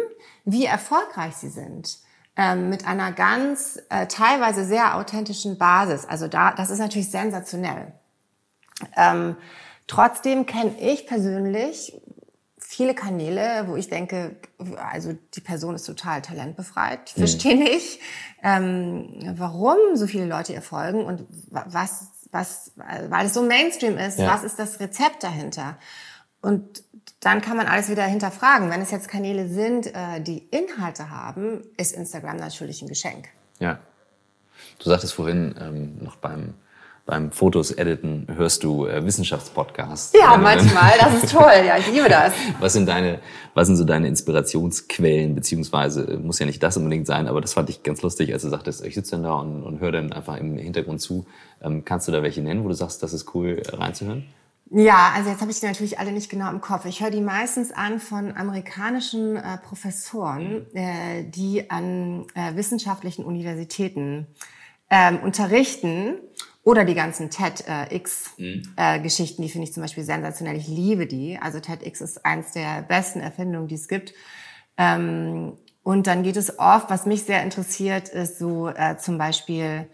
wie 0.45 0.65
erfolgreich 0.65 1.37
sie 1.37 1.51
sind. 1.51 1.99
Ähm, 2.35 2.69
mit 2.69 2.85
einer 2.85 3.13
ganz 3.13 3.81
äh, 3.91 4.09
teilweise 4.09 4.65
sehr 4.65 4.97
authentischen 4.97 5.57
Basis. 5.57 6.05
Also 6.05 6.27
da, 6.27 6.53
das 6.53 6.71
ist 6.71 6.81
natürlich 6.81 7.13
sensationell. 7.13 7.93
Ähm, 8.97 9.37
trotzdem 9.87 10.47
kenne 10.47 10.75
ich 10.81 11.07
persönlich 11.07 11.93
viele 12.81 12.95
Kanäle, 12.95 13.65
wo 13.67 13.77
ich 13.77 13.91
denke, 13.91 14.37
also 14.91 15.13
die 15.35 15.43
Person 15.43 15.75
ist 15.75 15.85
total 15.85 16.23
talentbefreit. 16.23 17.11
Ich 17.11 17.17
mhm. 17.17 17.21
verstehe 17.21 17.59
nicht, 17.59 18.01
ähm, 18.43 19.35
warum 19.37 19.77
so 19.97 20.07
viele 20.07 20.25
Leute 20.25 20.55
ihr 20.55 20.63
folgen 20.63 21.05
und 21.05 21.27
was 21.51 22.09
was, 22.33 22.73
weil 22.77 23.27
es 23.27 23.35
so 23.35 23.43
Mainstream 23.43 23.99
ist, 23.99 24.19
ja. 24.19 24.29
was 24.29 24.45
ist 24.45 24.59
das 24.59 24.79
Rezept 24.79 25.25
dahinter? 25.25 25.77
Und 26.41 26.85
dann 27.19 27.43
kann 27.43 27.57
man 27.57 27.67
alles 27.67 27.91
wieder 27.91 28.05
hinterfragen. 28.05 28.71
Wenn 28.71 28.81
es 28.81 28.93
jetzt 28.93 29.09
Kanäle 29.09 29.49
sind, 29.49 29.89
äh, 29.89 30.21
die 30.21 30.39
Inhalte 30.39 31.11
haben, 31.11 31.65
ist 31.77 31.93
Instagram 31.93 32.37
natürlich 32.37 32.81
ein 32.83 32.89
Geschenk. 32.89 33.29
Ja. 33.59 33.81
Du 34.79 34.89
sagtest 34.89 35.13
vorhin 35.13 35.55
ähm, 35.61 35.99
noch 36.03 36.17
beim 36.17 36.55
beim 37.11 37.33
Fotos 37.33 37.73
editen 37.73 38.29
hörst 38.37 38.63
du 38.63 38.87
äh, 38.87 39.05
Wissenschaftspodcasts. 39.05 40.13
Ja, 40.17 40.37
manchmal, 40.37 40.93
das 41.01 41.25
ist 41.25 41.33
toll, 41.33 41.65
ja, 41.67 41.77
ich 41.77 41.93
liebe 41.93 42.09
das. 42.09 42.33
Was 42.61 42.73
sind 42.73 42.89
deine, 42.89 43.19
was 43.53 43.67
sind 43.67 43.77
so 43.77 43.85
deine 43.85 44.07
Inspirationsquellen, 44.07 45.35
beziehungsweise 45.35 46.05
äh, 46.05 46.17
muss 46.19 46.39
ja 46.39 46.47
nicht 46.47 46.63
das 46.63 46.77
unbedingt 46.77 47.09
sein, 47.09 47.27
aber 47.27 47.41
das 47.41 47.55
fand 47.55 47.69
ich 47.69 47.83
ganz 47.83 48.01
lustig, 48.03 48.33
als 48.33 48.43
du 48.43 48.49
sagtest, 48.49 48.87
ich 48.87 48.95
sitze 48.95 49.13
dann 49.13 49.25
da 49.25 49.35
und, 49.35 49.65
und 49.65 49.81
höre 49.81 49.91
dann 49.91 50.13
einfach 50.13 50.37
im 50.37 50.57
Hintergrund 50.57 51.01
zu. 51.01 51.27
Ähm, 51.61 51.85
kannst 51.85 52.07
du 52.07 52.13
da 52.13 52.23
welche 52.23 52.43
nennen, 52.43 52.63
wo 52.63 52.69
du 52.69 52.75
sagst, 52.75 53.03
das 53.03 53.13
ist 53.13 53.35
cool 53.35 53.59
äh, 53.59 53.75
reinzuhören? 53.75 54.25
Ja, 54.71 55.13
also 55.17 55.31
jetzt 55.31 55.41
habe 55.41 55.51
ich 55.51 55.59
die 55.59 55.67
natürlich 55.67 55.99
alle 55.99 56.13
nicht 56.13 56.31
genau 56.31 56.49
im 56.49 56.61
Kopf. 56.61 56.85
Ich 56.85 57.03
höre 57.03 57.11
die 57.11 57.21
meistens 57.21 57.73
an 57.73 57.99
von 57.99 58.37
amerikanischen 58.37 59.35
äh, 59.35 59.59
Professoren, 59.59 60.65
äh, 60.75 61.25
die 61.25 61.69
an 61.71 62.27
äh, 62.37 62.55
wissenschaftlichen 62.55 63.25
Universitäten 63.25 64.29
ähm, 64.91 65.21
unterrichten 65.23 66.19
oder 66.71 66.85
die 66.85 66.95
ganzen 66.95 67.31
TEDx-Geschichten, 67.31 68.43
mhm. 68.43 68.63
äh, 68.77 69.01
die 69.01 69.49
finde 69.49 69.65
ich 69.65 69.73
zum 69.73 69.83
Beispiel 69.83 70.05
sensationell. 70.05 70.57
Ich 70.57 70.69
liebe 70.69 71.09
die. 71.09 71.37
Also 71.41 71.59
TEDx 71.59 72.01
ist 72.01 72.25
eins 72.25 72.53
der 72.53 72.83
besten 72.83 73.19
Erfindungen, 73.21 73.67
die 73.67 73.75
es 73.75 73.89
gibt. 73.89 74.15
Ähm, 74.79 75.55
und 75.83 76.07
dann 76.07 76.23
geht 76.23 76.37
es 76.37 76.61
oft, 76.61 76.89
was 76.89 77.07
mich 77.07 77.25
sehr 77.25 77.43
interessiert, 77.43 78.09
ist 78.09 78.39
so 78.39 78.69
äh, 78.69 78.97
zum 78.99 79.19
Beispiel, 79.19 79.89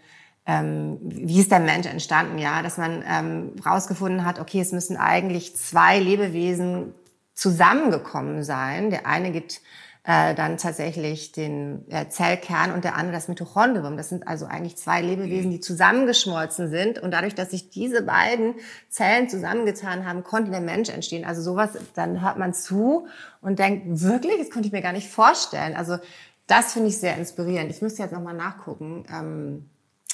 ähm, 0.45 0.99
wie 1.01 1.39
ist 1.39 1.51
der 1.51 1.59
Mensch 1.59 1.87
entstanden, 1.87 2.37
ja, 2.37 2.61
dass 2.61 2.77
man 2.77 3.03
ähm, 3.09 3.55
rausgefunden 3.65 4.23
hat, 4.23 4.39
okay, 4.39 4.61
es 4.61 4.71
müssen 4.71 4.97
eigentlich 4.97 5.55
zwei 5.55 5.97
Lebewesen 5.99 6.93
zusammengekommen 7.33 8.43
sein. 8.43 8.91
Der 8.91 9.07
eine 9.07 9.31
gibt 9.31 9.61
äh, 10.09 10.33
dann 10.35 10.55
tatsächlich 10.55 11.33
den 11.33 11.83
äh, 11.91 12.07
Zellkern 12.07 12.71
und 12.71 12.85
der 12.85 12.95
andere 12.95 13.13
das 13.13 13.27
Mitochondrium. 13.27 13.97
Das 13.97 14.07
sind 14.07 14.25
also 14.25 14.45
eigentlich 14.45 14.77
zwei 14.77 15.01
Lebewesen, 15.01 15.51
die 15.51 15.59
zusammengeschmolzen 15.59 16.69
sind. 16.69 16.97
Und 16.97 17.11
dadurch, 17.11 17.35
dass 17.35 17.51
sich 17.51 17.71
diese 17.71 18.03
beiden 18.03 18.55
Zellen 18.87 19.27
zusammengetan 19.27 20.05
haben, 20.05 20.23
konnte 20.23 20.49
der 20.49 20.61
Mensch 20.61 20.87
entstehen. 20.87 21.25
Also 21.25 21.41
sowas, 21.41 21.71
dann 21.93 22.21
hört 22.21 22.37
man 22.37 22.53
zu 22.53 23.07
und 23.41 23.59
denkt, 23.59 24.01
wirklich, 24.01 24.37
das 24.39 24.49
konnte 24.49 24.67
ich 24.67 24.71
mir 24.71 24.81
gar 24.81 24.93
nicht 24.93 25.09
vorstellen. 25.09 25.75
Also 25.75 25.97
das 26.47 26.71
finde 26.71 26.87
ich 26.87 26.97
sehr 26.99 27.17
inspirierend. 27.17 27.69
Ich 27.69 27.81
müsste 27.81 28.01
jetzt 28.01 28.13
nochmal 28.13 28.33
nachgucken. 28.33 29.03
Ähm, 29.13 29.69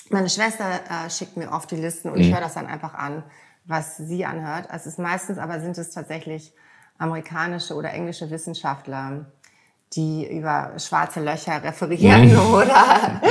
meine 0.10 0.32
Schwester 0.32 0.66
äh, 0.90 1.12
schickt 1.12 1.38
mir 1.38 1.52
oft 1.52 1.70
die 1.70 1.76
Listen 1.76 2.10
und 2.10 2.16
mhm. 2.16 2.22
ich 2.22 2.34
höre 2.34 2.42
das 2.42 2.56
dann 2.56 2.66
einfach 2.66 2.96
an, 2.96 3.22
was 3.66 3.98
sie 3.98 4.26
anhört. 4.26 4.70
Es 4.74 4.88
ist 4.88 4.98
meistens 4.98 5.38
aber 5.38 5.60
sind 5.60 5.78
es 5.78 5.92
tatsächlich 5.92 6.52
amerikanische 6.98 7.76
oder 7.76 7.94
englische 7.94 8.32
Wissenschaftler, 8.32 9.28
die 9.96 10.28
über 10.30 10.72
schwarze 10.78 11.22
Löcher 11.22 11.64
referieren 11.64 12.32
mhm. 12.32 12.40
oder 12.54 13.22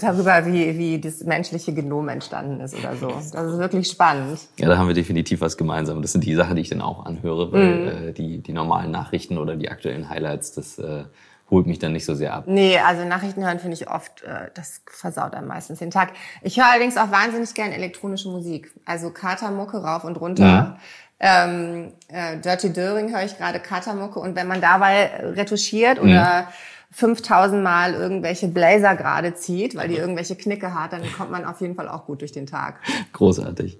darüber, 0.00 0.46
wie, 0.46 0.78
wie 0.78 1.00
das 1.00 1.22
menschliche 1.24 1.72
Genom 1.72 2.08
entstanden 2.08 2.60
ist 2.60 2.76
oder 2.78 2.96
so. 2.96 3.08
Das 3.08 3.26
ist 3.26 3.58
wirklich 3.58 3.88
spannend. 3.88 4.40
Ja, 4.58 4.68
da 4.68 4.78
haben 4.78 4.88
wir 4.88 4.94
definitiv 4.94 5.40
was 5.40 5.56
gemeinsam. 5.56 6.02
Das 6.02 6.12
sind 6.12 6.24
die 6.24 6.34
Sachen, 6.34 6.56
die 6.56 6.62
ich 6.62 6.68
dann 6.68 6.82
auch 6.82 7.06
anhöre, 7.06 7.52
weil 7.52 7.76
mhm. 7.76 8.08
äh, 8.08 8.12
die, 8.12 8.38
die 8.38 8.52
normalen 8.52 8.90
Nachrichten 8.90 9.38
oder 9.38 9.56
die 9.56 9.70
aktuellen 9.70 10.08
Highlights, 10.08 10.52
das 10.52 10.78
äh, 10.78 11.04
holt 11.50 11.66
mich 11.66 11.78
dann 11.78 11.92
nicht 11.92 12.04
so 12.04 12.14
sehr 12.14 12.32
ab. 12.34 12.44
Nee, 12.46 12.78
also 12.78 13.04
Nachrichten 13.04 13.44
hören 13.44 13.58
finde 13.58 13.74
ich 13.74 13.88
oft, 13.90 14.22
äh, 14.22 14.50
das 14.54 14.82
versaut 14.86 15.34
einem 15.34 15.48
meistens 15.48 15.80
den 15.80 15.90
Tag. 15.90 16.12
Ich 16.42 16.56
höre 16.56 16.66
allerdings 16.70 16.96
auch 16.96 17.10
wahnsinnig 17.10 17.54
gern 17.54 17.72
elektronische 17.72 18.28
Musik. 18.28 18.72
Also 18.84 19.10
Katermucke 19.10 19.78
rauf 19.78 20.04
und 20.04 20.20
runter. 20.20 20.44
Ja. 20.44 20.78
Ähm, 21.20 21.92
äh, 22.08 22.38
Dirty 22.38 22.72
Döring 22.72 23.12
höre 23.12 23.24
ich 23.24 23.36
gerade 23.36 23.60
Katamucke 23.60 24.18
und 24.18 24.36
wenn 24.36 24.48
man 24.48 24.60
dabei 24.60 25.10
retuschiert 25.36 26.02
mhm. 26.02 26.10
oder 26.10 26.48
5000 26.92 27.62
Mal 27.62 27.94
irgendwelche 27.94 28.48
Blazer 28.48 28.96
gerade 28.96 29.34
zieht, 29.34 29.76
weil 29.76 29.88
die 29.88 29.94
irgendwelche 29.94 30.34
Knicke 30.34 30.74
hat, 30.74 30.92
dann 30.92 31.02
kommt 31.16 31.30
man 31.30 31.44
auf 31.44 31.60
jeden 31.60 31.76
Fall 31.76 31.88
auch 31.88 32.04
gut 32.04 32.20
durch 32.20 32.32
den 32.32 32.46
Tag. 32.46 32.80
Großartig. 33.12 33.78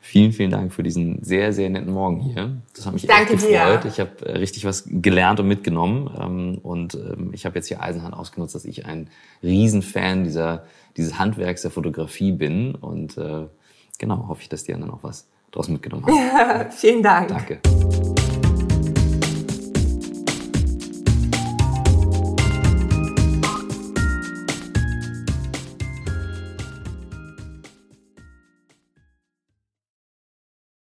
Vielen, 0.00 0.32
vielen 0.32 0.50
Dank 0.50 0.72
für 0.72 0.82
diesen 0.82 1.22
sehr, 1.22 1.52
sehr 1.52 1.70
netten 1.70 1.92
Morgen 1.92 2.18
hier. 2.18 2.56
Das 2.74 2.86
hat 2.86 2.94
mich 2.94 3.06
Danke 3.06 3.34
echt 3.34 3.44
gefreut. 3.44 3.84
Dir. 3.84 3.88
Ich 3.88 4.00
habe 4.00 4.26
äh, 4.26 4.38
richtig 4.38 4.64
was 4.64 4.84
gelernt 4.86 5.38
und 5.38 5.46
mitgenommen. 5.46 6.10
Ähm, 6.20 6.58
und 6.58 6.94
ähm, 6.94 7.30
ich 7.32 7.46
habe 7.46 7.54
jetzt 7.54 7.68
hier 7.68 7.80
Eisenhand 7.80 8.14
ausgenutzt, 8.14 8.56
dass 8.56 8.64
ich 8.64 8.86
ein 8.86 9.08
Riesenfan 9.42 10.24
dieser, 10.24 10.64
dieses 10.96 11.16
Handwerks 11.16 11.62
der 11.62 11.70
Fotografie 11.70 12.32
bin. 12.32 12.74
Und 12.74 13.18
äh, 13.18 13.46
genau, 13.98 14.26
hoffe 14.26 14.42
ich, 14.42 14.48
dass 14.48 14.64
die 14.64 14.74
anderen 14.74 14.92
auch 14.92 15.02
was 15.02 15.28
draus 15.50 15.68
mitgenommen 15.68 16.06
hast. 16.06 16.18
Ja, 16.18 16.70
vielen 16.70 17.02
Dank. 17.02 17.28
Danke. 17.28 17.60